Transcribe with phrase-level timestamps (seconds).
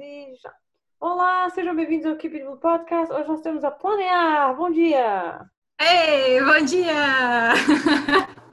[0.00, 0.54] E já.
[1.00, 3.12] Olá, sejam bem-vindos ao Keep It Podcast.
[3.12, 4.56] Hoje nós temos a Planear.
[4.56, 5.44] Bom dia!
[5.80, 7.52] Ei, bom dia!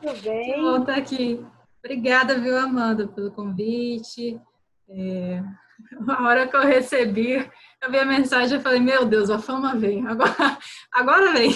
[0.01, 0.53] Tudo bem?
[0.53, 1.45] Que bom estar aqui.
[1.83, 4.41] Obrigada, viu, Amanda, pelo convite.
[4.89, 5.43] É...
[6.09, 7.35] A hora que eu recebi,
[7.79, 10.07] eu vi a mensagem e falei, meu Deus, a fama vem.
[10.07, 10.33] Agora,
[10.91, 11.51] agora vem.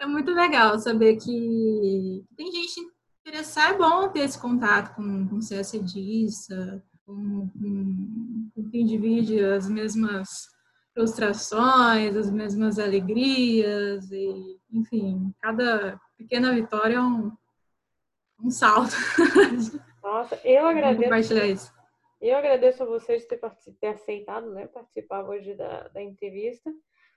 [0.00, 2.80] É muito legal saber que tem gente
[3.24, 3.74] interessada.
[3.74, 10.28] É bom ter esse contato com, com CSDista, com, com, com quem divide as mesmas
[10.92, 17.32] frustrações, as mesmas alegrias, e, enfim, cada pequena vitória é um,
[18.44, 18.92] um salto.
[20.02, 21.02] Nossa, eu agradeço.
[21.02, 21.72] Compartilhar isso.
[22.20, 23.40] Eu agradeço a vocês ter,
[23.80, 26.70] ter aceitado, né, participar hoje da, da entrevista,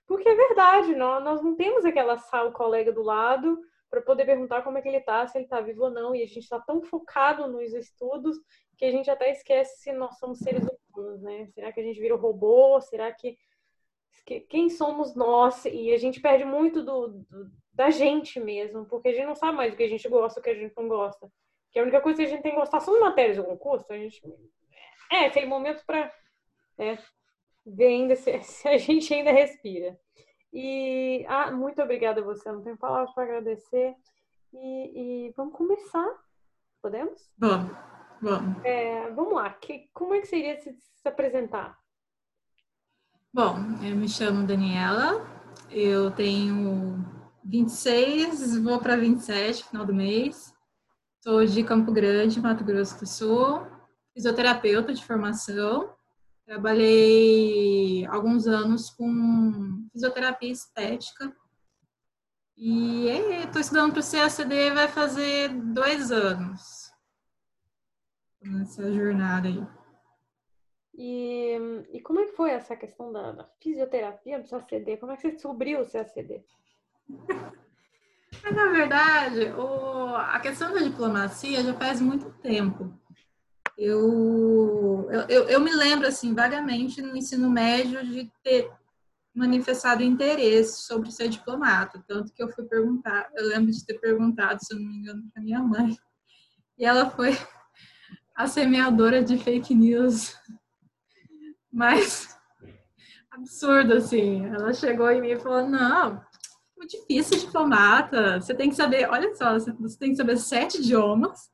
[0.06, 4.62] porque é verdade, nós, nós não temos aquela sala colega do lado para poder perguntar
[4.62, 6.58] como é que ele está, se ele está vivo ou não, e a gente está
[6.58, 8.38] tão focado nos estudos
[8.82, 11.46] que a gente até esquece se nós somos seres humanos, né?
[11.54, 12.80] Será que a gente vira robô?
[12.80, 13.38] Será que,
[14.26, 15.64] que quem somos nós?
[15.66, 19.56] E a gente perde muito do, do, da gente mesmo, porque a gente não sabe
[19.56, 21.30] mais o que a gente gosta, o que a gente não gosta.
[21.70, 23.86] Que a única coisa que a gente tem que gostar são matérias de concurso.
[23.88, 24.20] A gente
[25.12, 26.12] é aquele momento para
[26.76, 26.98] é,
[27.64, 29.96] ver ainda se, se, a gente ainda respira.
[30.52, 33.94] E ah, muito obrigada a você, não tenho palavras para agradecer.
[34.52, 36.12] E, e, vamos começar,
[36.82, 37.30] podemos?
[37.38, 37.70] Vamos,
[38.22, 38.64] vamos.
[38.64, 41.76] É, vamos lá, que, como é que seria se, se apresentar?
[43.34, 45.26] Bom, eu me chamo Daniela,
[45.70, 47.04] eu tenho
[47.44, 50.54] 26, vou para 27 final do mês.
[51.22, 53.72] Sou de Campo Grande, Mato Grosso do Sul
[54.14, 55.94] fisioterapeuta de formação.
[56.46, 61.34] Trabalhei alguns anos com fisioterapia estética.
[62.56, 63.08] E
[63.44, 66.81] estou estudando para o CACD, vai fazer dois anos
[68.44, 69.66] nessa jornada aí.
[70.94, 71.56] E,
[71.92, 74.98] e como é que foi essa questão da, da fisioterapia do CACD?
[74.98, 76.44] Como é que você descobriu o CACD?
[78.52, 82.92] Na verdade, o, a questão da diplomacia já faz muito tempo.
[83.76, 88.70] Eu, eu, eu me lembro, assim, vagamente no ensino médio de ter
[89.34, 94.62] manifestado interesse sobre ser diplomata, tanto que eu fui perguntar, eu lembro de ter perguntado,
[94.62, 95.96] se eu não me engano, para minha mãe,
[96.78, 97.30] e ela foi
[98.42, 100.36] a semeadora de fake news
[101.72, 102.36] mais
[103.30, 104.44] absurdo, assim.
[104.46, 106.20] Ela chegou em mim e falou, não,
[106.76, 111.52] muito difícil diplomata, você tem que saber, olha só, você tem que saber sete idiomas,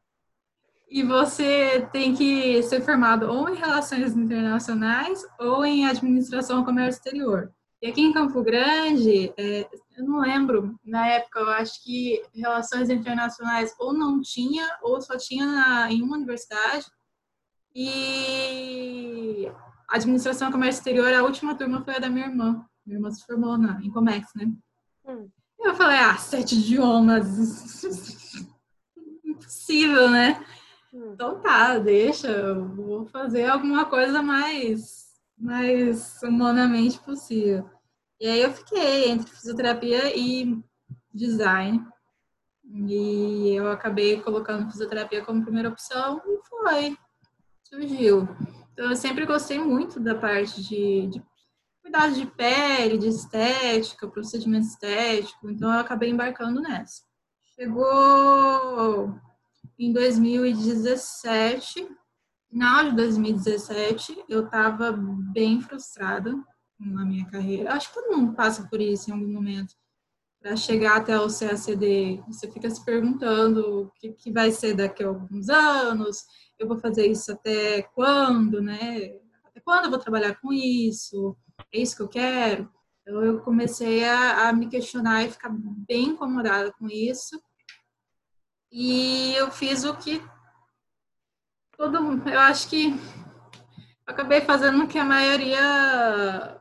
[0.91, 7.53] e você tem que ser formado ou em relações internacionais ou em administração comércio exterior.
[7.81, 12.91] E aqui em Campo Grande, é, eu não lembro, na época, eu acho que relações
[12.91, 16.87] internacionais ou não tinha, ou só tinha na, em uma universidade.
[17.75, 19.49] E
[19.89, 22.67] administração comércio exterior, a última turma foi a da minha irmã.
[22.85, 24.51] Minha irmã se formou na, em Comex, né?
[25.07, 25.29] Hum.
[25.61, 27.85] Eu falei, ah, sete idiomas.
[29.25, 30.45] Impossível, né?
[30.93, 31.13] Hum.
[31.13, 35.08] Então tá, deixa, eu vou fazer alguma coisa mais,
[35.39, 37.69] mais humanamente possível.
[38.21, 40.61] E aí eu fiquei entre fisioterapia e
[41.13, 41.87] design.
[42.65, 46.97] E eu acabei colocando fisioterapia como primeira opção e foi,
[47.63, 48.29] surgiu.
[48.73, 51.23] Então eu sempre gostei muito da parte de, de
[52.15, 57.03] de pele, de estética, procedimento estético, então eu acabei embarcando nessa.
[57.55, 59.15] Chegou
[59.79, 61.89] em 2017,
[62.49, 66.35] final de 2017, eu estava bem frustrada
[66.79, 67.73] na minha carreira.
[67.73, 69.75] Acho que todo mundo passa por isso em algum momento.
[70.41, 75.03] Para chegar até o CACD, você fica se perguntando o que, que vai ser daqui
[75.03, 76.25] a alguns anos,
[76.59, 79.17] eu vou fazer isso até quando, né?
[79.45, 81.37] Até quando eu vou trabalhar com isso?
[81.73, 82.71] É isso que eu quero?
[83.03, 87.41] Então, eu comecei a, a me questionar e ficar bem incomodada com isso.
[88.71, 90.23] E eu fiz o que
[91.79, 92.93] todo eu acho que
[94.05, 96.61] acabei fazendo o que a maioria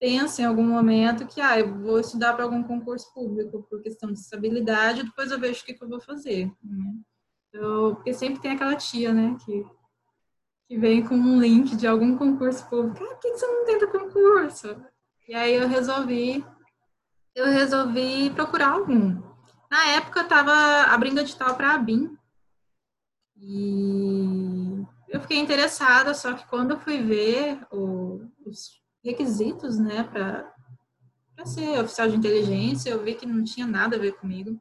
[0.00, 4.10] pensa em algum momento que ah, eu vou estudar para algum concurso público por questão
[4.10, 6.50] de estabilidade, depois eu vejo o que, que eu vou fazer.
[6.64, 6.94] Né?
[7.48, 9.64] Então, porque sempre tem aquela tia, né, que,
[10.68, 13.04] que vem com um link de algum concurso público.
[13.04, 14.76] Ah, por que você não tenta concurso?
[15.28, 16.44] E aí eu resolvi,
[17.34, 19.20] eu resolvi procurar algum.
[19.70, 20.52] Na época, eu estava
[20.92, 22.16] abrindo edital para a BIM.
[23.38, 24.45] E
[25.08, 30.52] eu fiquei interessada, só que quando eu fui ver o, os requisitos, né, para
[31.44, 34.60] ser oficial de inteligência, eu vi que não tinha nada a ver comigo.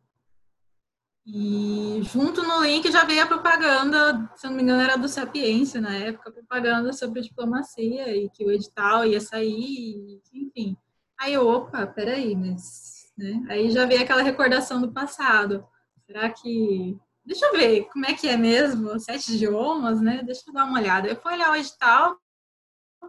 [1.28, 5.82] E junto no link já veio a propaganda, se não me engano era do Sapiência
[5.82, 10.78] na época, propaganda sobre diplomacia e que o edital ia sair, enfim.
[11.20, 13.12] Aí eu, opa, peraí, mas...
[13.18, 13.44] Né?
[13.50, 15.66] Aí já veio aquela recordação do passado.
[16.06, 16.96] Será que...
[17.26, 20.22] Deixa eu ver como é que é mesmo, sete idiomas, né?
[20.24, 21.08] Deixa eu dar uma olhada.
[21.08, 22.16] Eu fui olhar o edital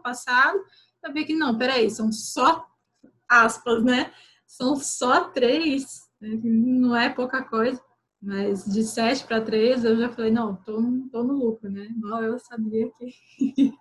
[0.03, 0.59] passado,
[1.03, 2.67] eu vi que não, peraí, são só
[3.29, 4.13] aspas, né?
[4.47, 6.39] São só três, né?
[6.43, 7.83] não é pouca coisa.
[8.21, 11.89] Mas de 7 para 3 eu já falei, não, tô, tô no lucro, né?
[11.97, 13.13] Mal eu sabia que,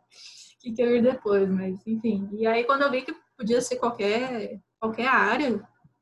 [0.59, 2.29] que, que eu ir depois, mas enfim.
[2.33, 5.57] E aí quando eu vi que podia ser qualquer, qualquer área,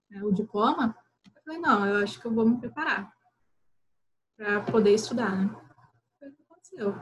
[0.09, 0.95] né, o diploma,
[1.25, 3.13] eu falei, não, eu acho que eu vou me preparar
[4.38, 5.50] para poder estudar, né?
[6.19, 6.95] Foi o que aconteceu.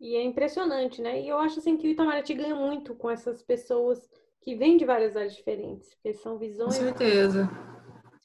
[0.00, 1.20] E é impressionante, né?
[1.20, 4.10] E eu acho assim que o Itamaraty ganha muito com essas pessoas
[4.40, 6.76] que vêm de várias áreas diferentes, porque são visões.
[6.76, 7.48] Com certeza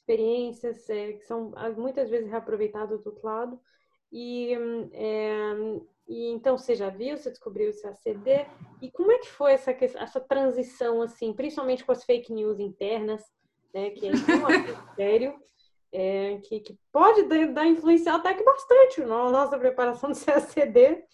[0.08, 3.60] experiências é, que são muitas vezes reaproveitadas do outro lado.
[4.10, 4.54] E,
[4.92, 5.52] é,
[6.08, 8.46] e então você já viu, você descobriu o CACD.
[8.80, 13.22] E como é que foi essa, essa transição, assim, principalmente com as fake news internas,
[13.74, 14.14] né, que é um
[14.96, 15.38] sério,
[15.92, 21.04] é, que, que pode dar, influenciar até que bastante na nossa preparação do CACD.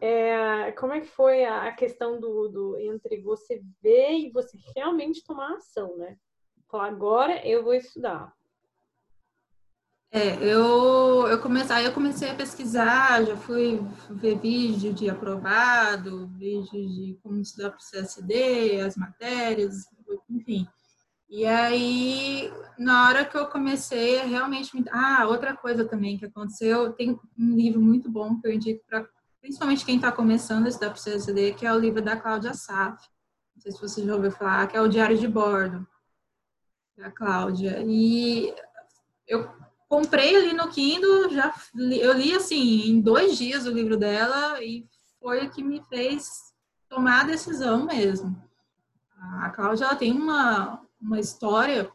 [0.00, 5.24] É, como é que foi a, questão do, do entre você ver e você realmente
[5.24, 6.16] tomar ação, né?
[6.70, 8.32] Falar, agora eu vou estudar.
[10.10, 13.80] É, eu, eu, comecei, eu comecei a pesquisar, já fui
[14.10, 19.88] ver vídeo de aprovado, vídeo de como estudar para o CSD, as matérias,
[20.30, 20.68] enfim.
[21.28, 24.84] E aí, na hora que eu comecei, realmente me...
[24.90, 29.06] Ah, outra coisa também que aconteceu, tem um livro muito bom que eu indico para
[29.40, 32.54] principalmente quem está começando a estudar para o CSD, que é o livro da Cláudia
[32.54, 33.02] Saf.
[33.54, 35.86] Não sei se você já ouviu falar, que é o Diário de Bordo
[37.02, 37.82] a Cláudia.
[37.86, 38.54] E
[39.26, 39.48] eu
[39.88, 44.62] comprei ali no Kindle, já li, eu li assim em dois dias o livro dela
[44.62, 44.86] e
[45.20, 46.52] foi o que me fez
[46.88, 48.36] tomar a decisão mesmo.
[49.40, 51.90] A Cláudia ela tem uma, uma história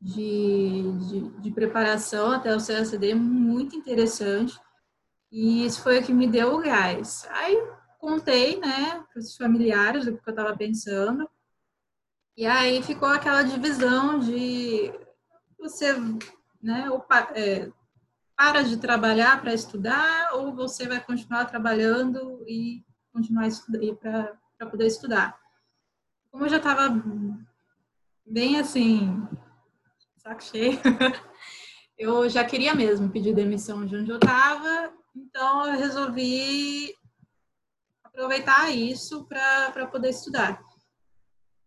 [0.00, 4.60] de, de, de preparação até o CSD muito interessante
[5.32, 7.26] e isso foi o que me deu o gás.
[7.30, 7.56] Aí
[7.98, 11.28] contei, né, para os familiares o que eu estava pensando
[12.36, 14.92] e aí ficou aquela divisão de
[15.58, 15.94] você
[16.62, 17.04] né, ou,
[17.34, 17.70] é,
[18.36, 23.48] para de trabalhar para estudar ou você vai continuar trabalhando e continuar
[23.98, 25.40] para poder estudar.
[26.30, 26.90] Como eu já estava
[28.26, 29.26] bem assim,
[30.18, 30.78] saco cheio,
[31.96, 36.94] eu já queria mesmo pedir demissão de onde eu estava, então eu resolvi
[38.02, 40.60] aproveitar isso para poder estudar.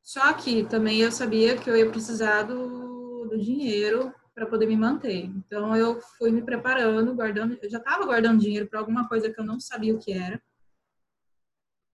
[0.03, 4.75] Só que também eu sabia que eu ia precisar do, do dinheiro para poder me
[4.75, 5.25] manter.
[5.25, 9.39] Então eu fui me preparando, guardando, eu já estava guardando dinheiro para alguma coisa que
[9.39, 10.41] eu não sabia o que era.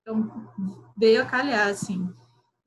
[0.01, 0.49] Então
[0.97, 2.13] veio a calhar assim.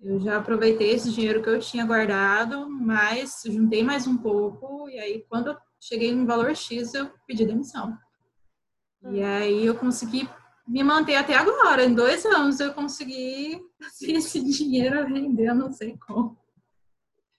[0.00, 4.98] Eu já aproveitei esse dinheiro que eu tinha guardado, mas juntei mais um pouco e
[4.98, 7.96] aí quando eu cheguei no valor X eu pedi demissão.
[9.02, 9.24] E hum.
[9.24, 10.28] aí eu consegui
[10.66, 11.84] me manter até agora.
[11.84, 16.38] Em dois anos eu consegui fazer esse dinheiro render, não sei como.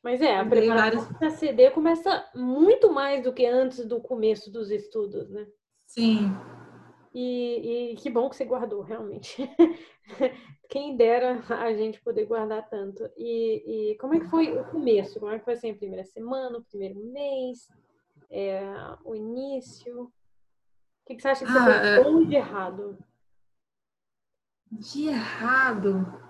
[0.04, 1.18] Mas é, a preparação várias...
[1.18, 5.46] para CD começa muito mais do que antes do começo dos estudos, né?
[5.86, 6.32] Sim.
[7.14, 9.38] E, e que bom que você guardou, realmente.
[10.70, 13.10] Quem dera a gente poder guardar tanto.
[13.18, 15.20] E, e, como é que foi o começo?
[15.20, 17.68] Como é que foi assim, a primeira semana, o primeiro mês,
[18.30, 18.62] é,
[19.04, 20.04] o início?
[20.04, 20.12] O
[21.08, 22.98] que, que você acha que ah, você fez bom de errado?
[24.72, 26.30] De errado.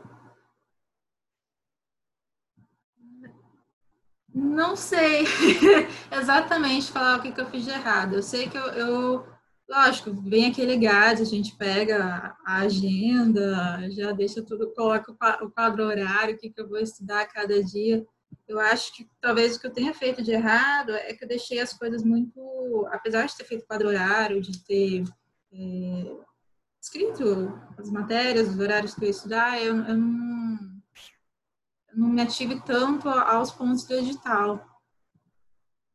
[4.34, 5.26] Não sei
[6.18, 8.16] exatamente falar o que, que eu fiz de errado.
[8.16, 9.39] Eu sei que eu, eu
[9.70, 15.12] lógico, vem aquele gás, a gente pega a agenda, já deixa tudo, coloca
[15.44, 18.06] o quadro horário, o que, que eu vou estudar cada dia.
[18.48, 21.60] Eu acho que talvez o que eu tenha feito de errado é que eu deixei
[21.60, 22.88] as coisas muito.
[22.92, 25.04] Apesar de ter feito quadro horário, de ter
[25.54, 26.16] é,
[26.82, 30.60] escrito as matérias, os horários que eu ia estudar, eu, eu, não,
[31.92, 34.66] eu não me ative tanto aos pontos do edital.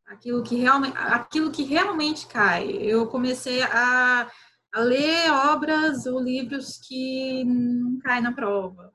[0.07, 2.71] Aquilo que realmente, aquilo que realmente cai.
[2.71, 4.31] Eu comecei a,
[4.73, 8.93] a ler obras ou livros que não caem na prova.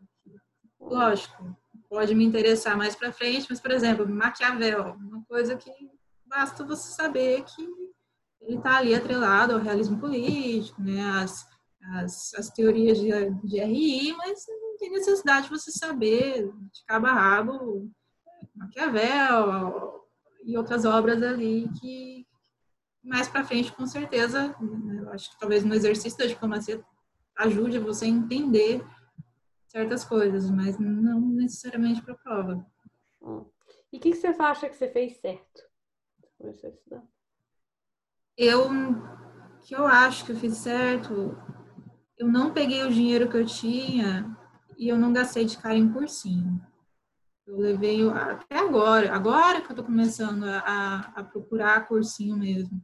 [0.80, 1.58] Lógico,
[1.90, 5.72] pode me interessar mais para frente, mas, por exemplo, Maquiavel, uma coisa que
[6.26, 7.68] basta você saber que
[8.42, 11.02] ele está ali atrelado ao realismo político, né?
[11.22, 11.46] As,
[11.96, 13.10] as, as teorias de,
[13.44, 17.92] de RI, mas não tem necessidade de você saber de cabo a rabo
[18.56, 19.99] Maquiavel,
[20.50, 22.28] e outras obras ali que
[23.04, 24.56] mais para frente, com certeza,
[24.98, 26.84] eu acho que talvez no exercício da diplomacia
[27.38, 28.86] ajude você a entender
[29.68, 32.66] certas coisas, mas não necessariamente para a prova.
[33.22, 33.46] Hum.
[33.92, 35.64] E o que, que, você acha que você fez certo?
[38.38, 38.70] Eu,
[39.62, 41.38] que eu acho que eu fiz certo,
[42.18, 44.36] eu não peguei o dinheiro que eu tinha
[44.78, 46.62] e eu não gastei de cara em cursinho.
[47.50, 52.80] Eu levei até agora, agora que eu estou começando a, a, procurar cursinho mesmo.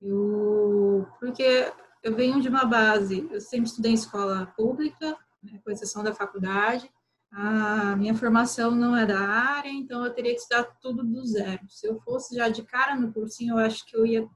[0.00, 1.70] Eu, porque
[2.02, 6.14] eu venho de uma base, eu sempre estudei em escola pública, né, com exceção da
[6.14, 6.90] faculdade.
[7.30, 11.68] A minha formação não é da área, então eu teria que estudar tudo do zero.
[11.68, 14.26] Se eu fosse já de cara no cursinho, eu acho que eu ia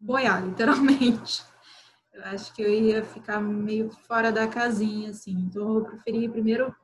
[0.00, 1.44] boiar, literalmente.
[2.12, 5.30] Eu acho que eu ia ficar meio fora da casinha, assim.
[5.30, 6.74] Então eu preferi primeiro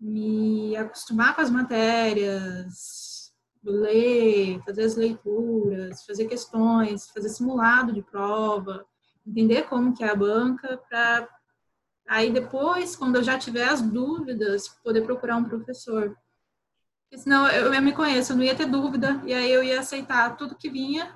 [0.00, 3.32] me acostumar com as matérias,
[3.64, 8.86] ler, fazer as leituras, fazer questões, fazer simulado de prova,
[9.26, 11.28] entender como que é a banca, para
[12.06, 16.16] aí depois, quando eu já tiver as dúvidas, poder procurar um professor.
[17.02, 19.80] Porque senão eu, eu me conheço, eu não ia ter dúvida, e aí eu ia
[19.80, 21.14] aceitar tudo que vinha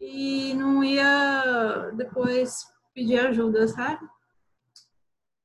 [0.00, 4.06] e não ia depois pedir ajuda, sabe?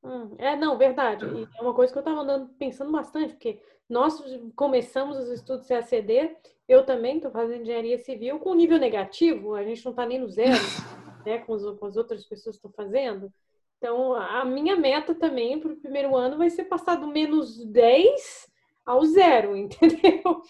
[0.06, 1.26] Hum, é, não, verdade.
[1.26, 3.60] E é uma coisa que eu estava andando pensando bastante, porque
[3.90, 4.22] nós
[4.56, 6.36] começamos os estudos CACD,
[6.68, 10.30] eu também estou fazendo engenharia civil com nível negativo, a gente não está nem no
[10.30, 10.62] zero,
[11.26, 13.34] né, com, os, com as outras pessoas que estão fazendo.
[13.78, 18.48] Então, a minha meta também para o primeiro ano vai ser passar do menos 10
[18.86, 20.42] ao zero, entendeu?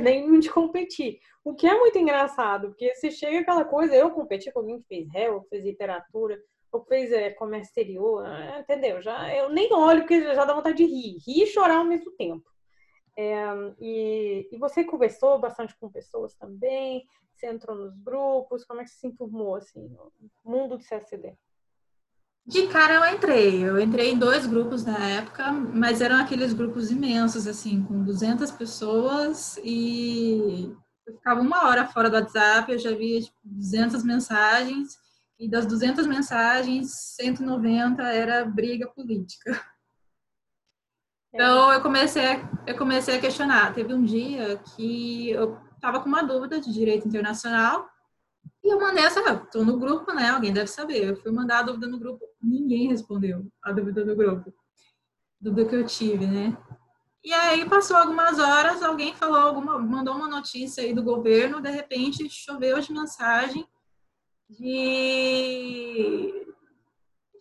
[0.00, 1.18] Nem de competir.
[1.44, 4.86] O que é muito engraçado, porque se chega aquela coisa, eu competi com alguém que
[4.86, 6.40] fez réu, fez literatura,
[6.72, 9.02] ou fez é, comércio exterior, ah, entendeu?
[9.02, 12.10] Já, eu nem olho porque já dá vontade de rir, rir e chorar ao mesmo
[12.12, 12.50] tempo.
[13.16, 13.44] É,
[13.78, 18.90] e, e, você conversou bastante com pessoas também, você entrou nos grupos, como é que
[18.90, 20.10] se enturmou assim, no
[20.42, 21.36] mundo do CSD?
[22.44, 26.90] De cara eu entrei, eu entrei em dois grupos na época, mas eram aqueles grupos
[26.90, 30.74] imensos, assim, com 200 pessoas e
[31.06, 35.01] eu ficava uma hora fora do WhatsApp, eu já via tipo, 200 mensagens
[35.42, 39.50] e das 200 mensagens, 190 era briga política.
[41.34, 41.34] É.
[41.34, 43.74] Então eu comecei, a, eu comecei a questionar.
[43.74, 47.88] Teve um dia que eu estava com uma dúvida de direito internacional
[48.62, 50.28] e eu mandei essa, estou no grupo, né?
[50.28, 51.08] Alguém deve saber.
[51.08, 54.54] Eu fui mandar a dúvida no grupo, ninguém respondeu a dúvida do grupo,
[55.40, 56.56] dúvida que eu tive, né?
[57.24, 61.70] E aí passou algumas horas, alguém falou alguma, mandou uma notícia aí do governo, de
[61.70, 63.66] repente choveu de mensagem
[64.58, 66.46] de,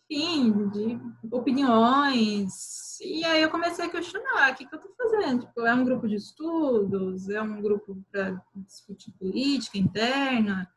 [0.10, 1.00] enfim, de
[1.32, 3.00] opiniões.
[3.02, 5.46] E aí eu comecei a questionar, o que, que eu estou fazendo?
[5.46, 7.30] Tipo, é um grupo de estudos?
[7.30, 10.70] É um grupo para discutir política interna?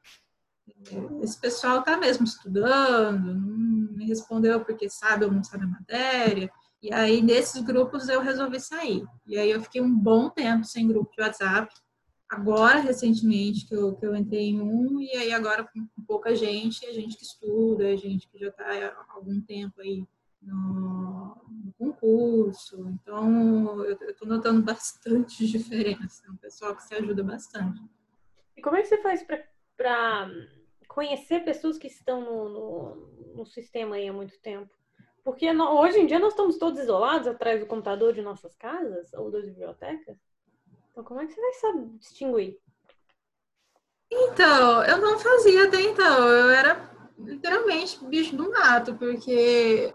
[1.23, 3.35] Esse pessoal está mesmo estudando?
[3.35, 6.50] Não me respondeu porque sabe ou não sabe a matéria?
[6.83, 9.07] E aí, nesses grupos, eu resolvi sair.
[9.26, 11.73] E aí, eu fiquei um bom tempo sem grupo de WhatsApp
[12.28, 16.85] agora, recentemente, que eu, que eu entrei em um, e aí agora com pouca gente,
[16.87, 20.07] a gente que estuda, a gente que já está há algum tempo aí
[20.43, 22.88] no, no concurso.
[22.88, 26.25] Então, eu estou notando bastante diferença.
[26.26, 27.81] É um pessoal que se ajuda bastante.
[28.57, 29.25] E como é que você faz
[29.76, 30.31] para
[30.88, 34.71] conhecer pessoas que estão no, no, no, sistema aí há muito tempo?
[35.25, 39.31] Porque hoje em dia nós estamos todos isolados atrás do computador de nossas casas ou
[39.31, 40.19] das bibliotecas.
[40.95, 42.61] Então, como é que você vai saber distinguir?
[44.09, 46.29] Então, eu não fazia até então.
[46.29, 49.91] Eu era literalmente bicho do mato, porque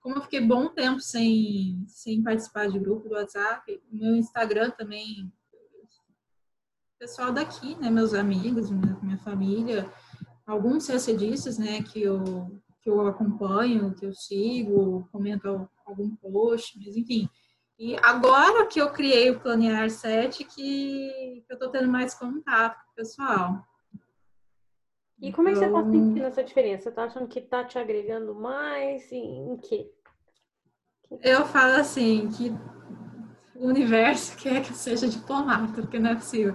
[0.00, 5.30] como eu fiquei bom tempo sem, sem participar de grupo do WhatsApp, meu Instagram também,
[6.98, 9.92] pessoal daqui, né, meus amigos, minha, minha família,
[10.46, 16.96] alguns CACDistas, né, que eu, que eu acompanho, que eu sigo, comento algum post, mas
[16.96, 17.28] enfim,
[17.80, 22.90] e agora que eu criei o Planear 7, que, eu estou tendo mais contato com
[22.90, 23.66] o pessoal.
[25.18, 26.82] E como é que você está então sentindo essa diferença?
[26.82, 29.10] Você está achando que está te agregando mais?
[29.10, 29.90] Em, em quê?
[31.22, 32.50] Eu falo assim, que
[33.54, 36.52] o universo quer que eu seja diplomata, porque não é possível.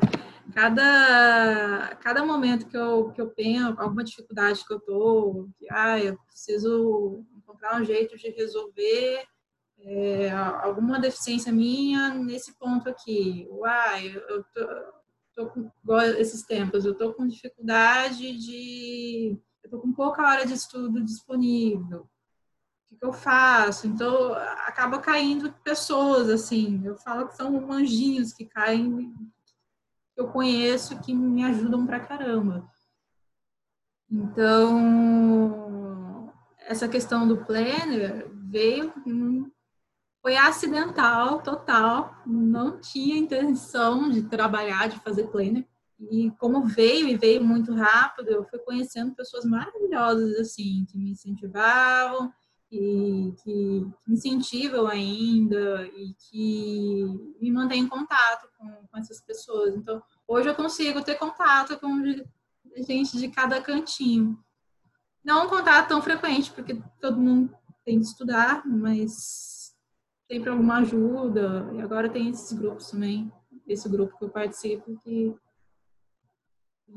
[0.53, 5.99] Cada, cada momento que eu, que eu tenho, alguma dificuldade que eu tô, que, ah,
[5.99, 9.25] eu preciso encontrar um jeito de resolver
[9.85, 13.47] é, alguma deficiência minha nesse ponto aqui.
[13.51, 14.67] Uai, eu tô,
[15.35, 15.71] tô com,
[16.17, 19.39] esses tempos, eu tô com dificuldade de.
[19.63, 22.01] Eu tô com pouca hora de estudo disponível.
[22.01, 22.09] O
[22.87, 23.87] que, que eu faço?
[23.87, 24.33] Então,
[24.67, 26.85] acaba caindo pessoas, assim.
[26.85, 29.13] Eu falo que são anjinhos que caem
[30.15, 32.67] eu conheço que me ajudam pra caramba.
[34.09, 34.41] Então,
[36.59, 38.93] essa questão do planner veio,
[40.25, 45.63] foi acidental, total, não tinha intenção de trabalhar, de fazer planner.
[45.99, 51.11] E como veio e veio muito rápido, eu fui conhecendo pessoas maravilhosas, assim, que me
[51.11, 52.33] incentivavam
[52.71, 57.05] e que, incentivam ainda e que
[57.39, 59.75] me mantêm em contato com, com essas pessoas.
[59.75, 62.01] Então, hoje eu consigo ter contato com
[62.77, 64.43] gente de cada cantinho.
[65.23, 67.55] Não um contato tão frequente, porque todo mundo
[67.85, 69.54] tem que estudar, mas
[70.29, 71.69] sempre alguma ajuda.
[71.73, 73.31] E agora tem esses grupos também,
[73.67, 75.35] esse grupo que eu participo, que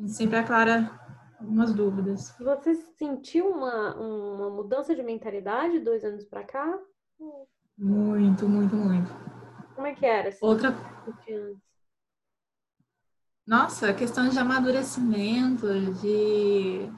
[0.06, 0.90] sempre aclara
[1.40, 2.34] algumas dúvidas.
[2.38, 6.78] Você sentiu uma, uma mudança de mentalidade dois anos para cá?
[7.76, 9.10] Muito, muito, muito.
[9.74, 10.28] Como é que era?
[10.30, 10.74] Assim, Outra.
[13.46, 15.66] Nossa, a questão de amadurecimento,
[16.02, 16.90] de,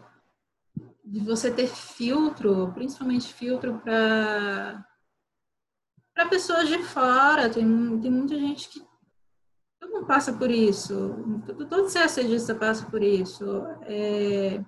[1.04, 4.84] de você ter filtro, principalmente filtro para
[6.20, 7.48] para pessoas de fora.
[7.48, 7.64] Tem,
[8.00, 8.82] tem muita gente que
[9.90, 11.14] mundo passa por isso.
[11.68, 13.44] Todo CSGista passa por isso.
[13.82, 14.62] É,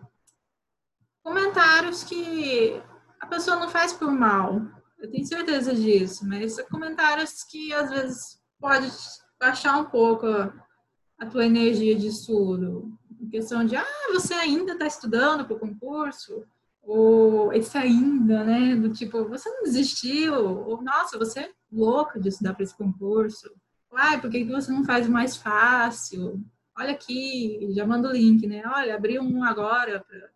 [1.23, 2.81] comentários que
[3.21, 4.63] a pessoa não faz por mal.
[4.99, 8.91] Eu tenho certeza disso, mas comentários que às vezes pode
[9.39, 12.97] baixar um pouco a tua energia de estudo.
[13.21, 16.47] Em questão de, ah, você ainda está estudando para o concurso?
[16.83, 18.75] Ou esse ainda, né?
[18.75, 20.35] Do tipo, você não desistiu?
[20.35, 23.51] Ou, nossa, você é louca de estudar para esse concurso?
[23.95, 26.43] Ai, por que você não faz mais fácil?
[26.79, 28.63] Olha aqui, já manda o link, né?
[28.67, 30.01] Olha, abri um agora.
[30.01, 30.31] Pra...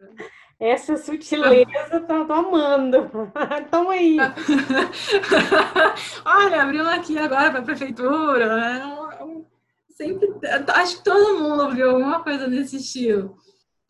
[0.60, 3.08] Essa sutileza tô, tô amando.
[3.70, 4.16] Toma aí.
[6.24, 8.56] Olha, abriu um aqui agora para a prefeitura.
[8.56, 8.96] Né?
[9.90, 10.28] Sempre,
[10.74, 13.38] acho que todo mundo ouviu alguma coisa nesse estilo.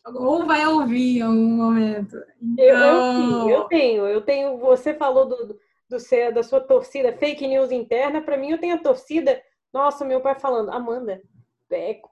[0.07, 2.17] Ou vai ouvir em algum momento.
[2.41, 2.67] Então...
[2.67, 4.59] Eu, eu, eu tenho, eu tenho.
[4.59, 8.75] Você falou do, do seu, da sua torcida fake news interna, para mim eu tenho
[8.75, 9.41] a torcida,
[9.73, 11.21] nossa, meu pai falando, Amanda,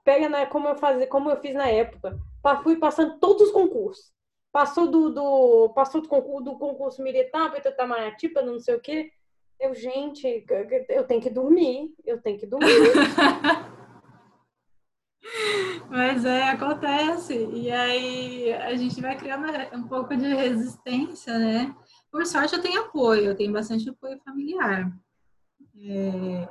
[0.03, 2.17] pega na, como eu fazia, como eu fiz na época,
[2.63, 4.11] fui passando todos os concursos.
[4.51, 8.79] Passou do, do passou do concurso, do concurso militar para Itamaraty, para não sei o
[8.79, 9.11] quê.
[9.59, 10.45] Eu, gente,
[10.89, 12.67] eu tenho que dormir, eu tenho que dormir.
[15.89, 17.33] Mas é, acontece.
[17.53, 21.75] E aí a gente vai criando um pouco de resistência, né?
[22.11, 24.91] Por sorte, eu tenho apoio, eu tenho bastante apoio familiar.
[25.79, 26.49] É,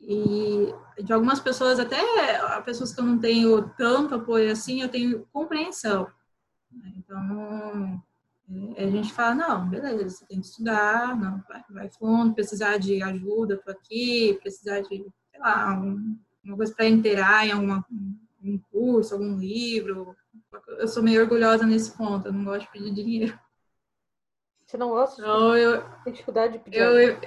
[0.00, 2.00] e de algumas pessoas, até
[2.62, 6.10] pessoas que eu não tenho tanto apoio assim, eu tenho compreensão.
[6.96, 8.02] Então,
[8.76, 12.78] é, a gente fala, não, beleza, você tem que estudar, não, vai, vai fundo, precisar
[12.78, 16.18] de ajuda, tô aqui, precisar de, sei lá, um,
[16.50, 17.84] uma coisa para inteirar em alguma,
[18.42, 20.16] um curso, algum livro.
[20.78, 23.38] Eu sou meio orgulhosa nesse ponto, eu não gosto de pedir dinheiro.
[24.66, 25.22] Você não gosta?
[25.22, 25.82] Não, eu.
[26.04, 27.26] Tem dificuldade de pedir eu, ajuda?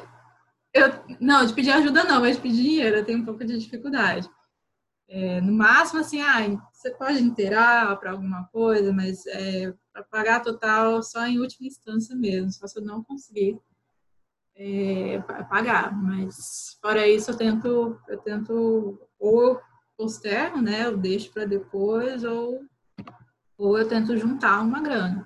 [0.74, 3.44] Eu, eu, não, de pedir ajuda não, mas de pedir dinheiro eu tenho um pouco
[3.44, 4.30] de dificuldade.
[5.08, 6.40] É, no máximo, assim, ah,
[6.72, 12.16] você pode inteirar para alguma coisa, mas é, para pagar total só em última instância
[12.16, 13.60] mesmo, só se eu não conseguir
[14.56, 15.96] é, pagar.
[15.96, 19.62] Mas fora isso, eu tento, eu tento ou
[19.98, 20.86] posterno, né?
[20.86, 22.62] Eu deixo para depois, ou,
[23.58, 25.26] ou eu tento juntar uma grana.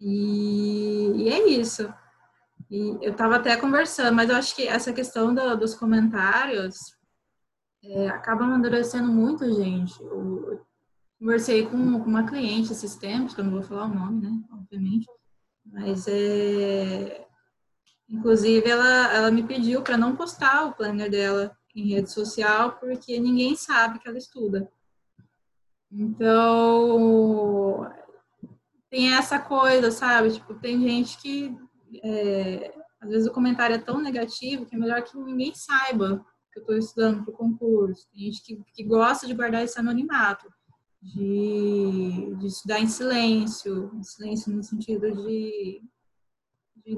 [0.00, 1.92] E, e é isso.
[2.70, 6.76] E eu estava até conversando, mas eu acho que essa questão do, dos comentários
[7.84, 10.00] é, acaba amadurecendo muito, gente.
[10.00, 10.66] Eu, eu
[11.18, 14.40] conversei com, com, uma cliente esses tempos, que eu não vou falar o nome, né?
[14.52, 15.06] Obviamente.
[15.66, 17.26] Mas é.
[18.08, 23.18] Inclusive, ela, ela me pediu para não postar o planner dela em rede social, porque
[23.18, 24.70] ninguém sabe que ela estuda.
[25.90, 27.90] Então,
[28.90, 30.32] tem essa coisa, sabe?
[30.32, 31.56] Tipo, tem gente que
[32.02, 36.58] é, às vezes o comentário é tão negativo que é melhor que ninguém saiba que
[36.58, 38.08] eu estou estudando para o concurso.
[38.12, 40.52] Tem gente que, que gosta de guardar esse anonimato,
[41.00, 45.82] de, de estudar em silêncio, em silêncio no sentido de,
[46.76, 46.96] de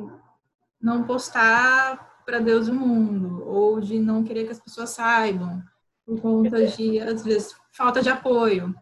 [0.81, 5.63] não postar para Deus o mundo, ou de não querer que as pessoas saibam,
[6.05, 8.75] por conta de, às vezes, falta de apoio.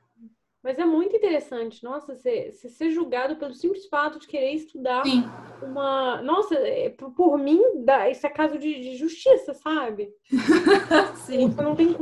[0.62, 5.24] Mas é muito interessante, nossa, ser, ser julgado pelo simples fato de querer estudar Sim.
[5.60, 6.22] uma.
[6.22, 7.60] Nossa, é, por mim,
[8.10, 10.14] isso é caso de, de justiça, sabe?
[11.26, 11.50] Sim.
[11.50, 11.96] Você não tem.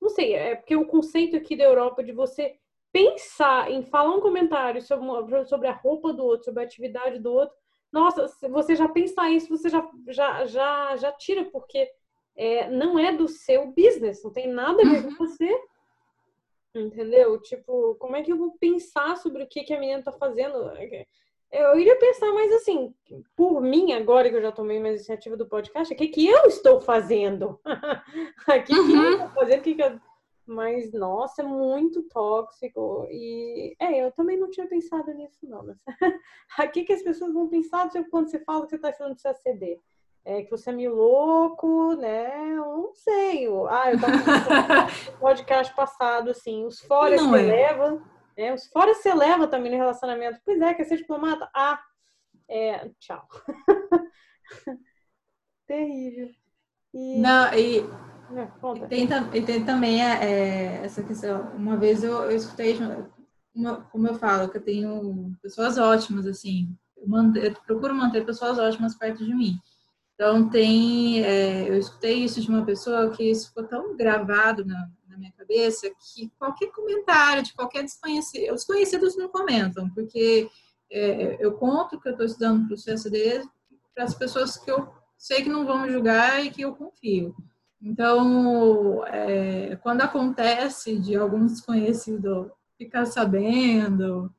[0.00, 2.56] Não sei, é porque o conceito aqui da Europa de você
[2.92, 7.32] pensar em falar um comentário sobre, sobre a roupa do outro, sobre a atividade do
[7.32, 7.54] outro,
[7.92, 11.88] nossa, se você já pensar isso, você já, já, já, já tira, porque
[12.36, 15.16] é, não é do seu business, não tem nada a ver com uhum.
[15.16, 15.50] você.
[16.74, 17.40] Entendeu?
[17.40, 20.70] Tipo, como é que eu vou pensar sobre o que, que a menina tá fazendo?
[21.50, 22.94] Eu iria pensar mais assim,
[23.34, 26.44] por mim, agora que eu já tomei uma iniciativa do podcast, o que, que eu
[26.46, 27.58] estou fazendo?
[28.48, 28.86] O que, uhum.
[28.86, 29.58] que eu estou fazendo?
[29.58, 30.00] O que, que eu...
[30.46, 33.06] Mas, nossa, é muito tóxico.
[33.10, 35.66] E, é, eu também não tinha pensado nisso, não.
[35.66, 35.76] Mas...
[36.68, 39.80] o que, as pessoas vão pensar quando você fala que você está estudando CACD?
[40.24, 42.50] É, que você é meio louco, né?
[42.50, 43.46] Eu não sei.
[43.68, 44.16] Ah, eu tava
[45.12, 48.00] no podcast passado, assim, os fora se é.
[48.36, 48.54] né?
[48.54, 50.40] Os fora se leva também no relacionamento.
[50.44, 51.48] Pois é, quer ser diplomata?
[51.54, 51.80] Ah,
[52.48, 53.26] é, tchau.
[55.66, 56.30] Terrível.
[56.92, 57.20] E...
[57.20, 57.82] Não, e, é,
[58.76, 61.50] e, tem, e tem também é, é, essa questão.
[61.54, 62.78] Uma vez eu, eu escutei,
[63.54, 66.68] uma, como eu falo, que eu tenho pessoas ótimas, assim.
[66.96, 69.58] Eu, eu procuro manter pessoas ótimas perto de mim.
[70.14, 74.88] Então, tem, é, eu escutei isso de uma pessoa que isso ficou tão gravado na,
[75.08, 80.48] na minha cabeça que qualquer comentário de qualquer desconhecido, os conhecidos não comentam, porque
[80.90, 83.42] é, eu conto que eu estou estudando para o CSD
[83.94, 87.34] para as pessoas que eu sei que não vão me julgar e que eu confio.
[87.80, 94.32] Então, é, quando acontece de algum desconhecido ficar sabendo,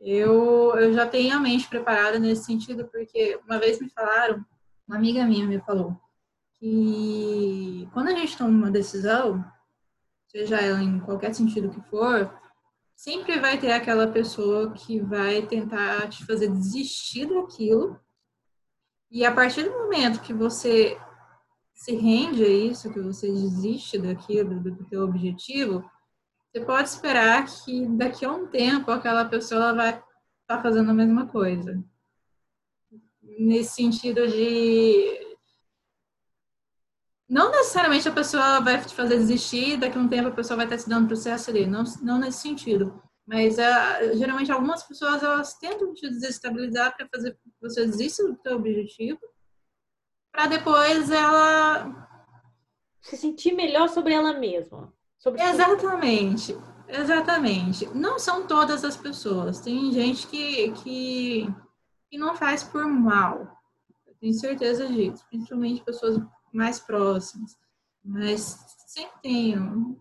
[0.00, 4.44] eu, eu já tenho a mente preparada nesse sentido, porque uma vez me falaram
[4.86, 6.00] uma amiga minha me falou
[6.58, 9.44] que quando a gente toma uma decisão,
[10.28, 12.32] seja ela em qualquer sentido que for,
[12.94, 18.00] sempre vai ter aquela pessoa que vai tentar te fazer desistir daquilo.
[19.10, 20.98] E a partir do momento que você
[21.76, 25.88] se rende a isso, que você desiste daquilo, do teu objetivo,
[26.50, 30.04] você pode esperar que daqui a um tempo aquela pessoa vai estar
[30.46, 31.84] tá fazendo a mesma coisa
[33.38, 35.36] nesse sentido de
[37.28, 40.66] não necessariamente a pessoa vai te fazer desistir, daqui a um tempo a pessoa vai
[40.66, 43.02] estar se dando para o CSD, não, não nesse sentido.
[43.26, 48.56] Mas uh, geralmente algumas pessoas elas tentam te desestabilizar para fazer você desista do seu
[48.56, 49.18] objetivo,
[50.36, 52.06] para depois ela
[53.00, 54.92] se sentir melhor sobre ela mesma.
[55.16, 56.54] Sobre exatamente,
[56.86, 57.86] exatamente.
[57.94, 59.60] Não são todas as pessoas.
[59.60, 61.48] Tem gente que, que
[62.12, 63.48] e não faz por mal.
[64.06, 66.20] Eu tenho certeza disso, principalmente pessoas
[66.52, 67.56] mais próximas.
[68.04, 69.98] Mas sempre tenho.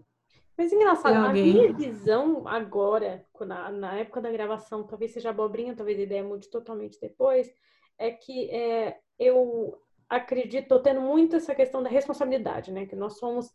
[0.57, 5.97] Mas engraçado, a minha visão agora, na, na época da gravação, talvez seja abobrinha, talvez
[5.97, 7.49] a ideia mude totalmente depois,
[7.97, 12.85] é que é, eu acredito, estou tendo muito essa questão da responsabilidade, né?
[12.85, 13.51] Que nós somos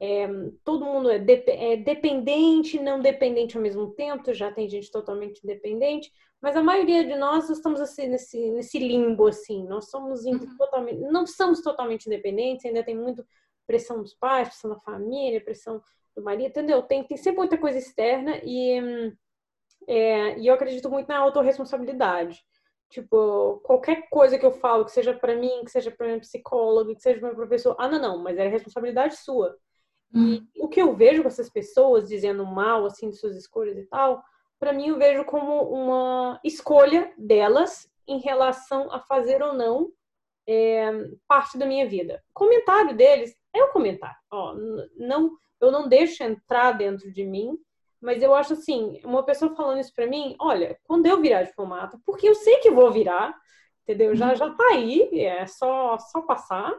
[0.00, 0.28] é,
[0.64, 5.42] todo mundo é, de, é, dependente, não dependente ao mesmo tempo, já tem gente totalmente
[5.42, 10.56] independente, mas a maioria de nós estamos assim nesse, nesse limbo assim, nós somos uhum.
[10.56, 13.24] totalmente, não somos totalmente independentes, ainda tem muito
[13.66, 15.80] pressão dos pais, pressão da família, pressão
[16.16, 16.82] do marido, entendeu?
[16.82, 19.12] Tem, tem sempre muita coisa externa e,
[19.86, 22.44] é, e eu acredito muito na autorresponsabilidade.
[22.92, 26.94] Tipo, qualquer coisa que eu falo, que seja para mim, que seja para minha psicóloga,
[26.94, 29.56] que seja para meu professor, ah, não, não, mas é responsabilidade sua.
[30.14, 30.46] E hum.
[30.58, 34.22] o que eu vejo com essas pessoas dizendo mal, assim, de suas escolhas e tal,
[34.60, 39.90] para mim eu vejo como uma escolha delas em relação a fazer ou não
[40.46, 40.90] é,
[41.26, 42.22] parte da minha vida.
[42.28, 44.18] O comentário deles é um comentário.
[44.30, 44.54] Ó,
[44.98, 45.30] não,
[45.62, 47.56] eu não deixo entrar dentro de mim,
[48.02, 51.98] mas eu acho assim, uma pessoa falando isso para mim, olha, quando eu virar diplomata,
[52.04, 53.34] porque eu sei que vou virar,
[53.82, 54.14] entendeu?
[54.14, 56.72] Já já tá aí, é só só passar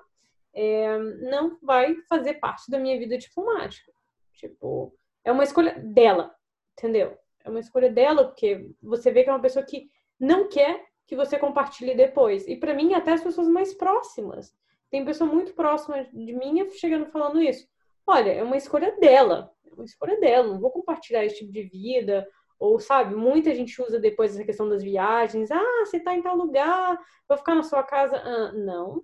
[0.54, 3.92] é, não vai fazer parte da minha vida diplomática.
[4.34, 6.34] Tipo, é uma escolha dela,
[6.78, 7.18] entendeu?
[7.44, 11.16] É uma escolha dela, porque você vê que é uma pessoa que não quer que
[11.16, 12.48] você compartilhe depois.
[12.48, 14.56] E para mim, até as pessoas mais próximas.
[14.90, 17.68] Tem pessoa muito próxima de mim chegando falando isso.
[18.06, 19.52] Olha, é uma escolha dela.
[19.66, 20.48] É uma escolha dela.
[20.48, 22.28] Não vou compartilhar esse tipo de vida.
[22.60, 25.52] Ou, sabe, muita gente usa depois essa questão das viagens.
[25.52, 28.16] Ah, você tá em tal lugar, vou ficar na sua casa.
[28.16, 29.02] Ah, não.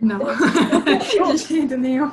[0.00, 0.18] Não,
[1.30, 2.10] de jeito nenhum.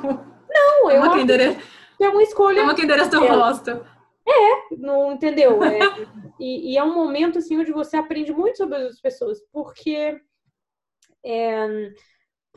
[0.48, 2.62] Não, eu acho que é uma escolha.
[2.62, 3.84] Uma que endereço do rosto.
[4.28, 5.62] É, não entendeu?
[5.64, 5.78] É,
[6.38, 10.20] e, e, é um momento assim onde você aprende muito sobre as pessoas, porque
[11.24, 11.90] é,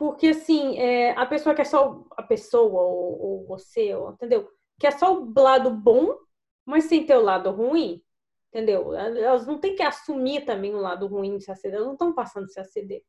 [0.02, 4.50] porque assim é, a pessoa quer só a pessoa ou, ou você, ou, entendeu?
[4.76, 6.18] Quer só o lado bom,
[6.66, 8.02] mas sem ter o lado ruim,
[8.48, 8.94] entendeu?
[8.94, 12.12] Elas não têm que assumir também o lado ruim de se aceder, elas não estão
[12.12, 13.04] passando de se aceder.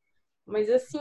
[0.46, 1.00] Mas assim,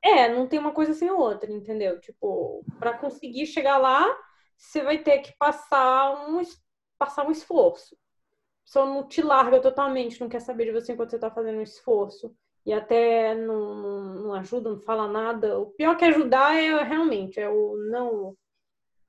[0.00, 1.98] é, não tem uma coisa sem outra, entendeu?
[1.98, 4.06] Tipo, para conseguir chegar lá,
[4.56, 6.40] você vai ter que passar um,
[6.96, 7.98] passar um esforço.
[8.64, 11.62] Pessoa não te larga totalmente, não quer saber de você enquanto você tá fazendo um
[11.62, 12.32] esforço.
[12.66, 15.58] E até não, não, ajuda, não fala nada.
[15.58, 18.36] O pior que ajudar é realmente é o não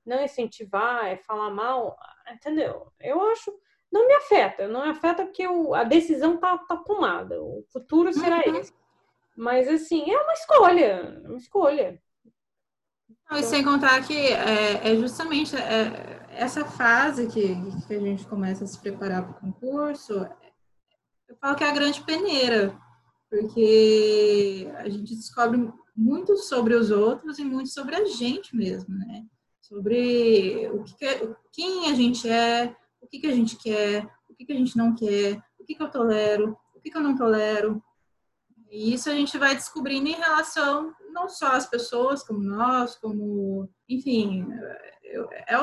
[0.06, 1.94] não incentivar, é falar mal,
[2.32, 2.90] entendeu?
[2.98, 3.52] Eu acho
[3.92, 8.12] não me afeta, não me afeta porque o, a decisão tá, tá tomada, o futuro
[8.12, 8.56] será uhum.
[8.56, 8.72] esse.
[9.36, 12.00] Mas assim, é uma escolha, é uma escolha.
[13.30, 17.54] Não, e sem contar que é, é justamente é, essa fase que,
[17.86, 20.26] que a gente começa a se preparar para o concurso,
[21.28, 22.74] eu falo que é a grande peneira,
[23.30, 29.24] porque a gente descobre muito sobre os outros e muito sobre a gente mesmo, né?
[29.60, 30.96] Sobre o que,
[31.52, 34.76] quem a gente é, o que, que a gente quer, o que, que a gente
[34.76, 37.82] não quer, o que, que eu tolero, o que, que eu não tolero.
[38.70, 43.68] E isso a gente vai descobrindo em relação não só às pessoas, como nós, como,
[43.88, 44.46] enfim,
[45.48, 45.54] é,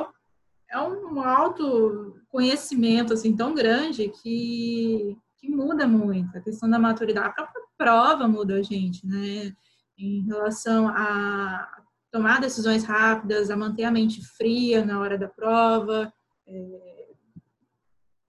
[0.72, 6.38] é um autoconhecimento assim tão grande que, que muda muito.
[6.38, 9.54] A questão da maturidade, a própria prova muda a gente, né?
[9.98, 16.12] Em relação a tomar decisões rápidas, a manter a mente fria na hora da prova,
[16.48, 17.08] é,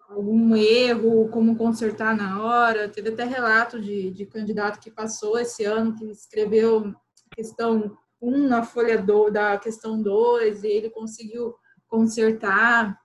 [0.09, 2.89] algum erro, como consertar na hora.
[2.89, 6.95] Teve até relato de, de candidato que passou esse ano, que escreveu
[7.35, 11.55] questão 1 na folha do, da questão 2, e ele conseguiu
[11.89, 12.99] consertar.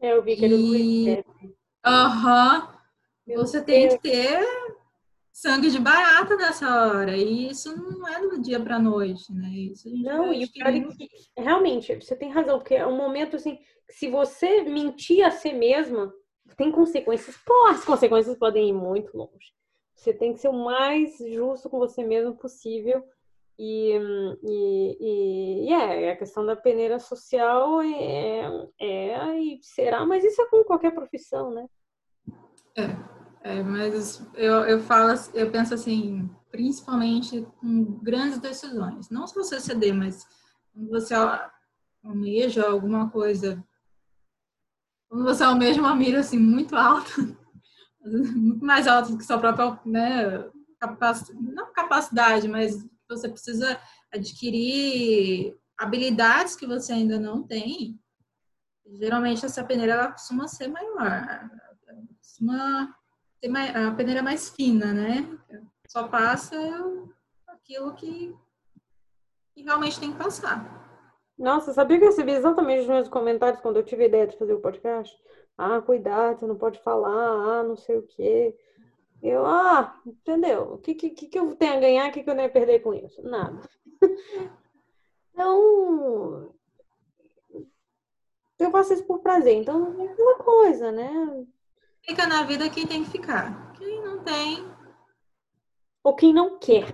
[0.00, 1.24] É, eu vi que e...
[1.84, 2.68] Aham.
[2.68, 2.75] Uhum.
[3.34, 4.40] Você tem que ter
[5.36, 7.14] sangue de barata nessa hora.
[7.16, 9.48] E isso não é do dia para noite, né?
[9.48, 13.36] Isso não, e o pior é que, realmente, você tem razão, porque é um momento
[13.36, 13.58] assim,
[13.90, 16.10] se você mentir a si mesma,
[16.56, 17.36] tem consequências.
[17.44, 19.52] Pô, as consequências podem ir muito longe.
[19.94, 23.04] Você tem que ser o mais justo com você mesmo possível
[23.58, 23.92] e,
[24.42, 30.40] e, e, e, é, a questão da peneira social é, é, e será, mas isso
[30.40, 31.66] é com qualquer profissão, né?
[32.76, 33.15] É,
[33.46, 39.60] é mas eu, eu falo, eu penso assim, principalmente com grandes decisões, não só você
[39.60, 40.26] ceder, mas
[40.72, 41.14] quando você
[42.02, 43.64] almeja alguma coisa,
[45.08, 47.08] quando você almeja uma mira assim muito alta,
[48.34, 53.80] muito mais alta do que sua própria, né, capacidade, não capacidade, mas você precisa
[54.12, 57.96] adquirir habilidades que você ainda não tem.
[58.98, 61.48] Geralmente essa peneira ela costuma ser maior,
[62.18, 62.92] costuma
[63.42, 65.26] a peneira mais fina, né?
[65.88, 66.56] Só passa
[67.46, 68.34] aquilo que,
[69.54, 70.84] que realmente tem que passar.
[71.38, 74.38] Nossa, sabia que eu recebi exatamente os meus comentários quando eu tive a ideia de
[74.38, 75.16] fazer o podcast?
[75.58, 78.56] Ah, cuidado, você não pode falar, ah, não sei o quê.
[79.22, 80.74] Eu, ah, entendeu?
[80.74, 82.08] O que, que, que eu tenho a ganhar?
[82.08, 83.22] O que, que eu nem ia perder com isso?
[83.22, 83.60] Nada.
[85.38, 86.50] Então,
[88.58, 89.54] eu faço isso por prazer.
[89.54, 91.46] Então, é aquela coisa, né?
[92.08, 93.72] Fica na vida quem tem que ficar.
[93.78, 94.64] Quem não tem.
[96.04, 96.92] Ou quem não quer.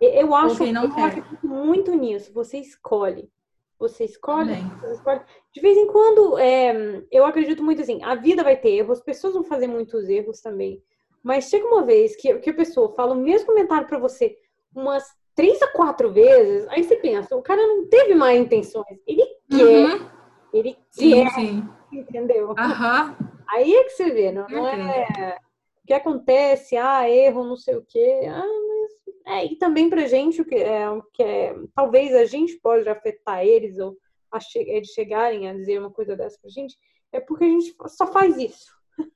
[0.00, 1.04] Eu acho, eu quer.
[1.04, 2.32] acho muito nisso.
[2.32, 3.30] Você escolhe.
[3.78, 5.20] Você escolhe, você escolhe.
[5.52, 9.04] De vez em quando, é, eu acredito muito assim, a vida vai ter erros, as
[9.04, 10.82] pessoas vão fazer muitos erros também.
[11.22, 14.36] Mas chega uma vez que, que a pessoa fala o mesmo comentário para você
[14.74, 19.24] umas três a quatro vezes, aí você pensa, o cara não teve má intenções, ele
[19.48, 20.10] quer, uhum.
[20.52, 21.68] ele sim, quer, sim.
[21.92, 22.48] entendeu?
[22.48, 23.16] Uhum.
[23.50, 25.38] Aí é que você vê, não, não é
[25.82, 30.06] o que acontece, ah, erro, não sei o quê, ah, mas é, e também pra
[30.06, 33.96] gente o que é, que é talvez a gente pode afetar eles ou
[34.40, 36.76] che eles chegarem a dizer uma coisa dessa pra gente,
[37.12, 38.76] é porque a gente só faz isso.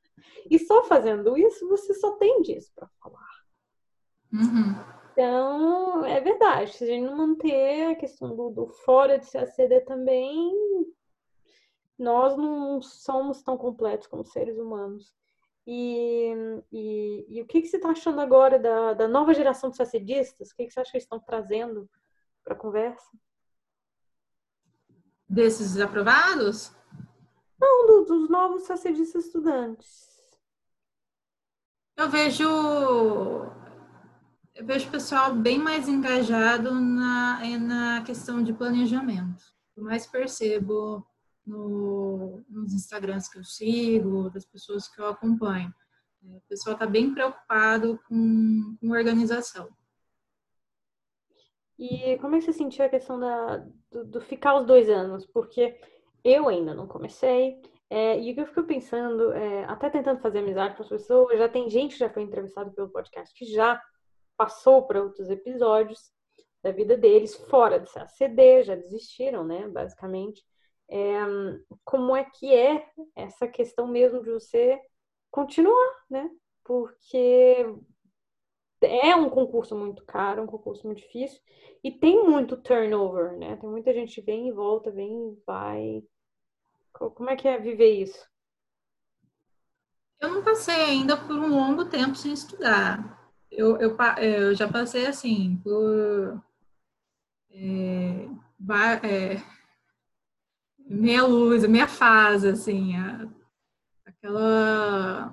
[0.50, 3.28] E só fazendo isso, você só tem disso para falar.
[4.32, 4.74] Uhum.
[5.12, 6.72] Então, é verdade.
[6.72, 10.52] Se a gente não manter a questão do, do fora de CACD também,
[12.02, 15.14] nós não somos tão completos como seres humanos.
[15.66, 16.34] E,
[16.72, 20.50] e, e o que, que você está achando agora da, da nova geração de sacedistas?
[20.50, 21.88] O que, que você acha que eles estão trazendo
[22.42, 23.08] para a conversa?
[25.28, 26.74] Desses aprovados?
[27.60, 30.20] Não, do, dos novos sacedistas estudantes.
[31.96, 32.44] Eu vejo
[34.54, 39.42] eu vejo o pessoal bem mais engajado na, na questão de planejamento.
[39.76, 41.06] Eu mais percebo
[41.46, 45.72] no, nos Instagrams que eu sigo, das pessoas que eu acompanho.
[46.24, 49.68] É, o pessoal está bem preocupado com, com organização.
[51.78, 53.56] E como é que você sentiu a questão da,
[53.90, 55.26] do, do ficar os dois anos?
[55.26, 55.80] Porque
[56.22, 57.60] eu ainda não comecei,
[57.94, 61.38] é, e o que eu fico pensando, é, até tentando fazer amizade com as pessoas,
[61.38, 63.78] já tem gente que já foi entrevistada pelo podcast que já
[64.34, 66.10] passou para outros episódios
[66.62, 70.42] da vida deles, fora de CD, já desistiram, né, basicamente.
[70.94, 71.20] É,
[71.86, 74.78] como é que é essa questão mesmo de você
[75.30, 76.30] continuar, né?
[76.62, 77.64] Porque
[78.82, 81.40] é, é um concurso muito caro, um concurso muito difícil,
[81.82, 83.56] e tem muito turnover, né?
[83.56, 86.04] Tem muita gente vem e volta, vem e vai.
[86.92, 88.30] Como é que é viver isso?
[90.20, 93.32] Eu não passei ainda por um longo tempo sem estudar.
[93.50, 96.38] Eu, eu, eu já passei assim por
[97.50, 98.28] é,
[99.02, 99.42] é,
[100.92, 103.28] meia luz, meia fase, assim, a,
[104.06, 105.32] aquela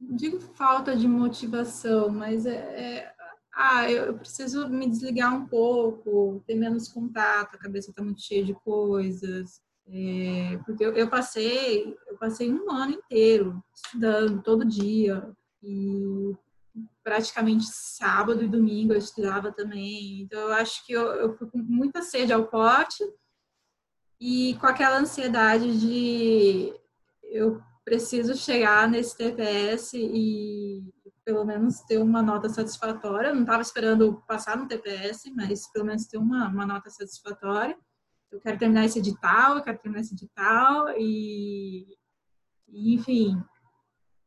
[0.00, 3.12] não digo falta de motivação, mas é, é
[3.54, 8.22] ah, eu, eu, preciso me desligar um pouco, ter menos contato, a cabeça está muito
[8.22, 9.60] cheia de coisas.
[9.86, 15.28] É, porque eu, eu, passei, eu passei um ano inteiro estudando todo dia
[15.62, 16.34] e
[17.04, 20.22] praticamente sábado e domingo eu estudava também.
[20.22, 23.04] Então eu acho que eu, eu fui com muita sede ao pote
[24.22, 26.72] e com aquela ansiedade de
[27.24, 33.28] eu preciso chegar nesse TPS e pelo menos ter uma nota satisfatória.
[33.28, 37.76] Eu não estava esperando passar no TPS, mas pelo menos ter uma, uma nota satisfatória.
[38.30, 41.98] Eu quero terminar esse edital, eu quero terminar esse edital e,
[42.68, 43.36] enfim,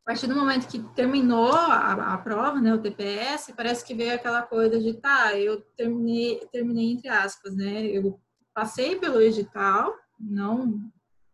[0.01, 4.13] a partir do momento que terminou a, a, prova, né, o TPS, parece que veio
[4.13, 8.19] aquela coisa de, tá, eu terminei, terminei entre aspas, né, eu
[8.55, 10.89] passei pelo edital, não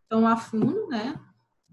[0.08, 1.18] tão a fundo, né,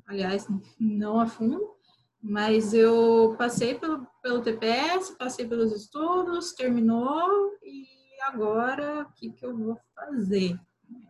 [0.08, 0.48] aliás,
[0.80, 1.76] não a fundo,
[2.22, 7.86] mas eu passei pelo, pelo TPS, passei pelos estudos, terminou e
[8.24, 10.60] agora o que, que eu vou fazer?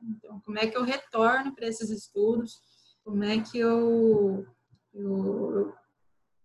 [0.01, 2.59] Então, como é que eu retorno para esses estudos?
[3.03, 4.45] Como é que eu,
[4.93, 5.73] eu,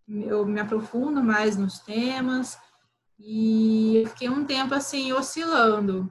[0.09, 2.59] eu me aprofundo mais nos temas?
[3.19, 6.11] E eu fiquei um tempo assim oscilando.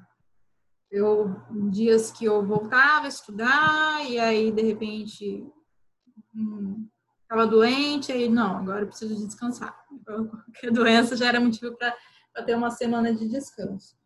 [0.93, 1.35] Eu
[1.71, 5.43] dias que eu voltava a estudar e aí de repente
[7.23, 9.75] estava hum, doente, aí não, agora eu preciso de descansar.
[9.91, 13.97] Então, qualquer doença já era motivo para ter uma semana de descanso.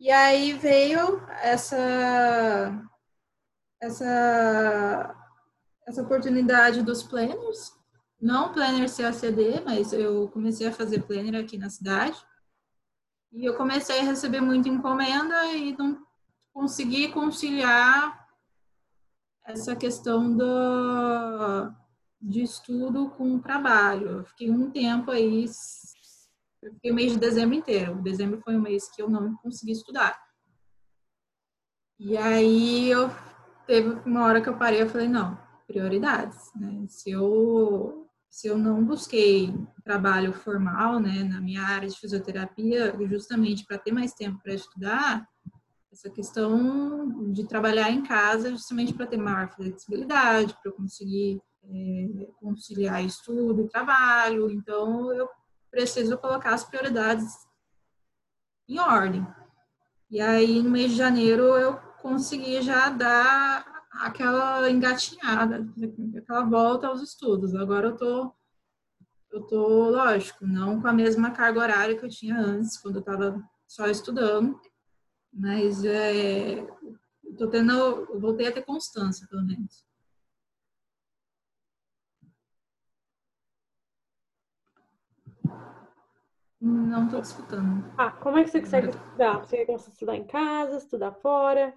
[0.00, 2.82] E aí veio essa
[3.78, 5.14] essa
[5.86, 7.74] essa oportunidade dos planners,
[8.18, 12.16] não planner CACD, mas eu comecei a fazer planner aqui na cidade.
[13.34, 16.06] E eu comecei a receber muita encomenda e não
[16.52, 18.28] consegui conciliar
[19.44, 21.74] essa questão do,
[22.22, 24.08] de estudo com o trabalho.
[24.18, 25.46] Eu fiquei um tempo aí,
[26.60, 28.00] fiquei o mês de dezembro inteiro.
[28.02, 30.16] Dezembro foi um mês que eu não consegui estudar.
[31.98, 33.10] E aí eu
[33.66, 36.86] teve uma hora que eu parei, eu falei, não, prioridades, né?
[36.88, 38.03] Se eu
[38.34, 43.92] se eu não busquei trabalho formal, né, na minha área de fisioterapia, justamente para ter
[43.92, 45.24] mais tempo para estudar,
[45.92, 52.26] essa questão de trabalhar em casa justamente para ter maior flexibilidade, para eu conseguir é,
[52.40, 54.50] conciliar estudo e trabalho.
[54.50, 55.28] Então, eu
[55.70, 57.32] preciso colocar as prioridades
[58.68, 59.24] em ordem.
[60.10, 65.66] E aí, no mês de janeiro, eu consegui já dar aquela engatinhada,
[66.16, 67.54] aquela volta aos estudos.
[67.54, 68.32] Agora eu tô,
[69.30, 73.00] eu tô, lógico, não com a mesma carga horária que eu tinha antes, quando eu
[73.00, 74.60] estava só estudando,
[75.32, 76.66] mas é,
[77.36, 79.84] tô tendo, eu voltei a ter constância, pelo menos.
[86.60, 87.84] Não estou escutando.
[87.98, 89.40] Ah, como é que você consegue estudar?
[89.40, 91.74] Você consegue estudar em casa, estudar fora?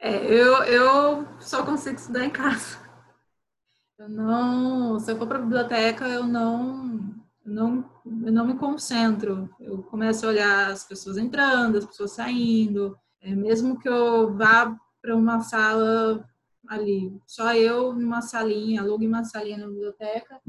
[0.00, 2.78] É, eu, eu só consigo estudar em casa.
[3.98, 7.84] Eu não, se eu for para a biblioteca, eu não não,
[8.24, 9.48] eu não me concentro.
[9.60, 12.96] Eu começo a olhar as pessoas entrando, as pessoas saindo.
[13.20, 16.24] É, mesmo que eu vá para uma sala
[16.68, 20.40] ali, só eu numa salinha, alugue uma salinha na biblioteca,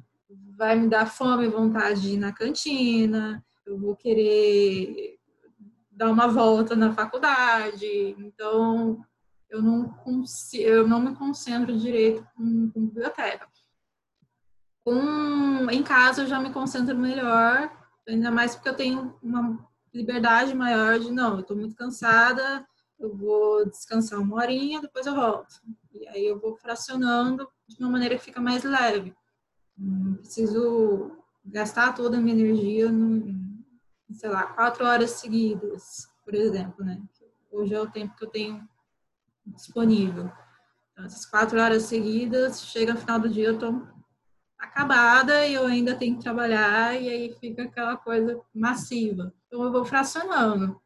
[0.57, 5.17] vai me dar fome e vontade de ir na cantina, eu vou querer
[5.91, 8.15] dar uma volta na faculdade.
[8.19, 9.03] Então,
[9.51, 13.47] eu não, consigo, eu não me concentro direito com, com biblioteca.
[15.71, 17.69] Em casa eu já me concentro melhor,
[18.07, 19.59] ainda mais porque eu tenho uma
[19.93, 22.65] liberdade maior de não, eu estou muito cansada,
[22.97, 25.53] eu vou descansar uma horinha, depois eu volto.
[25.93, 29.13] E aí eu vou fracionando de uma maneira que fica mais leve.
[29.77, 31.11] Não preciso
[31.43, 33.35] gastar toda a minha energia no,
[34.13, 37.01] sei lá, quatro horas seguidas, por exemplo, né?
[37.51, 38.67] Hoje é o tempo que eu tenho
[39.45, 40.31] disponível.
[40.91, 43.87] Então, essas quatro horas seguidas, chega no final do dia, eu estou
[44.61, 49.33] acabada e eu ainda tenho que trabalhar e aí fica aquela coisa massiva.
[49.47, 50.79] Então eu vou fracionando.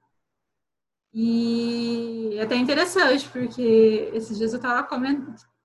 [1.14, 4.88] E é até interessante, porque esses dias eu estava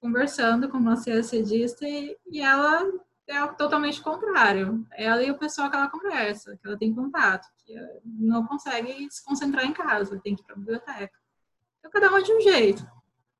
[0.00, 2.84] conversando com uma CSDista e, e ela
[3.28, 4.86] é totalmente contrário.
[4.92, 7.74] Ela e o pessoal que ela conversa, que ela tem contato, que
[8.04, 11.18] não consegue se concentrar em casa, tem que ir para a biblioteca.
[11.80, 12.86] Então, cada um de um jeito.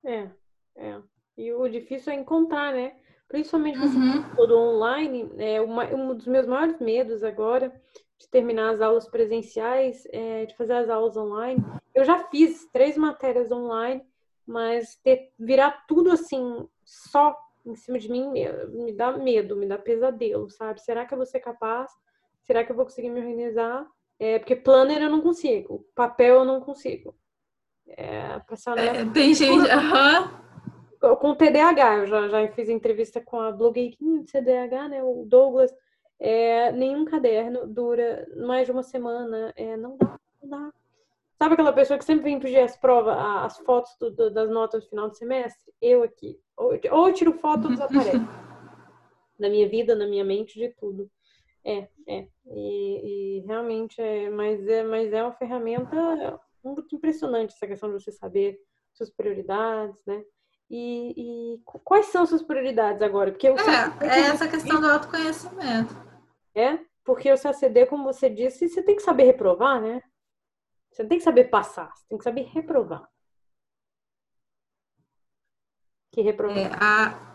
[0.05, 0.29] É,
[0.77, 1.01] é.
[1.37, 2.97] E o difícil é encontrar, né?
[3.29, 4.35] Principalmente com uhum.
[4.35, 7.73] todo online, é uma, um dos meus maiores medos agora
[8.19, 11.65] de terminar as aulas presenciais, é, de fazer as aulas online.
[11.95, 14.03] Eu já fiz três matérias online,
[14.47, 18.31] mas ter, virar tudo assim, só em cima de mim,
[18.69, 20.81] me dá medo, me dá pesadelo, sabe?
[20.81, 21.91] Será que eu vou ser capaz?
[22.43, 23.87] Será que eu vou conseguir me organizar?
[24.19, 27.15] É, porque planner eu não consigo, papel eu não consigo.
[27.97, 28.41] É,
[28.77, 31.17] é, tem gente, uhum.
[31.17, 35.75] com TDAH, eu já, já fiz entrevista com a blogueirinha de TDAH, né, o Douglas,
[36.19, 40.73] é, nenhum caderno dura mais de uma semana, é, não dá, não dá.
[41.39, 44.85] Sabe aquela pessoa que sempre vem pedir as provas, as fotos do, do, das notas
[44.85, 45.73] do final do semestre?
[45.81, 46.39] Eu aqui.
[46.55, 48.19] Ou, ou eu tiro foto ou desaparece.
[49.41, 51.11] na minha vida, na minha mente, de tudo.
[51.65, 52.27] É, é.
[52.47, 58.03] E, e, realmente é mas, é, mas é uma ferramenta muito impressionante essa questão de
[58.03, 58.59] você saber
[58.93, 60.23] suas prioridades, né?
[60.71, 63.33] E, e quais são suas prioridades agora?
[63.33, 63.53] Porque é,
[64.03, 65.95] é essa questão do autoconhecimento.
[66.55, 70.01] É, porque o CACD, como você disse, você tem que saber reprovar, né?
[70.91, 73.09] Você não tem que saber passar, você tem que saber reprovar.
[76.13, 76.59] Que reprovar.
[76.59, 77.31] É, a,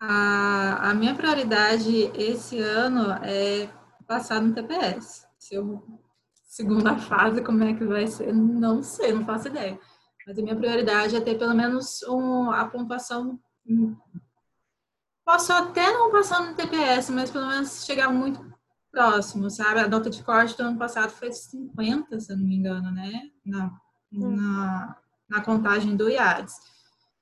[0.00, 3.68] a, a minha prioridade esse ano é
[4.06, 5.26] passar no TPS.
[5.38, 5.82] Se eu,
[6.56, 8.32] segunda fase, como é que vai ser?
[8.32, 9.78] Não sei, não faço ideia.
[10.26, 13.38] Mas a minha prioridade é ter pelo menos um, a pontuação.
[15.22, 18.42] Posso até não passar no TPS, mas pelo menos chegar muito
[18.90, 19.80] próximo, sabe?
[19.80, 23.30] A nota de corte do ano passado foi 50, se eu não me engano, né?
[23.44, 23.66] Na,
[24.10, 24.34] hum.
[24.34, 24.96] na,
[25.28, 26.54] na contagem do IADS.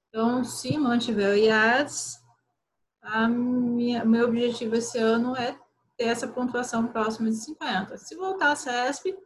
[0.08, 2.20] Então, se mantiver o IADS,
[3.02, 5.58] a minha, meu objetivo esse ano é
[5.96, 7.96] ter essa pontuação próxima de 50.
[7.98, 9.16] Se voltar a CESP,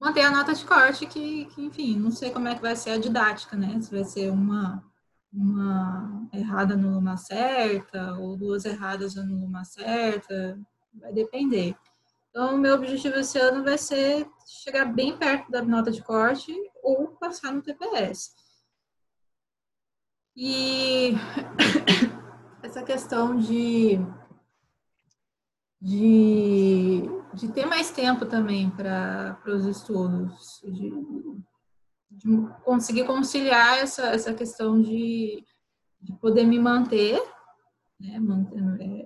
[0.00, 2.90] manter a nota de corte, que, que, enfim, não sei como é que vai ser
[2.90, 3.80] a didática, né?
[3.80, 4.84] Se vai ser uma,
[5.32, 10.58] uma errada numa certa, ou duas erradas numa certa,
[10.94, 11.76] vai depender.
[12.30, 16.54] Então, o meu objetivo esse ano vai ser chegar bem perto da nota de corte
[16.82, 18.34] ou passar no TPS.
[20.36, 21.12] E
[22.62, 23.98] essa questão de,
[25.80, 27.02] de,
[27.34, 30.90] de ter mais tempo também para os estudos, de,
[32.10, 35.44] de, conseguir conciliar essa, essa questão de,
[36.00, 37.20] de poder me manter,
[38.00, 39.04] né, manter, é,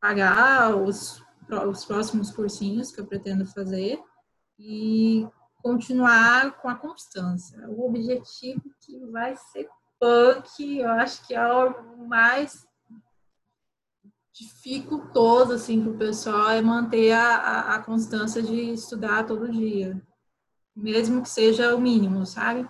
[0.00, 1.22] pagar os,
[1.68, 4.00] os próximos cursinhos que eu pretendo fazer
[4.58, 5.26] e
[5.62, 7.68] continuar com a constância.
[7.68, 9.68] O objetivo que vai ser
[9.98, 12.66] punk, eu acho que é o mais
[14.36, 20.00] dificultoso assim para o pessoal é manter a, a, a, constância de estudar todo dia,
[20.74, 22.68] mesmo que seja o mínimo, sabe?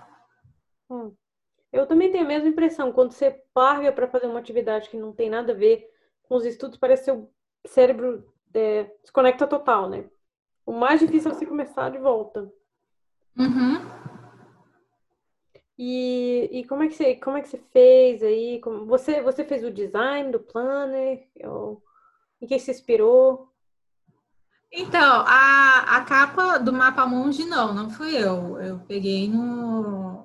[0.88, 1.12] Hum.
[1.72, 2.92] Eu também tenho a mesma impressão.
[2.92, 5.90] Quando você paga para fazer uma atividade que não tem nada a ver
[6.22, 7.28] com os estudos, parece que o
[7.66, 10.08] cérebro é, desconecta total, né?
[10.64, 12.50] O mais difícil é você começar de volta.
[13.36, 13.80] Uhum.
[15.78, 18.60] E, e como é que você como é que você fez aí?
[18.60, 21.28] Como, você você fez o design do planner?
[22.40, 23.52] Em que se inspirou?
[24.72, 28.60] Então, a, a capa do mapa mundi não, não fui eu.
[28.60, 30.24] Eu peguei no,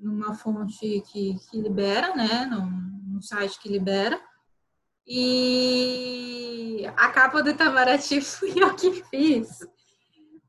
[0.00, 2.46] numa fonte que, que libera, né?
[2.46, 4.20] Num, num site que libera.
[5.06, 9.60] E a capa do Itamaraty fui eu que fiz.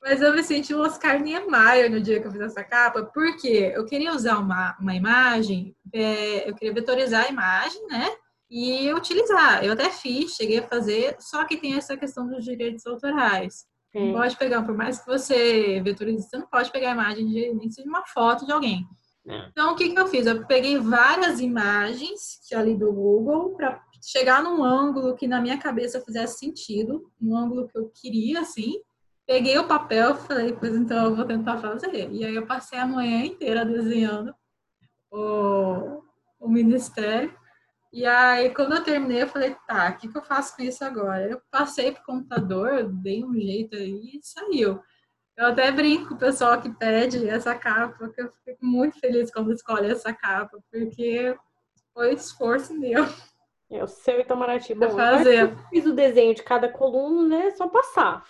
[0.04, 3.72] Mas eu me senti um Oscar Niemeyer no dia que eu fiz essa capa, porque
[3.74, 8.10] eu queria usar uma, uma imagem, é, eu queria vetorizar a imagem, né?
[8.52, 9.64] E utilizar.
[9.64, 13.66] Eu até fiz, cheguei a fazer, só que tem essa questão dos direitos autorais.
[13.96, 17.54] Não pode pegar, por mais que você vetorize, você não pode pegar a imagem de
[17.54, 18.86] nem uma foto de alguém.
[19.28, 19.48] É.
[19.50, 20.26] Então, o que, que eu fiz?
[20.26, 25.58] Eu peguei várias imagens que ali do Google para chegar num ângulo que na minha
[25.58, 28.82] cabeça fizesse sentido, um ângulo que eu queria, assim.
[29.26, 32.12] Peguei o papel e falei, pois então eu vou tentar fazer.
[32.12, 34.36] E aí eu passei a manhã inteira desenhando
[35.10, 36.04] o,
[36.40, 37.34] o ministério.
[37.92, 40.84] E aí, quando eu terminei, eu falei, tá, o que, que eu faço com isso
[40.84, 41.30] agora?
[41.30, 44.82] Eu passei pro computador, dei um jeito aí e saiu.
[45.38, 49.32] Eu até brinco com o pessoal que pede essa capa, porque eu fico muito feliz
[49.32, 51.38] quando escolhe essa capa, porque
[51.94, 53.06] foi esforço meu.
[53.70, 54.74] É o seu Itamaraty.
[54.76, 55.44] Bom, fazer.
[55.44, 57.52] eu fiz o desenho de cada coluna, né?
[57.52, 58.24] Só passar.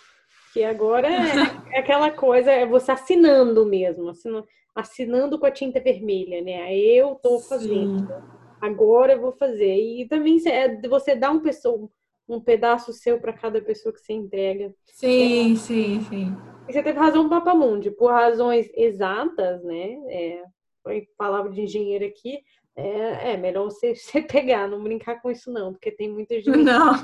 [0.54, 5.80] Que agora é, é aquela coisa, é você assinando mesmo, assinando, assinando com a tinta
[5.80, 6.72] vermelha, né?
[6.72, 8.06] Eu tô fazendo.
[8.06, 8.14] Sim.
[8.60, 9.74] agora eu vou fazer.
[9.74, 11.90] E também é você dá um, pessoa,
[12.28, 14.72] um pedaço seu para cada pessoa que você entrega.
[14.86, 15.56] Sim, é.
[15.56, 16.36] sim, sim.
[16.68, 19.98] E você teve razão Papamundi, por razões exatas, né?
[20.08, 20.44] É,
[20.84, 22.38] foi palavra de engenheiro aqui.
[22.76, 26.58] É, é melhor você, você pegar, não brincar com isso, não, porque tem muita gente
[26.58, 26.94] não.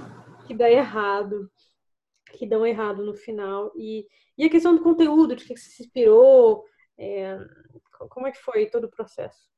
[0.47, 1.51] que dá errado,
[2.33, 3.72] que dão errado no final.
[3.76, 4.07] E,
[4.37, 6.64] e a questão do conteúdo, de que você se inspirou,
[6.99, 7.39] é,
[8.09, 9.51] como é que foi todo o processo?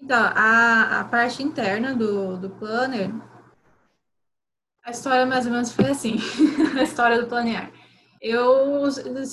[0.00, 3.10] Então, a, a parte interna do, do planner,
[4.84, 6.16] a história mais ou menos foi assim,
[6.78, 7.72] a história do planear.
[8.20, 8.84] Eu,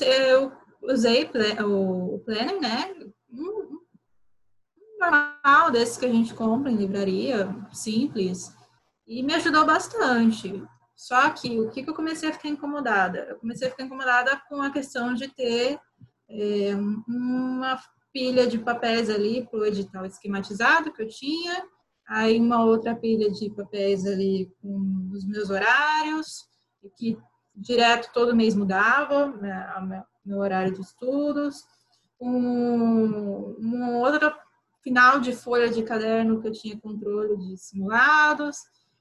[0.01, 1.29] eu usei
[1.63, 2.93] o planner, né?
[4.99, 8.55] Normal desses que a gente compra em livraria, simples,
[9.05, 10.63] e me ajudou bastante.
[10.95, 13.19] Só que o que, que eu comecei a ficar incomodada?
[13.29, 15.79] Eu comecei a ficar incomodada com a questão de ter
[16.29, 16.75] é,
[17.07, 17.79] uma
[18.13, 21.65] pilha de papéis ali para o edital esquematizado que eu tinha,
[22.07, 26.47] aí uma outra pilha de papéis ali com os meus horários,
[26.97, 27.17] que
[27.53, 31.65] direto todo mês mudava, né, meu horário de estudos,
[32.19, 34.33] um, outro
[34.81, 38.57] final de folha de caderno que eu tinha controle de simulados,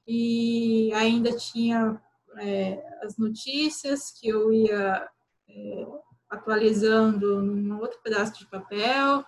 [0.07, 1.99] e ainda tinha
[2.37, 5.07] é, as notícias que eu ia
[5.49, 5.87] é,
[6.29, 9.23] atualizando num outro pedaço de papel.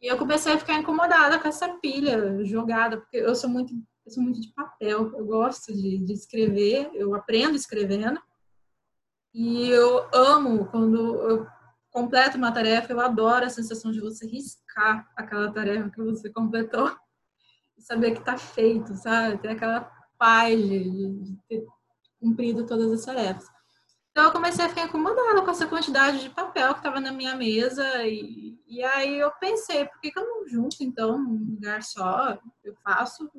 [0.00, 3.74] E eu comecei a ficar incomodada com essa pilha jogada, porque eu sou muito,
[4.06, 8.20] eu sou muito de papel, eu gosto de, de escrever, eu aprendo escrevendo.
[9.34, 10.96] E eu amo quando
[11.28, 11.46] eu
[11.90, 16.90] completo uma tarefa, eu adoro a sensação de você riscar aquela tarefa que você completou
[17.76, 19.38] e saber que está feito, sabe?
[19.38, 21.66] Ter aquela paz de, de ter
[22.20, 23.48] cumprido todas as tarefas.
[24.10, 27.34] Então eu comecei a ficar incomodada com essa quantidade de papel que estava na minha
[27.34, 31.82] mesa e, e aí eu pensei, por que, que eu não junto então num lugar
[31.82, 32.38] só?
[32.62, 33.30] Eu faço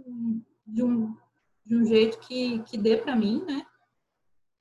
[0.66, 1.16] de um,
[1.64, 3.64] de um jeito que, que dê para mim, né?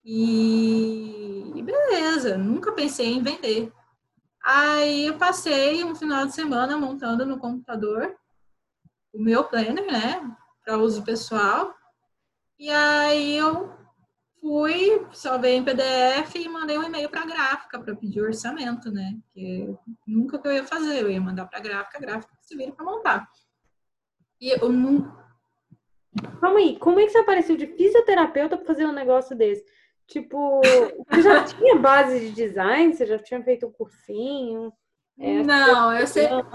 [0.04, 3.72] E, e beleza, nunca pensei em vender.
[4.44, 8.14] Aí eu passei um final de semana montando no computador
[9.12, 11.74] o meu planner, né, para uso pessoal.
[12.60, 13.70] E aí eu
[14.38, 19.18] fui, salvei em PDF e mandei um e-mail para a gráfica para pedir orçamento, né?
[19.32, 19.74] Que
[20.06, 22.70] nunca que eu ia fazer, eu ia mandar para a gráfica, a gráfica se vira
[22.72, 23.26] para montar.
[24.38, 25.10] E eu não.
[26.38, 29.64] Calma aí, como é que você apareceu de fisioterapeuta para fazer um negócio desse?
[30.06, 30.60] Tipo,
[31.08, 32.92] você já tinha base de design?
[32.92, 34.70] Você já tinha feito um cursinho?
[35.18, 36.46] É, não, eu sempre,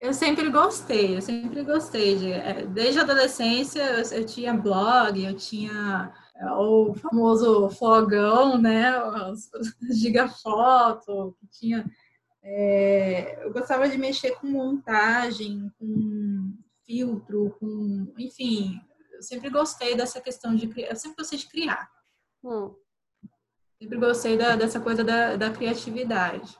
[0.00, 2.16] eu sempre gostei, eu sempre gostei.
[2.16, 8.58] De, é, desde a adolescência eu, eu tinha blog, eu tinha é, o famoso flogão,
[8.58, 8.90] né?
[8.90, 9.50] As,
[9.90, 11.84] gigafoto, que tinha.
[12.42, 18.12] É, eu gostava de mexer com montagem, com filtro, com.
[18.16, 18.80] Enfim,
[19.12, 20.90] eu sempre gostei dessa questão de criar.
[20.90, 21.90] Eu sempre gostei de criar.
[22.44, 22.72] Hum.
[23.82, 26.56] Sempre gostei da, dessa coisa da, da criatividade.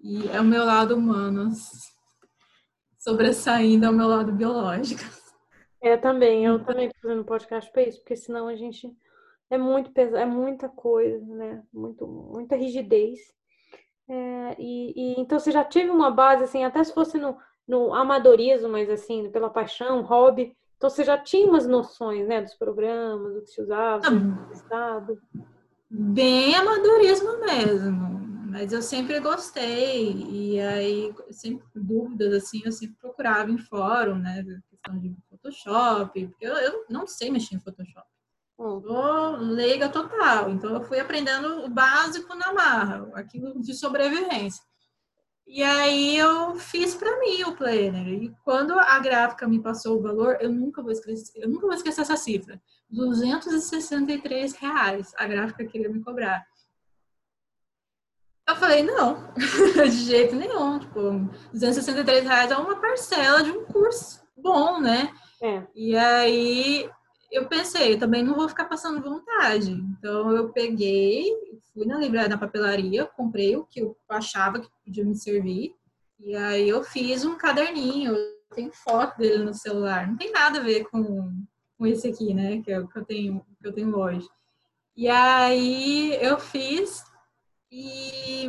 [0.00, 1.52] E é o meu lado humano
[3.08, 5.02] sobressaindo ao meu lado biológico.
[5.80, 6.44] É, também.
[6.44, 8.92] Eu também tô fazendo podcast para isso, porque senão a gente
[9.48, 11.62] é muito pesado, é muita coisa, né?
[11.72, 13.18] Muito, muita rigidez.
[14.06, 17.36] É, e, e, então você já tive uma base, assim, até se fosse no,
[17.66, 22.54] no amadorismo, mas assim, pela paixão, hobby, então você já tinha umas noções, né, dos
[22.54, 25.18] programas, do que se usava, do estado.
[25.90, 33.50] Bem amadorismo mesmo, mas eu sempre gostei e aí sempre dúvidas assim, eu sempre procurava
[33.50, 38.06] em fórum, né, questão de Photoshop, porque eu, eu não sei mexer em Photoshop.
[38.58, 38.80] Hum.
[38.80, 44.62] Tô leiga total, então eu fui aprendendo o básico na marra, aquilo de sobrevivência.
[45.46, 48.06] E aí eu fiz para mim o planner.
[48.06, 51.74] E quando a gráfica me passou o valor, eu nunca vou esquecer, eu nunca vou
[51.74, 52.60] esquecer essa cifra.
[52.90, 56.44] 263 reais a gráfica queria me cobrar.
[58.48, 60.78] Eu falei, não, de jeito nenhum.
[60.78, 65.12] Tipo, 263 reais é uma parcela de um curso bom, né?
[65.42, 65.62] É.
[65.74, 66.90] E aí
[67.30, 69.72] eu pensei, eu também não vou ficar passando vontade.
[69.72, 71.30] Então eu peguei,
[71.74, 75.74] fui na livraria, na papelaria, comprei o que eu achava que podia me servir.
[76.18, 78.16] E aí eu fiz um caderninho,
[78.54, 80.06] tem foto dele no celular.
[80.08, 81.44] Não tem nada a ver com,
[81.76, 82.62] com esse aqui, né?
[82.62, 84.26] Que é o que eu tenho, que eu tenho hoje.
[84.96, 87.04] E aí eu fiz
[87.70, 88.48] e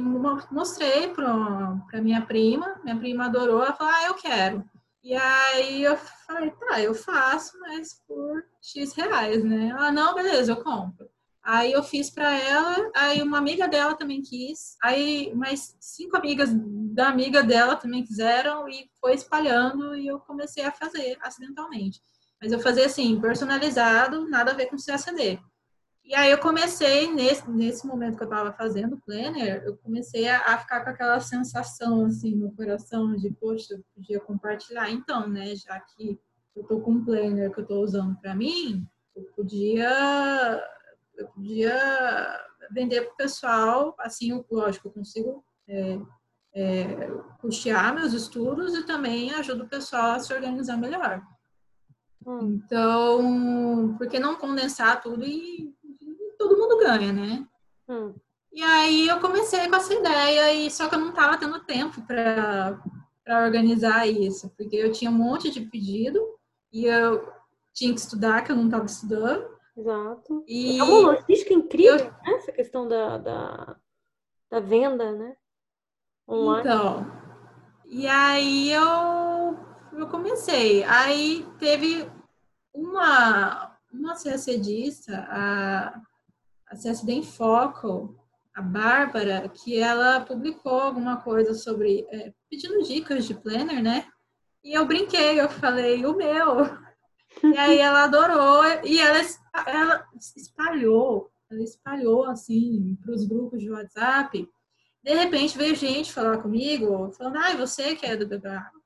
[0.51, 2.79] mostrei para minha prima.
[2.83, 4.63] Minha prima adorou, ela falou: Ah, eu quero.
[5.03, 5.95] E aí eu
[6.27, 9.69] falei, tá, eu faço, mas por X reais, né?
[9.69, 11.09] Ela, não, beleza, eu compro.
[11.41, 16.49] Aí eu fiz para ela, aí uma amiga dela também quis, aí mais cinco amigas
[16.53, 22.01] da amiga dela também quiseram e foi espalhando e eu comecei a fazer acidentalmente.
[22.41, 25.39] Mas eu fazia assim, personalizado, nada a ver com CACD.
[26.09, 30.27] E aí eu comecei, nesse, nesse momento que eu estava fazendo o planner, eu comecei
[30.27, 35.29] a, a, ficar com aquela sensação assim no coração de, poxa, eu podia compartilhar então,
[35.29, 35.55] né?
[35.55, 36.19] Já que
[36.55, 40.59] eu tô com um planner que eu tô usando para mim, eu podia
[41.15, 41.77] eu podia
[42.71, 45.99] vender para o pessoal, assim, lógico, eu consigo é,
[46.55, 47.07] é,
[47.39, 51.21] custear meus estudos e também ajudo o pessoal a se organizar melhor.
[52.25, 52.59] Hum.
[52.65, 55.71] Então, por que não condensar tudo e
[56.69, 57.47] mundo ganha, né?
[57.87, 58.13] Hum.
[58.51, 62.01] E aí eu comecei com essa ideia, e só que eu não estava tendo tempo
[62.01, 62.79] para
[63.45, 66.19] organizar isso, porque eu tinha um monte de pedido
[66.71, 67.31] e eu
[67.73, 69.47] tinha que estudar, que eu não estava estudando.
[69.77, 70.43] Exato.
[70.47, 72.05] E é uma logística incrível, eu...
[72.05, 72.37] né?
[72.37, 73.75] essa questão da, da,
[74.49, 75.35] da venda, né?
[76.27, 76.59] Online.
[76.59, 77.11] Então,
[77.85, 79.57] e aí eu,
[79.93, 80.83] eu comecei.
[80.83, 82.09] Aí teve
[82.73, 86.01] uma, uma CACDista, a
[86.69, 88.15] a CSD em Foco,
[88.55, 94.05] a Bárbara, que ela publicou alguma coisa sobre, é, pedindo dicas de planner, né?
[94.63, 96.65] E eu brinquei, eu falei, o meu.
[97.43, 99.19] E aí ela adorou, e ela,
[99.65, 100.05] ela
[100.35, 104.47] espalhou, ela espalhou, assim, para os grupos de WhatsApp.
[105.01, 108.27] De repente veio gente falar comigo, falando, ah, você que é do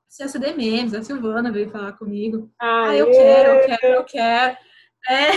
[0.08, 2.48] CSD Memes, a Silvana veio falar comigo.
[2.60, 4.56] Ah, eu quero, eu quero, eu quero.
[5.06, 5.30] É.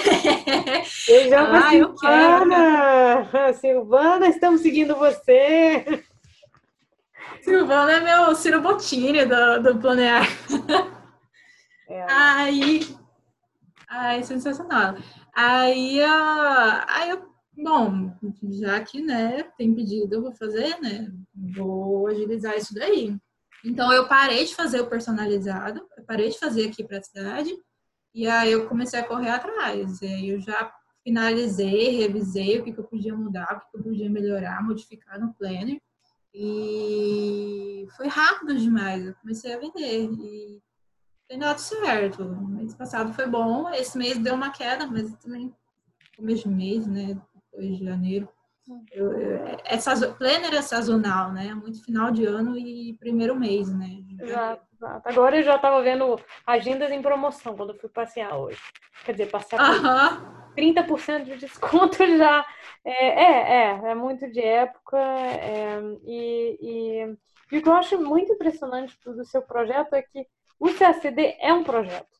[1.08, 3.54] Beijão ah, Silvana!
[3.60, 6.04] Silvana, estamos seguindo você!
[7.42, 10.24] Silvana é meu Ciro Bottini do, do Planear.
[11.90, 12.06] É.
[12.12, 12.82] Aí,
[13.88, 14.98] aí, sensacional.
[15.34, 18.12] Aí, uh, aí eu, bom,
[18.60, 21.10] já que, né, tem pedido, eu vou fazer, né,
[21.56, 23.16] vou agilizar isso daí.
[23.64, 27.58] Então, eu parei de fazer o personalizado, eu parei de fazer aqui para a cidade,
[28.18, 30.02] e aí eu comecei a correr atrás.
[30.02, 33.84] E eu já finalizei, revisei o que, que eu podia mudar, o que, que eu
[33.84, 35.80] podia melhorar, modificar no planner.
[36.34, 39.06] E foi rápido demais.
[39.06, 40.10] Eu comecei a vender.
[40.12, 40.60] E
[41.28, 42.24] tem dado certo.
[42.24, 43.70] O mês passado foi bom.
[43.70, 45.54] Esse mês deu uma queda, mas também
[46.18, 47.22] começo de mês, né?
[47.36, 48.28] Depois de janeiro.
[48.92, 49.78] Eu, eu, é
[50.18, 51.54] planner é sazonal, né?
[51.54, 54.04] Muito final de ano e primeiro mês, né?
[54.20, 55.10] Exato, exato.
[55.10, 58.62] Agora eu já estava vendo agendas em promoção quando eu fui passear hoje.
[59.04, 60.54] Quer dizer, passear uh -huh.
[60.56, 62.46] 30% de desconto já.
[62.86, 64.98] É, é, é, é muito de época.
[64.98, 67.18] É, e, e,
[67.52, 70.26] e o que eu acho muito impressionante do seu projeto é que
[70.60, 72.18] o CACD é um projeto.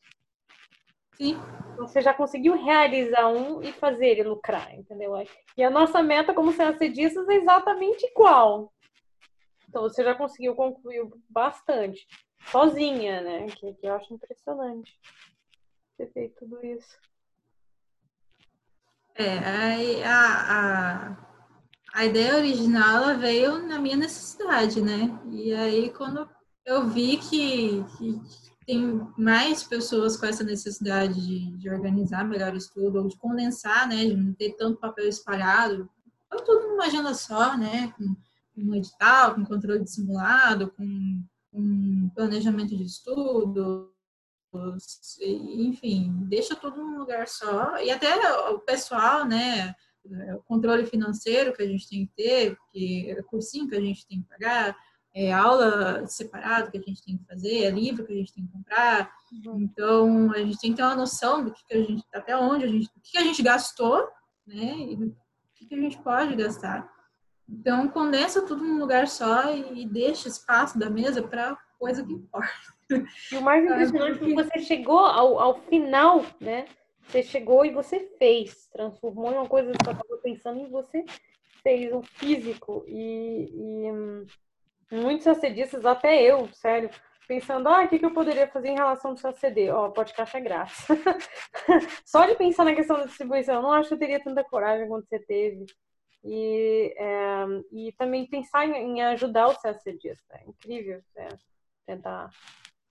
[1.14, 1.36] Sim.
[1.76, 5.14] Você já conseguiu realizar um e fazer ele lucrar, entendeu?
[5.56, 8.72] E a nossa meta como CACDistas é exatamente igual.
[9.68, 12.06] Então você já conseguiu concluir bastante.
[12.46, 13.46] Sozinha, né?
[13.46, 14.98] Que, que eu acho impressionante
[15.96, 16.96] ter feito tudo isso.
[19.14, 20.16] É, a,
[20.48, 21.16] a,
[21.92, 25.18] a ideia original ela veio na minha necessidade, né?
[25.30, 26.28] E aí quando
[26.64, 28.20] eu vi que, que
[28.68, 34.04] tem mais pessoas com essa necessidade de, de organizar melhor estudo, ou de condensar, né,
[34.04, 35.88] de não ter tanto papel espalhado,
[36.44, 38.14] tudo numa agenda só, né, com,
[38.58, 41.22] um edital, com controle de simulado, com
[41.52, 43.92] um planejamento de estudo,
[45.20, 48.16] enfim, deixa tudo num lugar só, e até
[48.50, 49.74] o pessoal, né,
[50.04, 54.06] o controle financeiro que a gente tem que ter, que é cursinho que a gente
[54.06, 54.76] tem que pagar,
[55.14, 58.46] é aula separada que a gente tem que fazer, é livro que a gente tem
[58.46, 59.10] que comprar.
[59.44, 59.60] Uhum.
[59.60, 62.64] Então, a gente tem que ter uma noção do que, que a gente, até onde
[62.64, 64.06] a gente, o que, que a gente gastou,
[64.46, 64.76] né?
[64.78, 65.16] E o
[65.54, 66.88] que, que a gente pode gastar.
[67.48, 72.48] Então, condensa tudo num lugar só e, deixa espaço da mesa para coisa que importa.
[73.32, 76.66] E o mais impressionante é que você chegou ao, ao final, né?
[77.06, 81.04] Você chegou e você fez, transformou em uma coisa que você estava pensando e você
[81.62, 82.84] fez um físico.
[82.86, 84.26] E, e hum,
[84.92, 86.90] muitos acedistas, até eu, sério,
[87.26, 89.70] pensando, ah, o que, eu poderia fazer em relação ao seu CD?
[89.70, 90.86] Ó, oh, podcast é grátis.
[92.04, 94.86] Só de pensar na questão da distribuição, eu não acho que eu teria tanta coragem
[94.86, 95.64] quando você teve.
[96.24, 100.34] E, é, e também pensar em, ajudar o seu acedista.
[100.34, 101.28] É incrível é,
[101.86, 102.30] tentar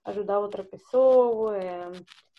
[0.04, 1.56] ajudar outra pessoa.
[1.56, 1.92] É,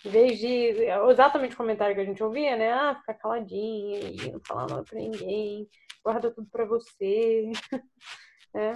[0.05, 0.85] em vez de.
[1.09, 2.71] Exatamente o comentário que a gente ouvia, né?
[2.71, 5.67] Ah, ficar caladinha e não falar nada pra ninguém,
[6.03, 7.51] guarda tudo pra você.
[8.55, 8.73] é.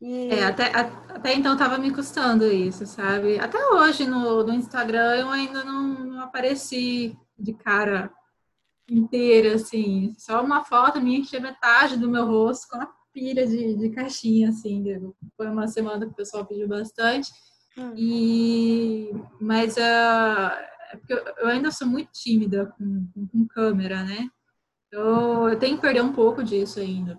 [0.00, 0.30] E...
[0.30, 3.38] É, até, até então tava me custando isso, sabe?
[3.38, 8.12] Até hoje no, no Instagram eu ainda não, não apareci de cara
[8.92, 10.14] inteira, assim.
[10.18, 13.90] Só uma foto minha que tinha metade do meu rosto com a pilha de, de
[13.90, 14.84] caixinha, assim.
[15.36, 17.30] Foi uma semana que o pessoal pediu bastante.
[17.76, 17.94] Hum.
[17.96, 24.28] E, mas uh, eu ainda sou muito tímida com, com, com câmera, né?
[24.90, 27.18] Eu, eu tenho que perder um pouco disso ainda.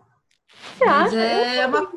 [0.77, 1.19] Você mas acha?
[1.19, 1.91] É eu uma...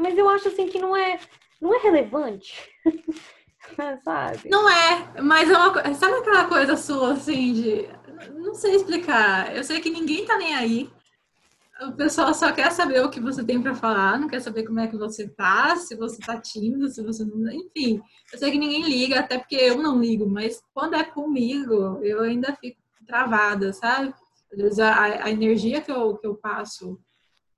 [0.00, 1.20] mas eu acho assim que não é,
[1.60, 2.54] não é relevante.
[4.02, 4.48] sabe?
[4.48, 7.88] Não é, mas é uma Sabe aquela coisa sua assim de.
[8.34, 9.54] Não sei explicar.
[9.54, 10.90] Eu sei que ninguém tá nem aí.
[11.82, 14.80] O pessoal só quer saber o que você tem para falar, não quer saber como
[14.80, 17.48] é que você tá, se você tá tímido, se você não.
[17.52, 18.02] Enfim,
[18.32, 22.22] eu sei que ninguém liga, até porque eu não ligo, mas quando é comigo, eu
[22.22, 24.12] ainda fico travada, sabe?
[24.52, 26.98] Às vezes a, a energia que eu, que eu passo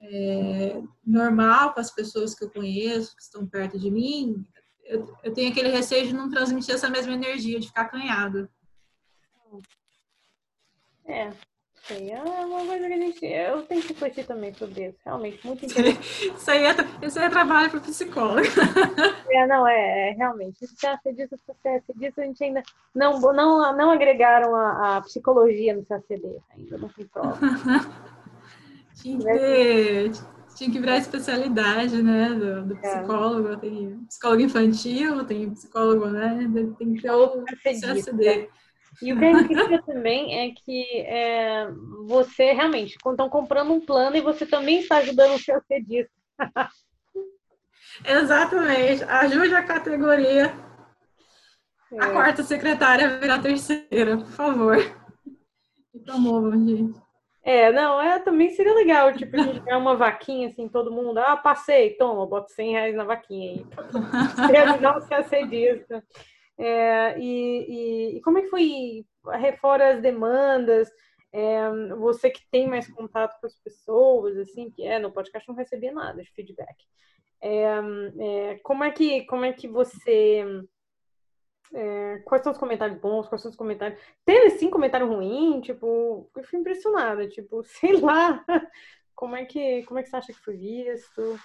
[0.03, 4.45] é, normal com as pessoas que eu conheço, que estão perto de mim,
[4.85, 8.51] eu, eu tenho aquele receio de não transmitir essa mesma energia, de ficar acanhada.
[11.11, 11.31] É,
[11.89, 13.27] é uma coisa que a gente.
[13.27, 14.99] Eu tenho que refletir também sobre isso.
[15.05, 16.29] Realmente, muito interessante.
[16.29, 18.47] Isso aí é, isso aí é trabalho para psicólogo.
[19.33, 20.67] É, não, é, é realmente.
[20.67, 22.63] Se CAC disso, se disso, a gente ainda
[22.95, 27.39] não, não, não agregaram a, a psicologia no CACD, ainda não tem prova.
[29.01, 30.13] tinha, que ter,
[30.57, 32.81] tinha que virar especialidade, né, do, do é.
[32.81, 33.53] psicólogo.
[33.53, 33.57] É.
[33.57, 36.51] Tem psicólogo infantil, tem psicólogo, né?
[36.79, 38.49] Tem que ter o CACD.
[39.03, 41.69] E o que é incrível também é que é,
[42.07, 46.13] você realmente, quando estão comprando um plano e você também está ajudando o seu cedista.
[48.05, 49.03] Exatamente.
[49.05, 50.53] Ajude a categoria.
[51.93, 51.99] É.
[51.99, 54.77] A quarta secretária a virar a terceira, por favor.
[56.05, 57.01] Promovam, gente.
[57.43, 61.19] É, não, é, também seria legal, tipo, a gente ganhar uma vaquinha, assim, todo mundo,
[61.19, 63.67] ah, passei, toma, bota 100 reais na vaquinha aí.
[64.81, 66.05] Não se acedista.
[66.63, 69.07] É, e, e, e, como é que foi,
[69.63, 70.91] fora as demandas,
[71.33, 75.57] é, você que tem mais contato com as pessoas, assim, que é, no podcast não
[75.57, 76.77] recebia nada de feedback.
[77.41, 77.81] É,
[78.19, 80.45] é como, é que, como é que você...
[81.73, 83.99] É, quais são os comentários bons, quais são os comentários...
[84.27, 85.63] Teve, sim, comentário ruim?
[85.63, 88.45] Tipo, eu fui impressionada, tipo, sei lá,
[89.15, 91.41] como é que, como é que você acha que foi visto?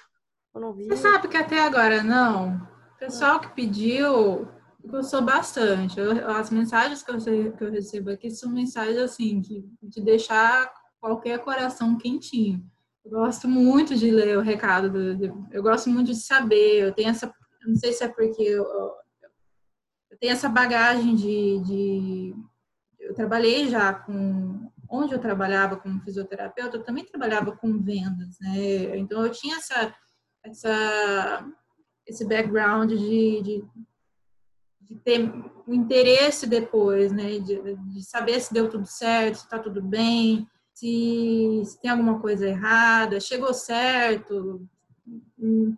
[0.53, 0.89] Eu não vi.
[0.89, 2.57] Você sabe que até agora não.
[2.95, 4.45] O pessoal que pediu
[4.87, 5.99] gostou bastante.
[5.99, 10.71] Eu, as mensagens que eu, que eu recebo aqui são mensagens assim, que, de deixar
[10.99, 12.63] qualquer coração quentinho.
[13.03, 16.81] Eu gosto muito de ler o recado, do, eu gosto muito de saber.
[16.81, 17.31] Eu tenho essa,
[17.65, 18.63] não sei se é porque eu,
[20.11, 22.35] eu tenho essa bagagem de, de,
[22.99, 28.97] eu trabalhei já com onde eu trabalhava como fisioterapeuta, eu também trabalhava com vendas, né?
[28.97, 29.93] Então eu tinha essa,
[30.43, 31.45] essa
[32.05, 33.63] esse background de, de
[34.85, 35.29] de ter
[35.67, 37.39] o interesse depois, né?
[37.39, 42.19] De, de, saber se deu tudo certo, se está tudo bem, se, se, tem alguma
[42.19, 44.67] coisa errada, chegou certo,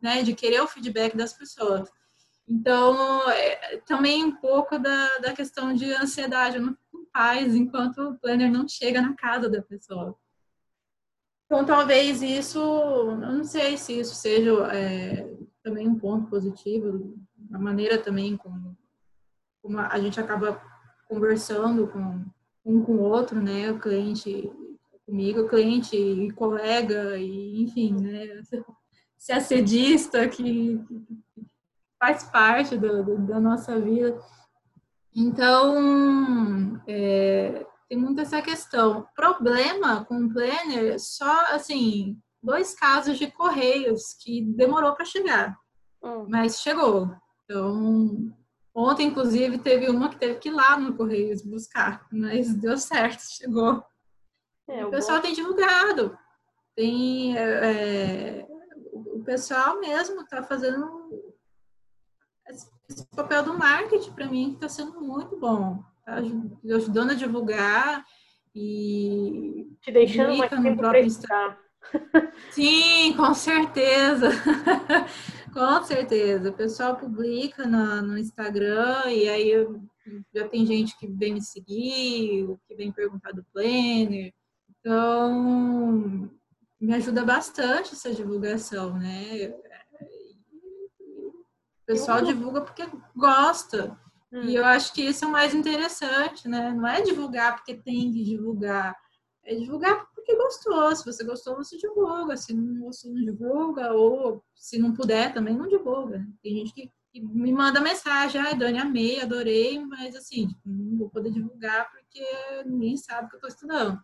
[0.01, 0.23] né?
[0.23, 1.89] De querer o feedback das pessoas.
[2.47, 8.51] Então, é, também um pouco da, da questão de ansiedade, fico paz enquanto o planner
[8.51, 10.15] não chega na casa da pessoa.
[11.45, 15.33] Então, talvez isso, eu não sei se isso seja é,
[15.63, 17.17] também um ponto positivo,
[17.53, 18.76] a maneira também como
[19.61, 20.61] como a gente acaba
[21.07, 22.25] conversando com
[22.65, 23.71] um com o outro, né?
[23.71, 24.51] O cliente
[25.05, 28.41] comigo, o cliente e colega, e enfim, né?
[29.17, 30.79] Se assedista que
[31.99, 34.19] faz parte do, do, da nossa vida.
[35.15, 39.07] Então, é, tem muito essa questão.
[39.15, 45.57] Problema com o planner, só assim, dois casos de correios que demorou para chegar,
[46.03, 46.27] hum.
[46.29, 47.09] mas chegou.
[47.43, 48.31] Então,
[48.79, 53.21] Ontem, inclusive, teve uma que teve que ir lá no Correios buscar, mas deu certo,
[53.21, 53.83] chegou.
[54.69, 55.23] É, o pessoal bom...
[55.23, 56.15] tem divulgado.
[56.75, 57.35] Tem.
[57.35, 58.47] É, é
[58.93, 61.33] o pessoal mesmo está fazendo
[62.87, 65.83] esse papel do marketing para mim que está sendo muito bom.
[66.05, 66.17] Tá
[66.75, 68.05] ajudando a divulgar
[68.53, 69.75] e.
[69.81, 71.55] Te deixando mais tempo para Instagram.
[72.51, 74.29] Sim, com certeza.
[75.53, 76.49] Com certeza.
[76.49, 79.81] O pessoal publica no, no Instagram e aí eu,
[80.33, 84.33] já tem gente que vem me seguir, que vem perguntar do planner.
[84.79, 86.29] Então,
[86.79, 89.53] me ajuda bastante essa divulgação, né?
[91.19, 93.97] O pessoal divulga porque gosta.
[94.31, 94.43] Hum.
[94.43, 96.71] E eu acho que isso é o mais interessante, né?
[96.71, 98.95] Não é divulgar porque tem que divulgar.
[99.47, 100.93] É divulgar porque gostou.
[100.93, 102.35] Se você gostou, você divulga.
[102.35, 103.93] Se não gostou, não divulga.
[103.93, 106.27] Ou se não puder, também não divulga.
[106.43, 110.97] Tem gente que, que me manda mensagem, ai, Dani, amei, adorei, mas assim, tipo, não
[110.97, 112.21] vou poder divulgar porque
[112.65, 113.97] ninguém sabe que eu estou estudando.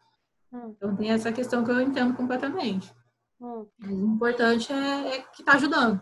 [0.53, 0.73] Hum.
[0.77, 2.93] Então tem essa questão que eu entendo completamente.
[3.41, 3.67] Hum.
[3.77, 5.99] Mas o importante é, é que está ajudando.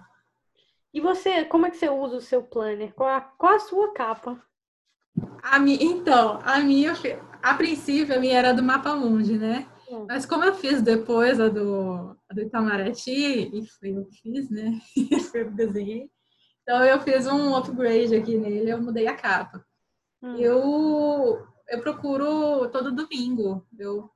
[0.93, 2.93] E você, como é que você usa o seu planner?
[2.93, 4.39] Qual a, qual a sua capa?
[5.41, 6.93] A minha, então, a minha,
[7.41, 9.67] a princípio, a minha era do Mapa Mundi, né?
[10.07, 14.49] Mas como eu fiz depois a do, a do Itamaraty, e foi eu que fiz,
[14.49, 14.79] né?
[15.31, 16.09] foi eu que desenhei.
[16.61, 19.65] Então eu fiz um upgrade aqui nele, eu mudei a capa.
[20.21, 20.37] Hum.
[20.37, 23.67] Eu, eu procuro todo domingo.
[23.77, 24.09] Eu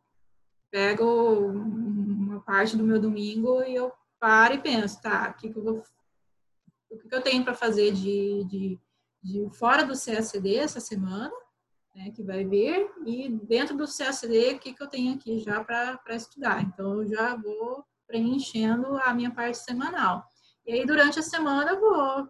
[0.72, 5.58] pego uma parte do meu domingo e eu paro e penso, tá, o que, que
[5.58, 5.84] eu vou
[6.90, 8.80] o que eu tenho para fazer de, de,
[9.22, 11.34] de, fora do CACD essa semana,
[11.96, 15.64] né, que vai vir, e dentro do CACD, o que, que eu tenho aqui já
[15.64, 16.62] para estudar.
[16.62, 20.24] Então, eu já vou preenchendo a minha parte semanal.
[20.68, 22.30] E aí, durante a semana, eu vou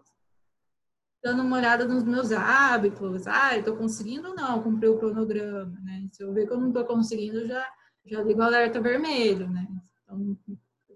[1.22, 3.26] dando uma olhada nos meus hábitos.
[3.26, 6.06] Ah, eu estou conseguindo ou não cumprir o cronograma, né?
[6.12, 7.66] Se eu ver que eu não estou conseguindo, já,
[8.04, 9.66] já ligo o alerta vermelho, né?
[10.04, 10.38] Então,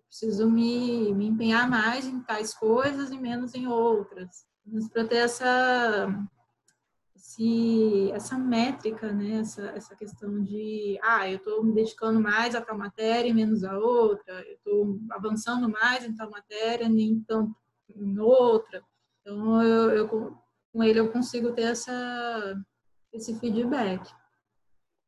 [0.07, 4.45] preciso me, me empenhar mais em tais coisas e menos em outras.
[4.93, 6.07] Para ter essa,
[7.41, 9.41] esse, essa métrica, né?
[9.41, 13.65] essa, essa questão de, ah, eu estou me dedicando mais a tal matéria e menos
[13.65, 17.55] a outra, eu estou avançando mais em tal matéria, nem tanto
[17.89, 18.83] em outra.
[19.21, 20.09] Então, eu, eu,
[20.73, 22.63] com ele eu consigo ter essa,
[23.13, 24.07] esse feedback.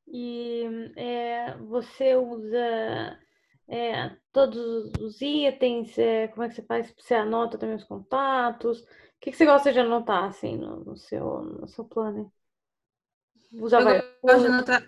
[0.08, 0.64] E
[0.96, 3.18] é, você usa
[3.68, 6.94] é, todos os itens, é, como é que você faz?
[6.98, 8.84] Você anota também os contatos?
[9.22, 12.32] O que, que você gosta de anotar, assim, no, no seu, no seu plano?
[13.52, 14.82] Usa eu gosto de anotar...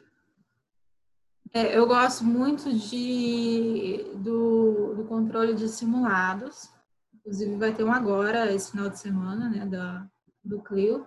[1.53, 6.69] É, eu gosto muito de, do, do controle de simulados.
[7.15, 10.05] Inclusive, vai ter um agora, esse final de semana, né, da,
[10.43, 11.07] do Clio.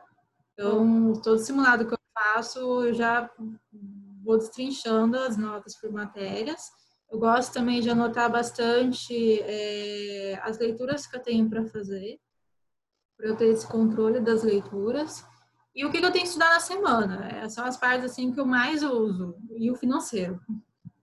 [0.53, 3.30] Então, todo simulado que eu faço, eu já
[4.23, 6.71] vou destrinchando as notas por matérias
[7.09, 12.19] eu gosto também de anotar bastante é, as leituras que eu tenho para fazer,
[13.18, 15.26] para eu ter esse controle das leituras.
[15.76, 17.28] E o que, eu tenho que estudar na semana?
[17.30, 19.36] É, são as partes assim que eu mais uso.
[19.57, 20.39] E o financeiro.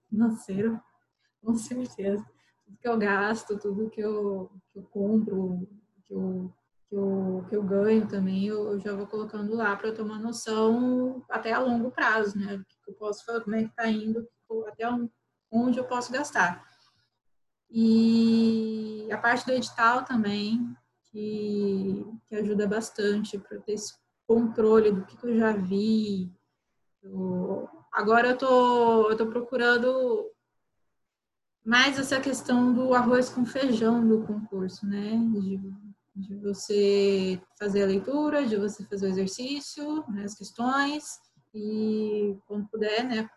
[0.09, 0.81] Financeiro,
[1.43, 2.25] com certeza.
[2.65, 5.69] Tudo que eu gasto, tudo que eu, que eu compro,
[6.05, 6.53] que eu,
[6.89, 10.03] que, eu, que eu ganho também, eu, eu já vou colocando lá para eu ter
[10.03, 12.55] uma noção até a longo prazo, né?
[12.55, 14.27] O que eu posso fazer, como é que está indo,
[14.67, 14.85] até
[15.51, 16.65] onde eu posso gastar.
[17.71, 20.77] E a parte do edital também,
[21.15, 23.95] que, que ajuda bastante para ter esse
[24.27, 26.33] controle do que, que eu já vi.
[27.01, 30.29] Eu, agora eu tô, eu tô procurando
[31.65, 35.17] mais essa questão do arroz com feijão do concurso, né?
[35.33, 35.61] De,
[36.17, 41.19] de você fazer a leitura, de você fazer o exercício, né, as questões,
[41.53, 43.29] e quando puder, né,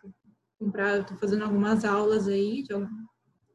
[0.58, 2.74] comprar, estou fazendo algumas aulas aí de,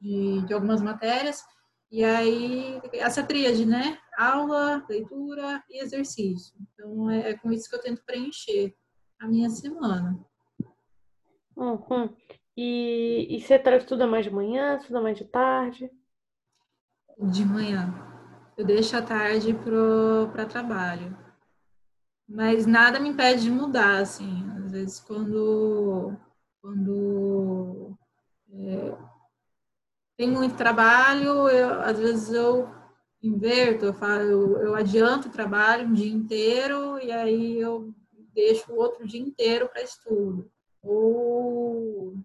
[0.01, 1.41] de, de, algumas matérias,
[1.89, 3.97] e aí essa tríade, né?
[4.17, 6.55] Aula, leitura e exercício.
[6.61, 8.75] Então é, é com isso que eu tento preencher
[9.19, 10.19] a minha semana.
[11.55, 12.15] Uhum.
[12.55, 15.91] E, e você estuda mais de manhã, estuda mais de tarde?
[17.19, 17.93] De manhã.
[18.57, 19.53] Eu deixo a tarde
[20.33, 21.17] para trabalho.
[22.27, 24.49] Mas nada me impede de mudar, assim.
[24.57, 26.15] Às vezes, quando
[26.61, 27.97] quando
[28.53, 28.97] é,
[30.17, 32.69] tem muito trabalho, eu, às vezes eu
[33.23, 37.93] inverto, eu, falo, eu, eu adianto o trabalho um dia inteiro e aí eu
[38.33, 40.51] deixo o outro dia inteiro para estudo.
[40.81, 42.15] Ou,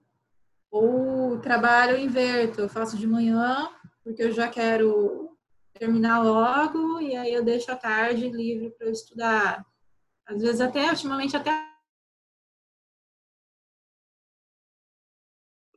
[0.70, 3.70] ou trabalho inverto, eu faço de manhã,
[4.02, 5.36] porque eu já quero
[5.72, 9.64] terminar logo, e aí eu deixo a tarde livre para estudar.
[10.26, 11.68] Às vezes até, ultimamente, até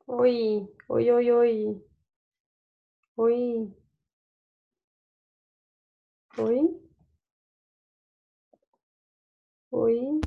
[0.08, 1.82] Oi, oi, oi, oi.
[3.16, 3.81] Oi.
[6.38, 6.82] Oi.
[9.72, 10.22] Oi.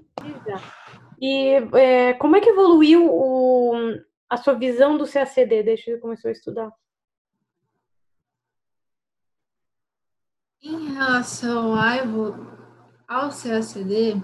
[1.20, 3.72] E é, como é que evoluiu o,
[4.28, 6.72] a sua visão do CACD desde que começou a estudar?
[10.62, 11.74] Em relação
[13.09, 14.22] ao CACD,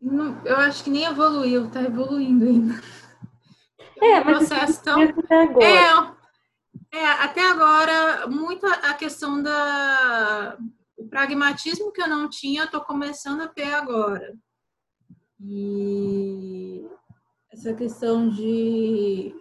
[0.00, 2.74] Não, eu acho que nem evoluiu, tá evoluindo ainda.
[4.00, 5.02] É, mas processo tão...
[5.02, 6.17] É,
[6.92, 10.58] é, até agora, muito a questão da
[10.96, 14.36] o pragmatismo que eu não tinha, tô começando a ter agora.
[15.40, 16.84] E
[17.52, 19.32] essa questão de,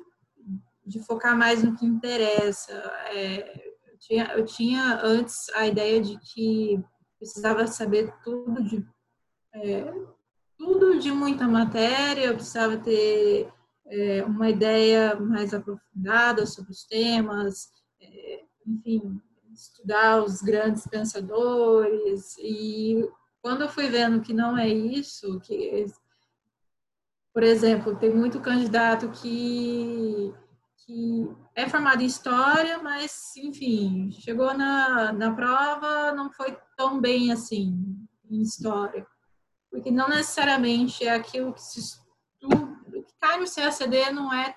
[0.86, 2.74] de focar mais no que interessa.
[3.08, 6.80] É, eu, tinha, eu tinha antes a ideia de que
[7.18, 8.86] precisava saber tudo de
[9.56, 9.92] é,
[10.58, 13.52] tudo de muita matéria, eu precisava ter
[13.90, 17.70] é, uma ideia mais aprofundada sobre os temas,
[18.02, 19.22] é, enfim,
[19.54, 22.38] estudar os grandes pensadores.
[22.40, 23.08] E
[23.42, 25.86] quando eu fui vendo que não é isso, que,
[27.34, 30.34] por exemplo, tem muito candidato que,
[30.86, 37.32] que é formado em história, mas, enfim, chegou na, na prova, não foi tão bem
[37.32, 37.74] assim
[38.30, 39.08] em história.
[39.72, 41.80] Porque não necessariamente é aquilo que se
[43.28, 44.56] o cai no CACD não é,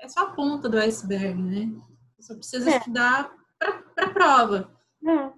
[0.00, 1.72] é só a ponta do iceberg, né?
[2.16, 2.76] Você só precisa é.
[2.78, 4.72] estudar para a prova.
[5.06, 5.32] É.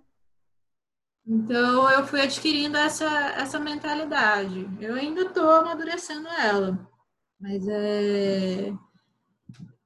[1.27, 4.69] Então eu fui adquirindo essa, essa mentalidade.
[4.81, 6.89] Eu ainda estou amadurecendo ela,
[7.39, 8.73] mas é,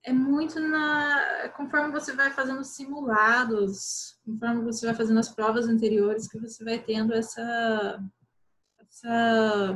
[0.04, 1.50] é muito na.
[1.56, 6.78] Conforme você vai fazendo simulados, conforme você vai fazendo as provas anteriores, que você vai
[6.78, 8.00] tendo essa,
[8.80, 9.74] essa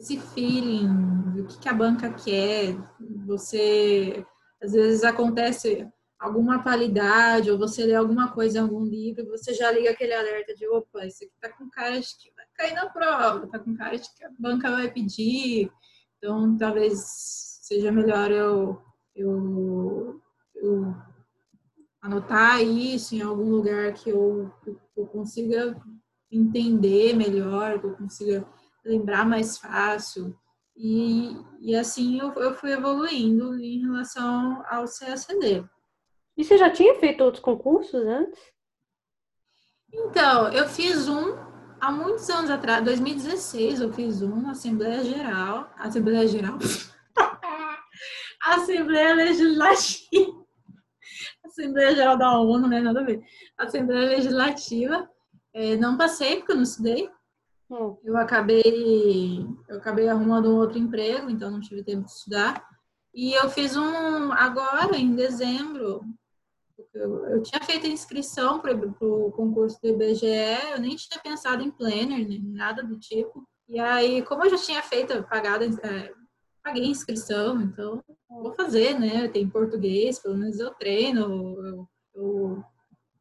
[0.00, 0.88] esse feeling
[1.34, 2.74] do que, que a banca quer.
[3.26, 4.24] Você
[4.60, 5.86] às vezes acontece
[6.18, 10.54] alguma qualidade, ou você lê alguma coisa em algum livro, você já liga aquele alerta
[10.54, 13.74] de opa, isso aqui tá com cara de que vai cair na prova, tá com
[13.74, 15.70] cara de que a banca vai pedir,
[16.18, 17.00] então talvez
[17.62, 18.82] seja melhor eu,
[19.16, 20.20] eu,
[20.56, 20.94] eu
[22.02, 24.52] anotar isso em algum lugar que eu,
[24.94, 25.74] eu consiga
[26.30, 28.46] entender melhor, que eu consiga
[28.84, 30.36] lembrar mais fácil.
[30.76, 35.64] E, e assim eu, eu fui evoluindo em relação ao CACD.
[36.36, 38.40] E você já tinha feito outros concursos antes?
[39.92, 41.36] Então, eu fiz um
[41.80, 46.58] há muitos anos atrás, 2016, eu fiz um Assembleia Geral, Assembleia Geral,
[48.42, 50.44] Assembleia Legislativa,
[51.44, 52.80] Assembleia Geral da ONU, né?
[52.80, 53.20] Nada a ver.
[53.58, 55.10] Assembleia Legislativa,
[55.52, 57.10] é, não passei porque eu não estudei.
[58.02, 62.66] Eu acabei, eu acabei arrumando um outro emprego, então não tive tempo de estudar.
[63.14, 66.02] E eu fiz um agora, em dezembro,
[66.92, 70.26] eu, eu tinha feito inscrição para o concurso do IBGE,
[70.72, 73.46] eu nem tinha pensado em planner, nem nada do tipo.
[73.68, 76.12] E aí, como eu já tinha feito, pagado, é,
[76.62, 79.28] paguei inscrição, então vou fazer, né?
[79.28, 81.20] Tem português, pelo menos eu treino,
[81.64, 82.64] eu, eu,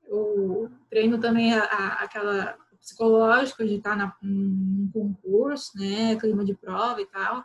[0.08, 6.16] eu treino também a, a, aquela psicológico de estar na, num concurso, né?
[6.16, 7.44] Clima de prova e tal.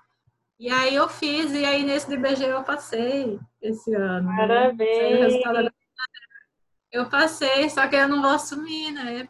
[0.59, 4.29] E aí eu fiz, e aí nesse do IBGE eu passei esse ano.
[4.37, 5.35] Parabéns!
[5.35, 5.71] Né?
[6.93, 9.29] Eu passei, só que eu não vou assumir, né?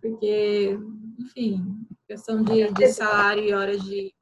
[0.00, 0.78] Porque,
[1.18, 4.14] enfim, questão de, de salário e horas de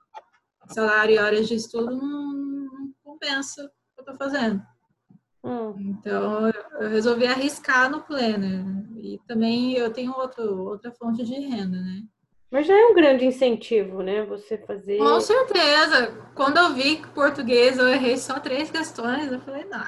[0.68, 4.62] salário e horas de estudo não, não compensa o que eu tô fazendo.
[5.46, 5.74] Hum.
[5.78, 6.48] Então,
[6.80, 8.84] eu resolvi arriscar no pleno.
[8.98, 12.02] E também eu tenho outro, outra fonte de renda, né?
[12.50, 14.24] Mas já é um grande incentivo, né?
[14.24, 14.98] Você fazer.
[14.98, 16.30] Com certeza.
[16.34, 19.78] Quando eu vi que português eu errei só três questões, eu falei, não,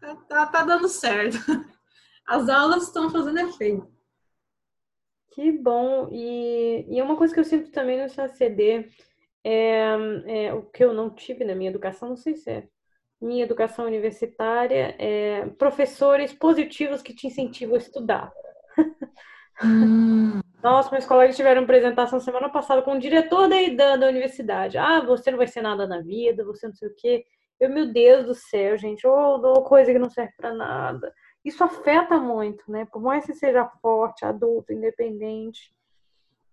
[0.00, 1.38] tá, tá, tá dando certo.
[2.26, 3.86] as aulas estão fazendo efeito.
[5.30, 6.08] Que bom!
[6.10, 8.90] E, e uma coisa que eu sinto também no CACD
[9.44, 9.96] é,
[10.26, 12.68] é o que eu não tive na minha educação, não sei se é
[13.26, 18.32] minha educação universitária, é professores positivos que te incentivam a estudar.
[19.62, 20.40] Hum.
[20.62, 24.78] Nossa, meus colegas tiveram apresentação semana passada com o diretor da, da, da, universidade.
[24.78, 27.24] Ah, você não vai ser nada na vida, você não sei o quê.
[27.60, 31.12] Eu, meu Deus do céu, gente, ou oh, coisa que não serve para nada
[31.46, 32.84] isso afeta muito, né?
[32.86, 35.72] Por mais que seja forte, adulto, independente,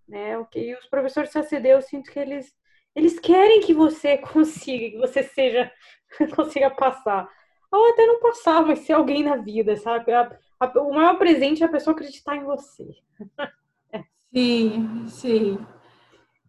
[0.08, 0.42] né?
[0.52, 2.54] Que os professores de CACD, eu sinto que eles
[2.96, 5.72] eles querem que você consiga, que você seja
[6.36, 7.28] consiga passar.
[7.72, 10.12] Ou até não passar, mas ser alguém na vida, sabe?
[10.14, 12.88] A, a, o maior presente é a pessoa acreditar em você.
[14.32, 15.58] sim, sim.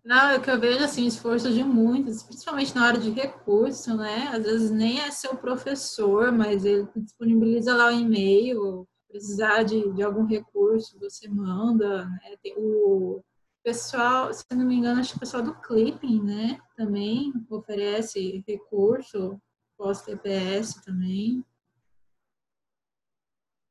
[0.05, 4.29] Não, é que eu vejo assim, esforço de muitos, principalmente na hora de recurso, né?
[4.35, 10.03] Às vezes nem é seu professor, mas ele disponibiliza lá o e-mail, precisar de, de
[10.03, 12.37] algum recurso, você manda, né?
[12.43, 13.25] Tem o
[13.65, 16.61] pessoal, se não me engano, acho que o pessoal do Clipping, né?
[16.77, 19.41] Também oferece recurso,
[19.77, 21.43] pós-TPS também.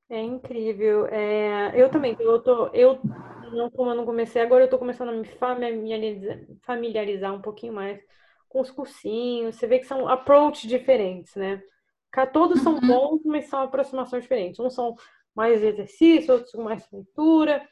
[0.09, 1.05] É incrível.
[1.05, 2.99] É, eu também, eu tô, eu
[3.51, 7.73] não, como eu não comecei agora, eu estou começando a me familiarizar, familiarizar um pouquinho
[7.73, 8.01] mais
[8.49, 9.55] com os cursinhos.
[9.55, 11.61] Você vê que são approaches diferentes, né?
[12.31, 12.87] Todos são uhum.
[12.87, 14.59] bons, mas são aproximações diferentes.
[14.59, 14.95] Uns são
[15.35, 17.67] mais exercício, outros com mais leitura.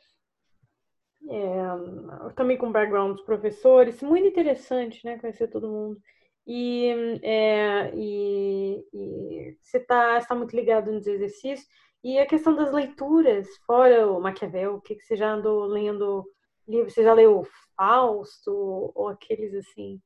[1.29, 4.01] É, também com background dos professores.
[4.01, 5.17] Muito interessante, né?
[5.19, 6.01] Conhecer todo mundo.
[6.45, 11.67] E, é, e, e você está tá muito ligado nos exercícios.
[12.03, 16.25] E a questão das leituras, fora o Maquiavel, o que, que você já andou lendo
[16.67, 16.93] livros?
[16.93, 20.01] Você já leu Fausto ou aqueles assim?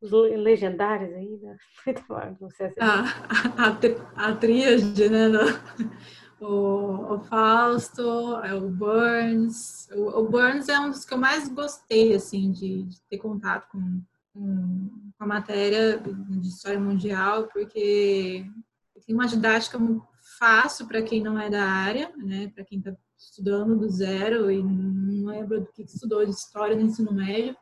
[0.00, 1.56] os legendários aí, né?
[2.80, 5.28] a, a, a tríade, né?
[6.40, 9.88] O, o Fausto, é o Burns.
[9.92, 13.68] O, o, Burns é um dos que eu mais gostei, assim, de, de ter contato
[13.70, 18.46] com, com, a matéria de história mundial, porque
[19.04, 19.78] tem uma didática
[20.38, 22.48] fácil para quem não é da área, né?
[22.54, 26.82] Para quem está estudando do zero e não lembra do que estudou de história no
[26.82, 27.54] ensino médio.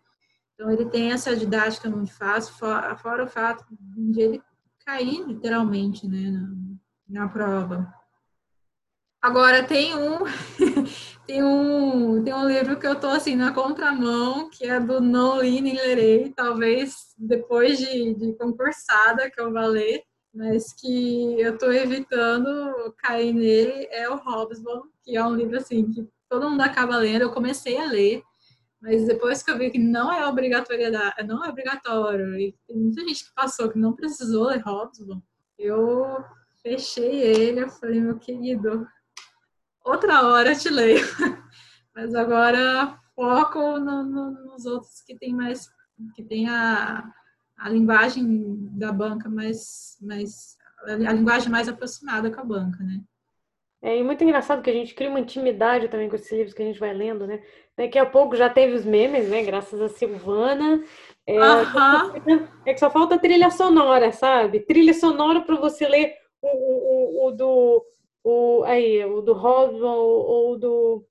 [0.55, 4.43] Então, ele tem essa didática muito fácil, fora, fora o fato de ele
[4.87, 7.98] cair literalmente né, na, na prova.
[9.21, 10.19] Agora, tem um,
[11.27, 15.41] tem um tem um livro que eu tô assim na contramão, que é do Não
[15.43, 21.59] Li Nem Lerei, talvez depois de, de concursada que eu vou ler, mas que eu
[21.59, 26.61] tô evitando cair nele, é o Hobsbawm, que é um livro assim que todo mundo
[26.61, 27.23] acaba lendo.
[27.23, 28.23] Eu comecei a ler,
[28.81, 33.01] mas depois que eu vi que não é obrigatoriedade, não é obrigatório, e tem muita
[33.03, 35.21] gente que passou que não precisou ler Hobsbawm,
[35.59, 36.25] eu
[36.63, 38.87] fechei ele, eu falei, meu querido,
[39.91, 41.05] outra hora eu te leio.
[41.95, 45.69] Mas agora foco no, no, nos outros que tem mais,
[46.15, 47.05] que tem a,
[47.57, 48.25] a linguagem
[48.73, 53.01] da banca mais, mais, a linguagem mais aproximada com a banca, né?
[53.81, 56.63] É, e muito engraçado que a gente cria uma intimidade também com esses livros que
[56.63, 57.41] a gente vai lendo, né?
[57.77, 59.45] Daqui a pouco já teve os memes, né?
[59.45, 60.83] Graças a Silvana.
[61.25, 61.37] É,
[62.67, 64.61] é que só falta trilha sonora, sabe?
[64.61, 67.85] Trilha sonora para você ler o, o, o, do
[68.25, 71.07] o aí o do Rodman ou, do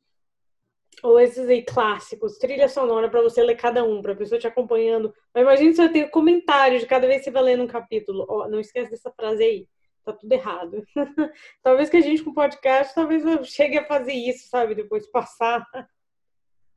[1.03, 4.47] ou esses aí clássicos, trilha sonora para você ler cada um, para a pessoa te
[4.47, 5.13] acompanhando.
[5.33, 8.25] Mas imagina se eu tenho comentários de cada vez que você vai lendo um capítulo.
[8.27, 9.67] Oh, não esquece dessa frase aí
[10.07, 10.83] tá tudo errado.
[11.61, 14.73] talvez que a gente com podcast talvez chegue a fazer isso, sabe?
[14.73, 15.65] Depois de passar.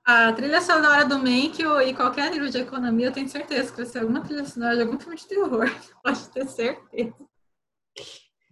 [0.04, 3.86] A trilha sonora do Mank e qualquer livro de economia, eu tenho certeza que vai
[3.86, 5.66] ser alguma trilha sonora de algum filme de terror.
[6.02, 7.14] Pode ter certeza.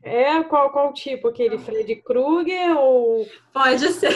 [0.03, 1.28] É, qual, qual tipo?
[1.28, 3.26] Aquele Freddy Krueger ou.
[3.53, 4.12] Pode ser.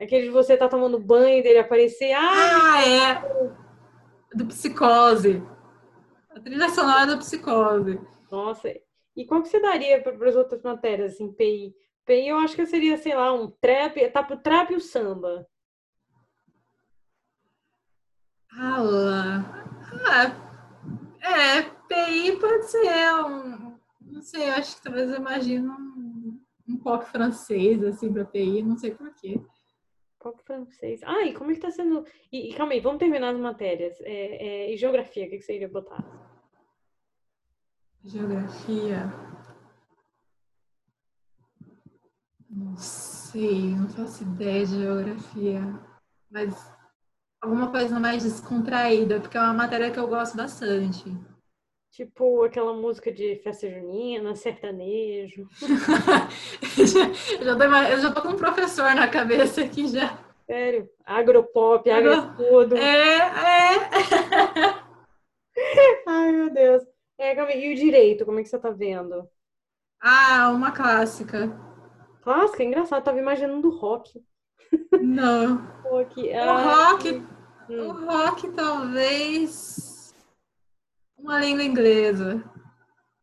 [0.00, 2.12] Aquele de você tá tomando banho dele aparecer.
[2.12, 4.34] Ah, ah é!
[4.34, 5.42] Do psicose.
[6.30, 8.00] A trilha sonora do psicose.
[8.30, 8.72] Nossa,
[9.14, 11.74] e qual que você daria para as outras matérias, assim, PI?
[12.06, 15.46] PI eu acho que seria, sei lá, um trap, tá pro trap e o samba.
[18.54, 19.44] Ah,
[21.20, 23.71] é, PI pode ser um,
[24.12, 28.62] não sei, eu acho que talvez eu imagino um, um pop francês, assim, para PI,
[28.62, 29.40] não sei porquê.
[30.20, 31.00] Pop francês.
[31.02, 32.04] Ah, e como é que tá sendo...
[32.30, 34.00] E, e calma aí, vamos terminar as matérias.
[34.02, 36.04] É, é, e geografia, o que, que você iria botar?
[38.04, 39.12] Geografia.
[42.50, 45.60] Não sei, não faço ideia de geografia.
[46.30, 46.70] Mas
[47.40, 51.10] alguma coisa mais descontraída, porque é uma matéria que eu gosto bastante.
[51.92, 55.46] Tipo aquela música de festa junina, sertanejo.
[56.78, 56.86] eu,
[57.44, 60.18] já tô, eu já tô com um professor na cabeça aqui já.
[60.46, 60.88] Sério?
[61.04, 62.78] Agropop, agrotudo.
[62.78, 63.22] É, é.
[66.08, 66.82] Ai, meu Deus.
[67.18, 69.28] É, e o direito, como é que você tá vendo?
[70.00, 71.54] Ah, uma clássica.
[72.22, 72.64] Clássica?
[72.64, 74.18] Engraçado, eu tava imaginando o rock.
[74.98, 75.56] Não.
[75.84, 76.32] rock.
[76.32, 77.22] Ah, o rock,
[77.68, 77.86] hum.
[77.86, 79.91] o rock talvez
[81.22, 82.44] uma língua inglesa.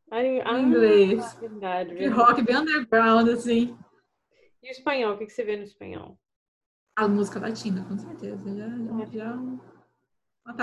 [0.09, 0.23] Ah,
[0.59, 1.33] inglês.
[1.35, 2.07] Verdade, verdade.
[2.07, 3.77] rock bem underground, assim.
[4.63, 6.17] E o espanhol, o que, você vê no espanhol?
[6.95, 8.55] A música latina, com certeza.
[8.55, 9.39] Já, já, já...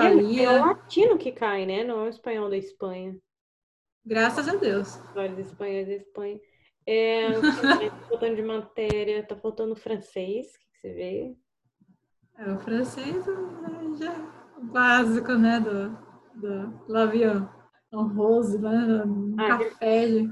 [0.02, 1.84] É, é o latino que cai, né?
[1.84, 3.16] Não é o espanhol da Espanha.
[4.04, 4.96] Graças a Deus.
[5.14, 6.40] Vários espanhóis da Espanha.
[6.84, 11.36] É, tá faltando de matéria, tá faltando francês, o que você vê?
[12.38, 16.05] É, o francês é já é básico, né, do,
[16.36, 17.46] do l'avion.
[17.92, 20.06] Um rose, né, um ah, café.
[20.06, 20.30] De...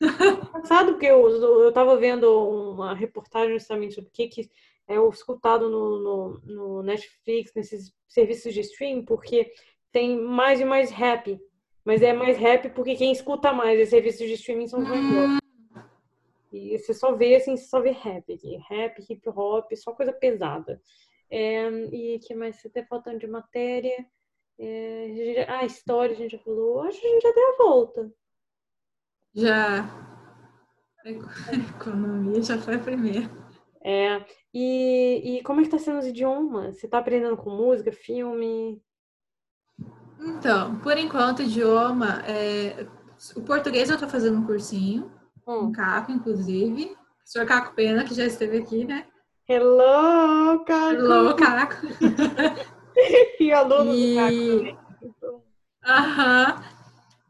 [0.00, 2.26] Engraçado, porque eu, eu tava vendo
[2.72, 4.50] uma reportagem justamente sobre o que, que
[4.88, 9.52] é escutado no, no, no Netflix, nesses serviços de streaming, porque
[9.90, 11.40] tem mais e mais rap
[11.84, 15.38] mas é mais rap porque quem escuta mais os serviços de streaming são os hum.
[16.52, 18.58] E você só vê, assim, você só vê rap aqui.
[18.68, 20.82] Rap, hip hop, só coisa pesada.
[21.30, 22.56] É, e que mais?
[22.56, 24.04] Você tá faltando de matéria.
[24.58, 26.82] É, ah, história a gente já falou.
[26.82, 28.12] Acho que a gente já deu a volta.
[29.34, 30.12] Já.
[31.76, 33.30] Economia já foi a primeira.
[33.84, 34.24] É.
[34.54, 36.78] E, e como é que tá sendo os idiomas?
[36.78, 38.80] Você tá aprendendo com música, filme?
[40.20, 42.86] Então, por enquanto, idioma, é...
[43.34, 45.10] o português eu estou fazendo um cursinho,
[45.46, 45.66] hum.
[45.66, 46.92] um Caco, inclusive.
[46.92, 49.06] O senhor Caco Pena, que já esteve aqui, né?
[49.48, 50.94] Hello, Caco!
[50.94, 51.86] Hello, Caco!
[53.40, 54.14] e aluno e...
[54.14, 54.82] do Caco
[55.84, 56.62] Aham.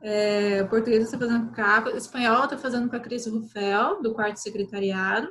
[0.02, 1.88] É, português eu estou fazendo com o Caco.
[1.90, 5.30] Espanhol eu estou fazendo com a Cris Rufel, do quarto secretariado.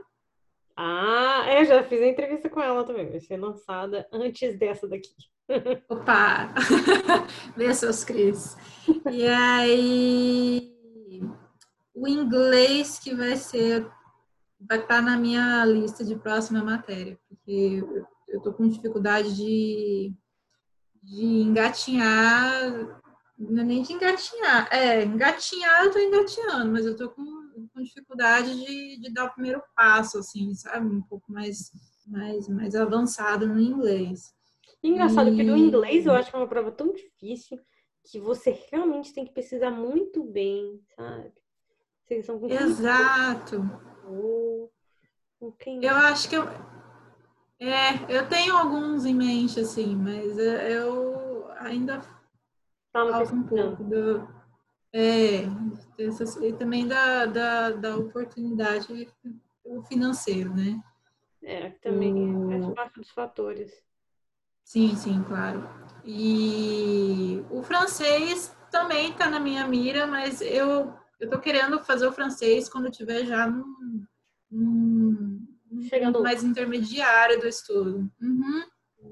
[0.76, 3.10] Ah, eu já fiz a entrevista com ela também.
[3.10, 5.10] Vai ser lançada antes dessa daqui.
[5.90, 6.53] Opa!
[7.56, 8.58] Vê seus Cris.
[9.12, 10.74] E aí,
[11.94, 13.86] o inglês que vai ser,
[14.60, 17.84] vai estar tá na minha lista de próxima matéria, porque
[18.30, 20.14] eu estou com dificuldade de,
[21.12, 23.02] de engatinhar
[23.38, 24.70] não é nem de engatinhar.
[24.72, 27.24] É, engatinhar eu tô engatinhando, mas eu tô com,
[27.74, 30.86] com dificuldade de, de, dar o primeiro passo, assim, sabe?
[30.86, 31.72] Um pouco mais,
[32.06, 34.34] mais, mais avançado no inglês.
[34.84, 35.32] Engraçado, e...
[35.32, 37.60] porque no inglês eu acho que é uma prova tão difícil
[38.04, 41.32] que você realmente tem que pesquisar muito bem, sabe?
[42.64, 43.58] Exato.
[45.82, 46.44] Eu acho que eu.
[47.62, 52.02] É, eu tenho alguns em mente, assim, mas eu ainda
[52.92, 54.28] falta um pouco do,
[54.92, 55.44] é,
[56.42, 59.08] e também da, da, da oportunidade
[59.88, 60.82] financeiro, né?
[61.44, 62.50] É, também o...
[62.50, 63.72] faz parte dos fatores.
[64.64, 65.70] Sim, sim, claro.
[66.04, 72.12] E o francês também está na minha mira, mas eu eu tô querendo fazer o
[72.12, 74.08] francês quando eu tiver já num,
[74.50, 75.48] num,
[75.84, 78.11] Chegando mais intermediário do estudo.
[78.22, 78.64] Uhum.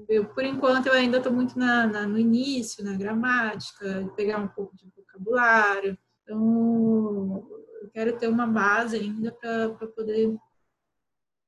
[0.08, 4.48] Eu, por enquanto, eu ainda estou muito na, na, no início, na gramática, pegar um
[4.48, 5.98] pouco de vocabulário.
[6.22, 7.46] Então,
[7.82, 10.36] eu quero ter uma base ainda para poder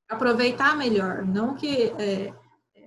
[0.09, 1.25] aproveitar melhor.
[1.25, 2.33] Não que, é,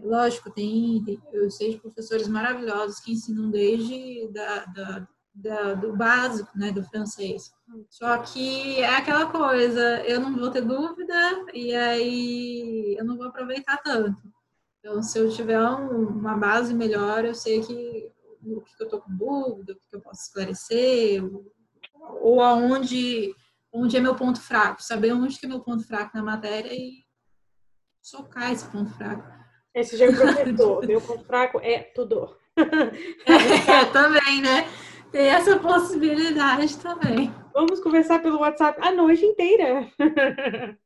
[0.02, 5.94] lógico, tem, tem, eu sei de professores maravilhosos que ensinam desde da, da, da, do
[5.94, 7.52] básico, né, do francês.
[7.90, 13.26] Só que é aquela coisa, eu não vou ter dúvida e aí eu não vou
[13.26, 14.20] aproveitar tanto.
[14.78, 18.10] Então, se eu tiver um, uma base melhor, eu sei que
[18.42, 21.52] o que eu estou com dúvida, o que eu posso esclarecer, ou,
[22.20, 23.34] ou aonde
[23.72, 27.04] onde é meu ponto fraco, saber onde que é meu ponto fraco na matéria e
[28.00, 29.22] socar esse ponto fraco.
[29.74, 32.34] Esse já é o professor, meu ponto fraco é tudo.
[32.56, 34.66] é, também, né?
[35.12, 37.32] Tem essa possibilidade também.
[37.52, 39.88] Vamos conversar pelo WhatsApp a noite inteira.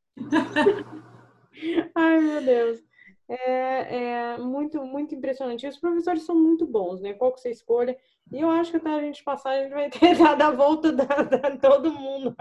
[1.94, 2.90] Ai, meu Deus
[3.30, 5.64] é, é, muito, muito impressionante.
[5.64, 7.14] E os professores são muito bons, né?
[7.14, 7.96] Qual que você escolha.
[8.32, 10.92] E eu acho que até a gente passar, a gente vai ter dado a volta
[10.92, 12.34] da, da todo mundo.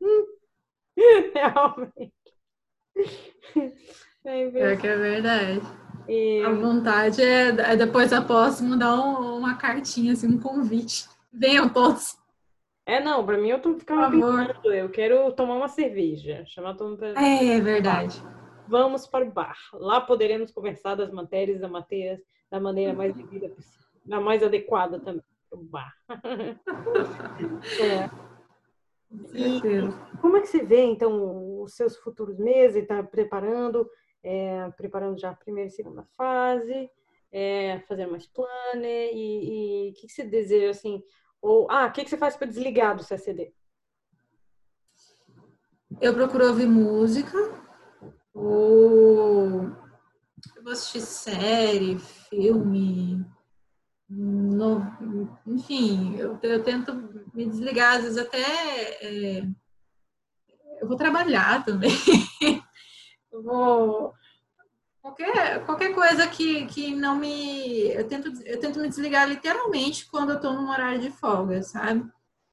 [1.34, 2.12] Realmente.
[4.24, 5.60] É, é que é verdade.
[6.10, 6.42] E...
[6.44, 11.08] A vontade é, é depois posse mandar um, uma cartinha, assim, um convite.
[11.32, 12.18] Venham todos.
[12.84, 16.44] É, não, pra mim eu tô ficando pensando, eu quero tomar uma cerveja.
[16.46, 17.22] Chamar todo mundo pra...
[17.22, 18.20] É, é verdade
[18.70, 19.56] vamos para o bar.
[19.72, 25.00] Lá poderemos conversar das matérias da matéria da maneira mais devida possível, da mais adequada
[25.00, 25.24] também.
[25.50, 25.92] O bar.
[27.80, 28.08] é.
[29.34, 29.60] E
[30.20, 32.82] como é que você vê, então, os seus futuros meses?
[32.82, 33.90] Está preparando,
[34.22, 36.90] é, preparando já a primeira e segunda fase,
[37.32, 41.02] é, fazendo mais planner e o que, que você deseja, assim,
[41.40, 43.52] ou, ah, o que, que você faz para desligar do CCD?
[46.00, 47.36] Eu procuro ouvir música,
[48.34, 49.62] ou
[50.56, 53.24] eu vou assistir série, filme,
[54.08, 54.80] no,
[55.46, 56.94] enfim, eu, eu, tento
[57.32, 59.46] me desligar, às vezes até é,
[60.80, 61.90] eu vou trabalhar também.
[63.32, 64.14] eu vou
[65.02, 67.88] qualquer, qualquer coisa que, que não me.
[67.92, 72.00] Eu tento, eu tento me desligar literalmente quando eu estou num horário de folga, sabe?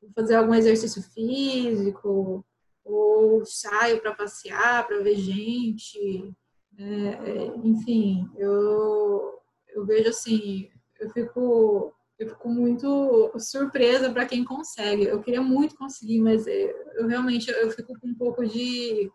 [0.02, 2.46] Vou fazer algum exercício físico,
[2.84, 6.34] ou saio para passear, para ver gente.
[6.78, 9.40] É, é, enfim, eu,
[9.70, 15.06] eu vejo assim, eu fico, eu fico muito surpresa para quem consegue.
[15.06, 19.12] Eu queria muito conseguir, mas eu realmente eu fico com um pouco de,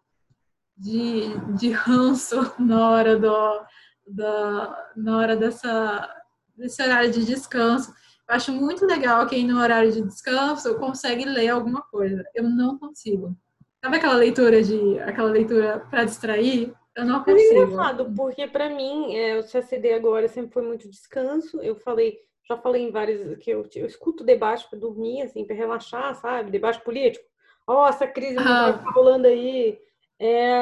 [0.82, 3.60] de, de ranço na hora do,
[4.06, 6.12] da, na hora dessa,
[6.56, 7.92] desse horário de descanso.
[8.28, 12.24] Eu acho muito legal quem no horário de descanso consegue ler alguma coisa.
[12.34, 13.36] Eu não consigo.
[13.84, 16.72] Sabe aquela leitura de aquela leitura para distrair?
[16.96, 17.40] Eu não consigo.
[17.40, 21.60] É engraçado, porque para mim, é, o CCD agora sempre foi muito descanso.
[21.60, 22.18] Eu falei,
[22.48, 26.50] já falei em vários que eu, eu escuto debate para dormir, assim, para relaxar, sabe?
[26.50, 27.24] Debate político.
[27.66, 28.72] Ó, oh, essa crise ah.
[28.72, 29.78] tá rolando aí.
[30.24, 30.54] É,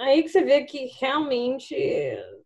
[0.00, 2.40] aí que você vê que realmente é,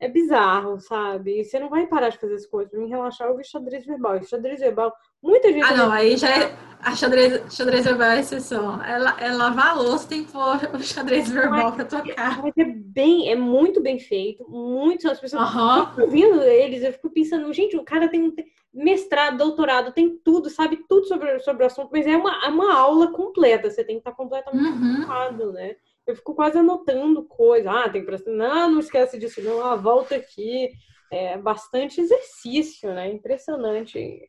[0.00, 1.44] é bizarro, sabe?
[1.44, 2.70] Você não vai parar de fazer as coisas.
[2.72, 4.16] Pra mim, relaxar, eu vi xadrez verbal.
[4.16, 4.92] E xadrez verbal,
[5.24, 5.64] muita gente.
[5.64, 6.64] Ah, não, aí já é.
[6.80, 8.82] A xadrez, xadrez verbal é exceção.
[8.82, 12.42] É, é lavar a louça, tem que pôr o xadrez verbal mas, pra tocar.
[12.42, 14.46] Mas é bem, é muito bem feito.
[14.50, 15.10] Muito.
[15.10, 16.02] As pessoas uhum.
[16.02, 18.34] ouvindo eles, eu fico pensando, gente, o cara tem
[18.72, 22.74] mestrado, doutorado, tem tudo, sabe tudo sobre, sobre o assunto, mas é uma, é uma
[22.74, 23.70] aula completa.
[23.70, 25.52] Você tem que estar completamente uhum.
[25.52, 25.76] né?
[26.06, 27.70] eu fico quase anotando coisa.
[27.70, 28.30] Ah, tem que prestar.
[28.30, 29.64] Não, não esquece disso, não.
[29.64, 30.70] Ah, volta aqui.
[31.10, 33.08] É bastante exercício, né?
[33.10, 34.28] Impressionante.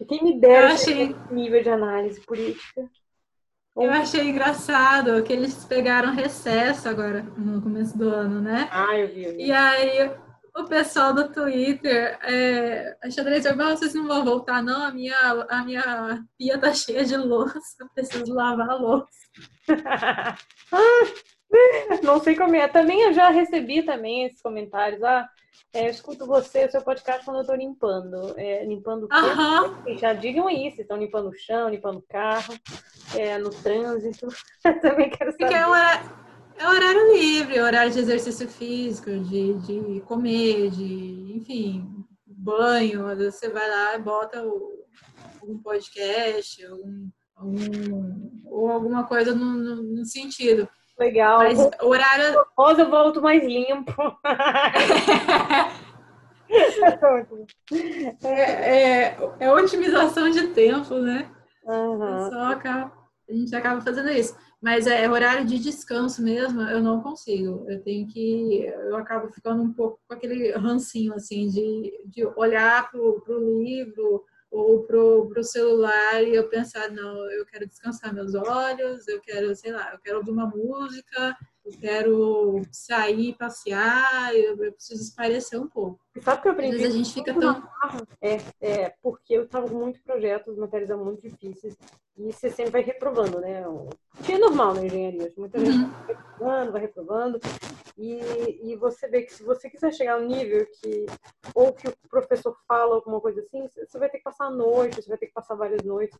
[0.00, 1.14] E quem me dera achei...
[1.30, 2.90] nível de análise política.
[3.76, 8.68] Eu achei engraçado que eles pegaram recesso agora no começo do ano, né?
[8.70, 9.24] Ah, eu vi.
[9.24, 9.46] Eu vi.
[9.46, 10.10] E aí
[10.56, 14.84] o pessoal do Twitter, é, a xadrez verbal, vocês não vão voltar, não?
[14.84, 15.16] A minha,
[15.50, 19.08] a minha pia tá cheia de louça, eu preciso lavar a louça.
[22.02, 22.68] não sei como é.
[22.68, 25.02] Também eu já recebi também esses comentários.
[25.02, 25.28] Ah,
[25.74, 28.38] é, eu escuto você, o seu podcast quando eu tô limpando.
[28.38, 29.98] É, limpando o uhum.
[29.98, 32.54] Já digam aí, se estão limpando o chão, limpando o carro,
[33.16, 34.28] é, no trânsito.
[34.80, 35.38] também quero saber.
[35.38, 36.24] Porque é uma
[36.56, 41.84] é horário livre, horário de exercício físico, de, de comer, de, enfim,
[42.24, 43.04] banho.
[43.16, 44.86] Você vai lá e bota o,
[45.42, 50.68] um podcast, algum, algum, ou alguma coisa no, no, no sentido.
[50.98, 51.38] Legal.
[51.38, 52.44] Mas o horário.
[52.56, 53.92] Rosa, eu volto mais limpo.
[58.22, 61.28] é, é, é otimização de tempo, né?
[61.64, 62.30] Uhum.
[62.30, 62.92] Só acaba,
[63.28, 64.36] a gente acaba fazendo isso.
[64.62, 67.66] Mas é horário de descanso mesmo, eu não consigo.
[67.68, 68.64] Eu tenho que.
[68.64, 74.24] Eu acabo ficando um pouco com aquele rancinho, assim, de, de olhar pro, pro livro
[74.54, 79.54] ou pro, pro celular e eu pensar, não, eu quero descansar meus olhos, eu quero,
[79.56, 81.36] sei lá, eu quero ouvir uma música,
[81.66, 85.98] eu quero sair, passear, eu, eu preciso esparecer um pouco.
[86.22, 86.76] Sabe que eu aprendi?
[86.76, 87.68] Às vezes a gente fica tão.
[88.20, 91.76] É, é, porque eu estava com muitos projetos, materiais muito difíceis,
[92.16, 93.66] e você sempre vai reprovando, né?
[93.66, 93.88] O
[94.22, 95.32] que é normal na engenharia.
[95.36, 95.90] Muita gente uhum.
[95.90, 97.40] vai reprovando, vai reprovando,
[97.96, 101.06] e, e você vê que se você quiser chegar ao nível que,
[101.54, 105.02] ou que o professor fala alguma coisa assim, você vai ter que passar a noite,
[105.02, 106.18] você vai ter que passar várias noites,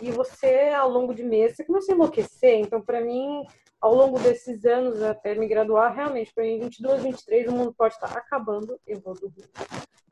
[0.00, 2.58] e você, ao longo de meses, você começa a enlouquecer.
[2.60, 3.44] Então, para mim,
[3.80, 7.94] ao longo desses anos até me graduar, realmente, para mim, 22, 23, o mundo pode
[7.94, 9.48] estar acabando, eu vou dormir.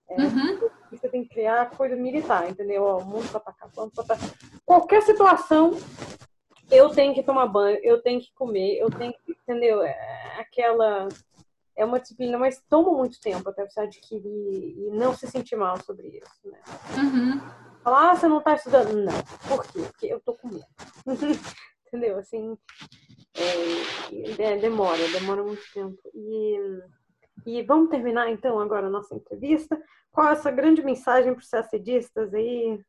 [0.09, 0.71] É, uhum.
[0.91, 2.83] Você tem que criar coisa militar, entendeu?
[2.83, 4.50] Ó, o mundo pode estar acabando, pode estar...
[4.65, 5.73] Qualquer situação,
[6.71, 9.83] eu tenho que tomar banho, eu tenho que comer, eu tenho que, entendeu?
[9.83, 11.09] É aquela...
[11.77, 15.81] É uma disciplina, mas toma muito tempo até você adquirir e não se sentir mal
[15.83, 16.59] sobre isso, né?
[16.95, 17.41] Uhum.
[17.83, 18.95] Falar, ah, você não está estudando.
[18.95, 19.13] Não.
[19.49, 19.81] Por quê?
[19.81, 20.67] Porque eu tô com medo.
[21.87, 22.19] entendeu?
[22.19, 22.57] Assim,
[23.35, 25.99] é, é, demora, demora muito tempo.
[26.15, 26.57] E,
[27.47, 29.81] e vamos terminar então agora a nossa entrevista.
[30.13, 32.81] Qual é essa grande mensagem para os CACDistas aí?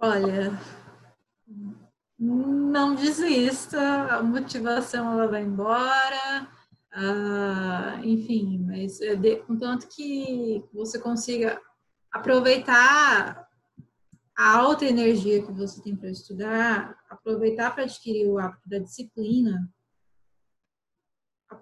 [0.00, 0.56] Olha,
[2.18, 3.80] não desista,
[4.14, 6.48] a motivação ela vai embora,
[6.92, 11.60] ah, enfim, mas é contanto que você consiga
[12.12, 13.48] aproveitar
[14.36, 19.68] a alta energia que você tem para estudar, aproveitar para adquirir o hábito da disciplina,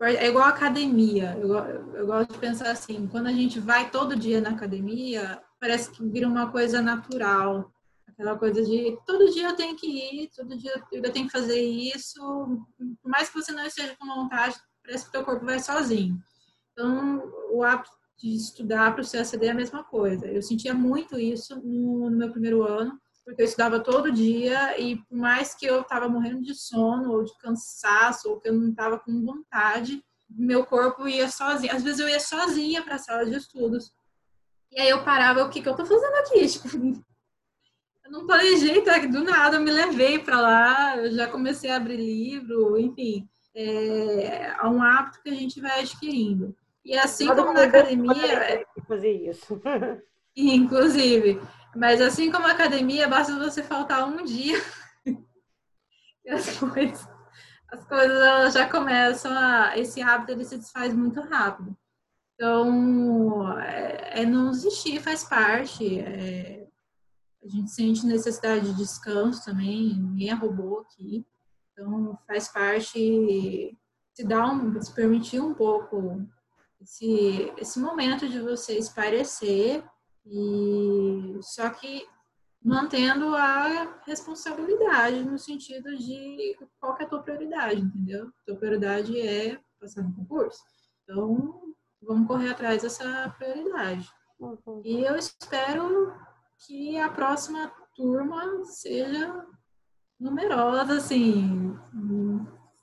[0.01, 1.37] é igual academia.
[1.41, 1.55] Eu,
[1.95, 6.05] eu, gosto de pensar assim, quando a gente vai todo dia na academia, parece que
[6.07, 7.73] vira uma coisa natural.
[8.17, 11.61] Aquela coisa de todo dia eu tenho que ir, todo dia eu tenho que fazer
[11.61, 12.19] isso.
[13.03, 16.19] Por mais que você não esteja com vontade, parece que o teu corpo vai sozinho.
[16.73, 20.27] Então, o hábito de estudar para o CACD é a mesma coisa.
[20.27, 24.97] Eu sentia muito isso no, no, meu primeiro ano, porque eu estudava todo dia e
[24.97, 28.71] por mais que eu estava morrendo de sono ou de cansaço ou que eu não
[28.71, 31.75] estava com vontade, meu corpo ia sozinho.
[31.75, 33.93] Às vezes eu ia sozinha para a sala de estudos.
[34.73, 36.47] E aí eu parava, o que, que eu estou fazendo aqui?
[36.47, 37.05] Tipo,
[38.07, 38.99] eu não planejei, tá?
[38.99, 43.29] do nada eu me levei para lá, eu já comecei a abrir livro, enfim.
[43.55, 46.55] É, é um hábito que a gente vai adquirindo.
[46.85, 48.65] E assim como na academia.
[48.87, 49.61] Fazer isso.
[50.37, 51.41] Inclusive.
[51.75, 54.63] Mas assim como a academia, basta você faltar um dia.
[56.25, 57.09] e as coisas,
[57.73, 59.77] as coisas já começam a.
[59.77, 61.77] Esse hábito ele se desfaz muito rápido.
[62.35, 65.99] Então, é, é não desistir, faz parte.
[66.01, 66.66] É,
[67.47, 71.25] a gente sente necessidade de descanso também, ninguém é robô aqui.
[71.73, 73.79] Então, faz parte
[74.13, 76.27] se dar um, se permitir um pouco
[76.81, 79.85] esse, esse momento de você esparecer
[80.25, 82.07] e só que
[82.65, 88.33] mantendo a responsabilidade no sentido de qual é a tua prioridade, entendeu?
[88.45, 90.65] Tua prioridade é passar no concurso.
[91.05, 91.63] Então,
[92.03, 94.11] vamos correr atrás dessa prioridade.
[94.41, 94.83] Uhum.
[94.85, 96.13] E eu espero
[96.65, 99.45] que a próxima turma seja
[100.19, 101.77] numerosa, assim.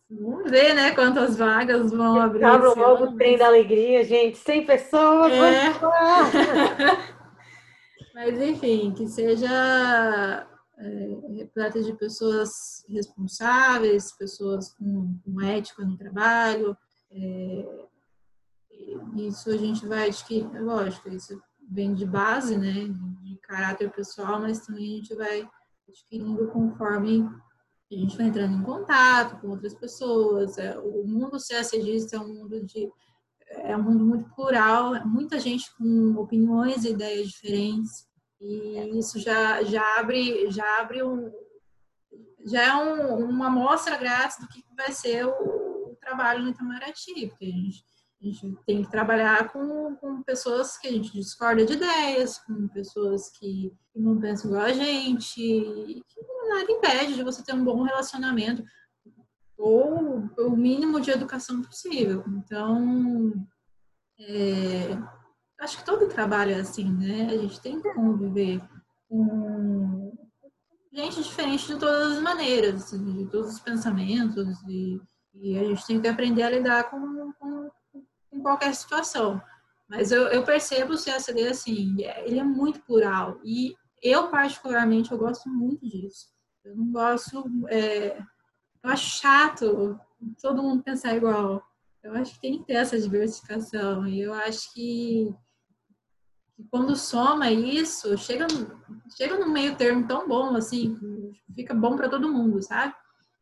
[0.10, 2.44] Vamos ver, né, quantas vagas vão abrir.
[2.44, 4.38] Abra logo o trem da alegria, gente.
[4.38, 5.34] 100 pessoas.
[5.34, 5.74] É.
[8.14, 10.48] Mas, enfim, que seja
[10.78, 16.78] é, repleta de pessoas responsáveis, pessoas com, com ética no trabalho.
[17.12, 17.66] É,
[19.16, 22.88] isso a gente vai adquirir, lógico, isso vem de base, né,
[23.44, 25.48] caráter pessoal, mas também a gente vai
[25.88, 27.30] adquirindo conforme
[27.92, 30.58] a gente vai entrando em contato com outras pessoas.
[30.58, 32.92] É, o mundo CSDista é um mundo de
[33.50, 38.08] é um mundo muito plural, muita gente com opiniões e ideias diferentes.
[38.42, 41.32] E isso já, já abre já abre um
[42.46, 47.28] já é um, uma amostra grátis do que vai ser o, o trabalho no Itamaraty,
[47.28, 47.86] porque a gente
[48.30, 52.68] a gente tem que trabalhar com, com pessoas que a gente discorda de ideias, com
[52.70, 57.64] pessoas que, que não pensam igual a gente, que nada impede de você ter um
[57.64, 58.64] bom relacionamento
[59.58, 62.24] ou o mínimo de educação possível.
[62.28, 63.34] Então,
[64.20, 64.98] é,
[65.60, 67.28] acho que todo trabalho é assim, né?
[67.28, 68.62] A gente tem que conviver
[69.08, 70.14] com
[70.92, 75.02] gente diferente de todas as maneiras, de todos os pensamentos, e,
[75.34, 77.72] e a gente tem que aprender a lidar com, com
[78.34, 79.42] em qualquer situação.
[79.88, 81.96] Mas eu, eu percebo o CSD assim,
[82.26, 83.40] ele é muito plural.
[83.44, 86.28] E eu, particularmente, eu gosto muito disso.
[86.64, 87.44] Eu não gosto.
[87.70, 90.00] É, eu acho chato
[90.42, 91.62] todo mundo pensar igual.
[92.02, 94.08] Eu acho que tem que ter essa diversificação.
[94.08, 95.34] E eu acho que,
[96.56, 98.48] que quando soma isso, chega,
[99.16, 100.98] chega num meio termo tão bom, assim,
[101.56, 102.94] fica bom para todo mundo, sabe?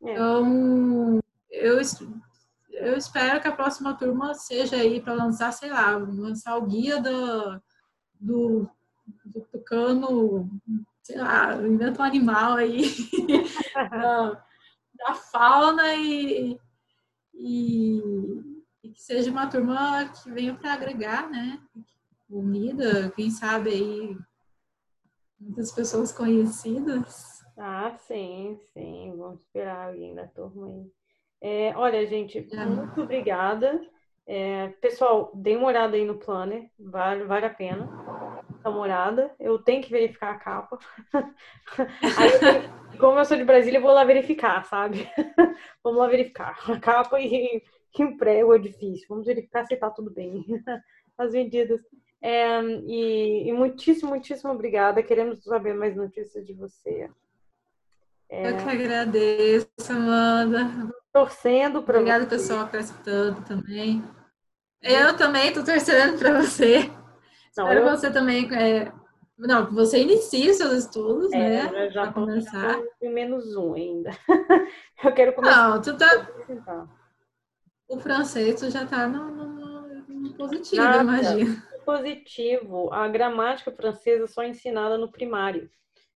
[0.04, 0.14] É.
[0.14, 1.20] Então,
[1.50, 1.80] eu
[2.82, 7.02] eu espero que a próxima turma seja aí para lançar, sei lá, lançar o guia
[7.02, 7.62] do,
[8.20, 8.70] do,
[9.26, 10.50] do tucano,
[11.04, 12.82] sei lá, inventa um animal aí
[13.92, 14.44] da,
[14.96, 16.60] da, fauna e,
[17.34, 18.02] e,
[18.84, 21.62] e, que seja uma turma que venha para agregar, né?
[22.30, 24.18] Unida, quem sabe aí
[25.40, 27.42] muitas pessoas conhecidas.
[27.58, 29.14] Ah, sim, sim.
[29.18, 31.01] Vamos esperar alguém da turma aí.
[31.42, 33.82] É, olha, gente, muito obrigada.
[34.28, 37.90] É, pessoal, dê uma olhada aí no planner, vale, vale a pena.
[38.64, 39.34] Uma olhada.
[39.40, 40.78] Eu tenho que verificar a capa.
[42.18, 45.10] aí, como eu sou de Brasília, eu vou lá verificar, sabe?
[45.84, 46.56] Vamos lá verificar.
[46.72, 47.64] A capa e,
[47.98, 49.08] e o prego é difícil.
[49.10, 50.46] Vamos verificar se tá tudo bem.
[51.18, 51.82] As medidas.
[52.22, 55.02] É, e, e muitíssimo, muitíssimo obrigada.
[55.02, 57.10] Queremos saber mais notícias de você.
[58.32, 58.50] É...
[58.50, 60.90] Eu que agradeço, Amanda.
[61.12, 62.30] Torcendo para Obrigada, você.
[62.30, 64.02] pessoal, que está também.
[64.82, 66.90] Eu também estou torcendo para você.
[67.58, 67.90] Não, Espero eu...
[67.90, 68.50] você também.
[68.56, 68.90] É...
[69.38, 71.90] Não, você inicie seus estudos, é, né?
[71.90, 72.80] Já estou começar.
[73.02, 74.12] em menos um ainda.
[75.04, 75.70] eu quero começar.
[75.70, 76.88] Não, tu tá.
[77.90, 81.04] O francês tu já está no, no, no, positivo, Nada.
[81.04, 81.64] imagina.
[81.84, 82.94] Positivo.
[82.94, 85.70] A gramática francesa só é ensinada no primário.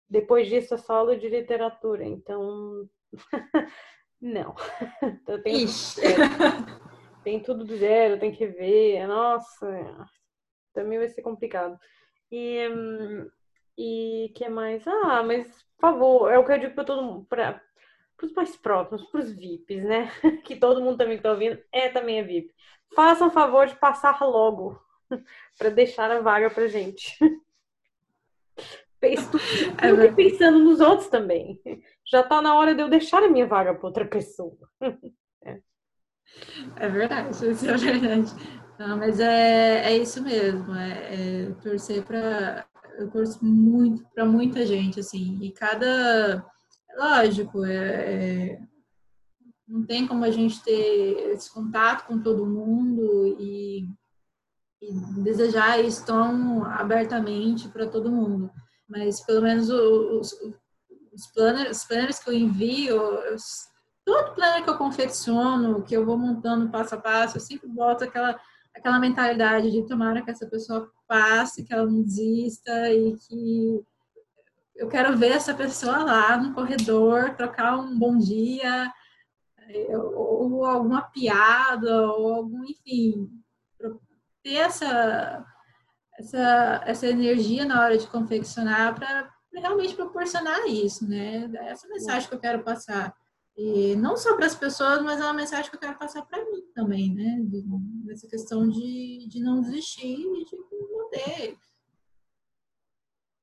[0.09, 2.03] Depois disso, é só aula de literatura.
[2.03, 2.87] Então,
[4.21, 4.55] não.
[5.01, 5.65] Então, tem,
[7.23, 9.07] tem tudo do zero, tem que ver.
[9.07, 10.07] Nossa,
[10.73, 11.77] também vai ser complicado.
[12.31, 12.67] E
[13.77, 14.87] e que mais?
[14.87, 17.61] Ah, mas por favor, é o que eu digo para todo mundo, para
[18.23, 20.09] os mais próximos, para os VIPs, né?
[20.45, 22.53] Que todo mundo também está ouvindo é também é VIP.
[22.95, 24.79] Façam favor de passar logo
[25.57, 27.17] para deixar a vaga para gente.
[29.13, 29.39] Estou
[29.81, 31.59] é pensando nos outros também.
[32.05, 34.57] Já está na hora de eu deixar a minha vaga para outra pessoa.
[35.43, 35.59] É.
[36.77, 38.31] é verdade, isso é verdade.
[38.77, 40.75] Não, mas é, é isso mesmo.
[40.75, 42.65] É, é torcer para.
[42.97, 45.39] Eu torço muito para muita gente, assim.
[45.41, 46.45] E cada.
[46.97, 48.59] Lógico, é, é,
[49.67, 53.85] não tem como a gente ter esse contato com todo mundo e,
[54.81, 58.49] e desejar isso tão abertamente para todo mundo
[58.87, 60.33] mas pelo menos os,
[61.13, 63.35] os, planners, os planners que eu envio, eu,
[64.05, 68.03] todo planner que eu confecciono, que eu vou montando passo a passo, eu sempre boto
[68.03, 68.39] aquela,
[68.75, 73.83] aquela mentalidade de tomara que essa pessoa passe, que ela não desista e que
[74.75, 78.91] eu quero ver essa pessoa lá no corredor, trocar um bom dia,
[79.93, 83.29] ou alguma piada, ou algum, enfim,
[84.43, 85.43] ter essa
[86.17, 91.49] essa, essa energia na hora de confeccionar para realmente proporcionar isso, né?
[91.67, 93.13] Essa mensagem que eu quero passar.
[93.57, 96.43] E não só para as pessoas, mas é uma mensagem que eu quero passar para
[96.43, 97.37] mim também, né?
[98.05, 100.57] Dessa questão de, de não desistir, de
[101.15, 101.57] poder.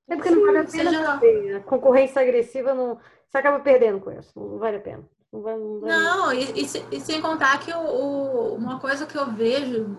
[0.09, 1.57] É porque não vale a pena seja...
[1.57, 5.09] a concorrência agressiva, não, você acaba perdendo com isso, não vale a pena.
[5.33, 5.91] Não, vai, não, vai...
[5.91, 9.97] não e, e, e, sem contar que o, o, uma coisa que eu vejo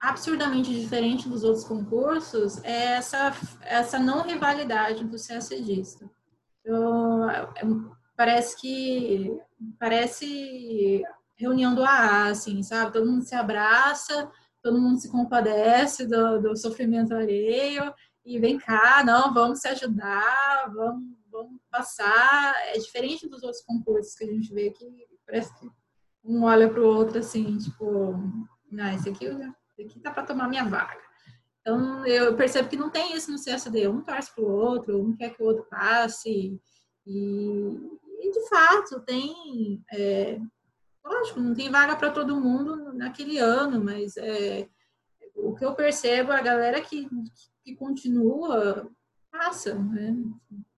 [0.00, 6.08] absurdamente diferente dos outros concursos é essa, essa não rivalidade do CSDista.
[6.64, 7.48] Eu, é,
[8.16, 9.38] parece que
[9.78, 11.02] parece
[11.36, 12.92] reunião do AA, assim, sabe?
[12.92, 14.30] Todo mundo se abraça,
[14.62, 17.92] todo mundo se compadece do, do sofrimento alheio
[18.24, 22.54] e vem cá, não, vamos se ajudar, vamos, vamos passar.
[22.66, 24.84] É diferente dos outros concursos que a gente vê que
[25.24, 25.68] parece que
[26.24, 28.14] um olha para o outro assim, tipo,
[28.70, 31.00] não, esse aqui, esse aqui tá para tomar minha vaga.
[31.60, 33.88] Então, eu percebo que não tem isso no CSD.
[33.88, 36.58] Um torce para o outro, um quer que o outro passe.
[37.06, 37.60] E,
[38.20, 39.82] e de fato, tem.
[39.92, 40.38] É,
[41.04, 44.68] lógico, não tem vaga para todo mundo naquele ano, mas é,
[45.34, 47.08] o que eu percebo, a galera que,
[47.62, 48.90] que continua,
[49.30, 50.16] passa, né?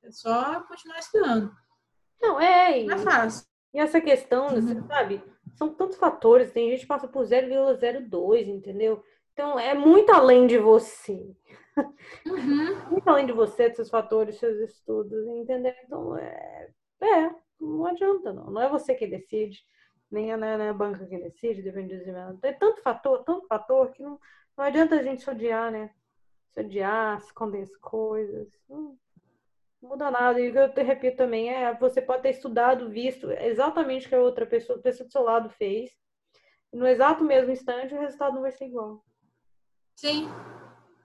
[0.02, 1.54] É só continuar estudando.
[2.20, 2.84] Não, é.
[2.84, 3.46] Não é fácil.
[3.72, 4.60] E essa questão, uhum.
[4.60, 5.22] você sabe,
[5.54, 9.02] são tantos fatores, tem gente que passa por 0,02, entendeu?
[9.32, 11.34] Então, é muito além de você.
[12.26, 12.90] Uhum.
[12.90, 15.72] muito além de você, dos seus fatores, seus estudos, entendeu?
[15.84, 16.70] Então, é,
[17.00, 18.50] é, não adianta, não.
[18.50, 19.64] Não é você que decide,
[20.10, 24.02] nem a, né, a banca que decide, depende do Tem tanto fator, tanto fator, que
[24.02, 24.18] não,
[24.56, 25.90] não adianta a gente se odiar, né?
[26.50, 28.48] Se odiar, se esconder as coisas.
[28.68, 28.96] Não, não
[29.82, 30.40] muda nada.
[30.40, 34.08] E o que eu te repito também é, você pode ter estudado, visto exatamente o
[34.08, 35.90] que a outra pessoa, a pessoa do seu lado fez,
[36.72, 39.04] no exato mesmo instante, o resultado não vai ser igual.
[39.96, 40.28] Sim.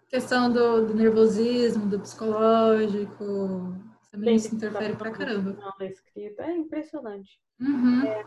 [0.08, 3.76] Questão do, do nervosismo, do psicológico,
[4.12, 5.58] também isso interfere pra caramba.
[5.78, 6.44] Da escrita.
[6.44, 7.40] É impressionante.
[7.60, 8.06] Uhum.
[8.06, 8.24] É.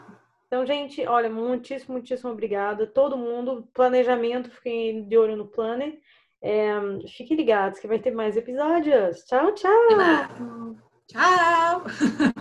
[0.46, 2.86] Então, gente, olha, muitíssimo, muitíssimo obrigada.
[2.86, 6.00] Todo mundo, planejamento, fiquem de olho no planner.
[6.42, 6.72] É,
[7.16, 9.24] fiquem ligados que vai ter mais episódios.
[9.24, 10.76] Tchau, tchau.
[11.08, 11.84] Tchau.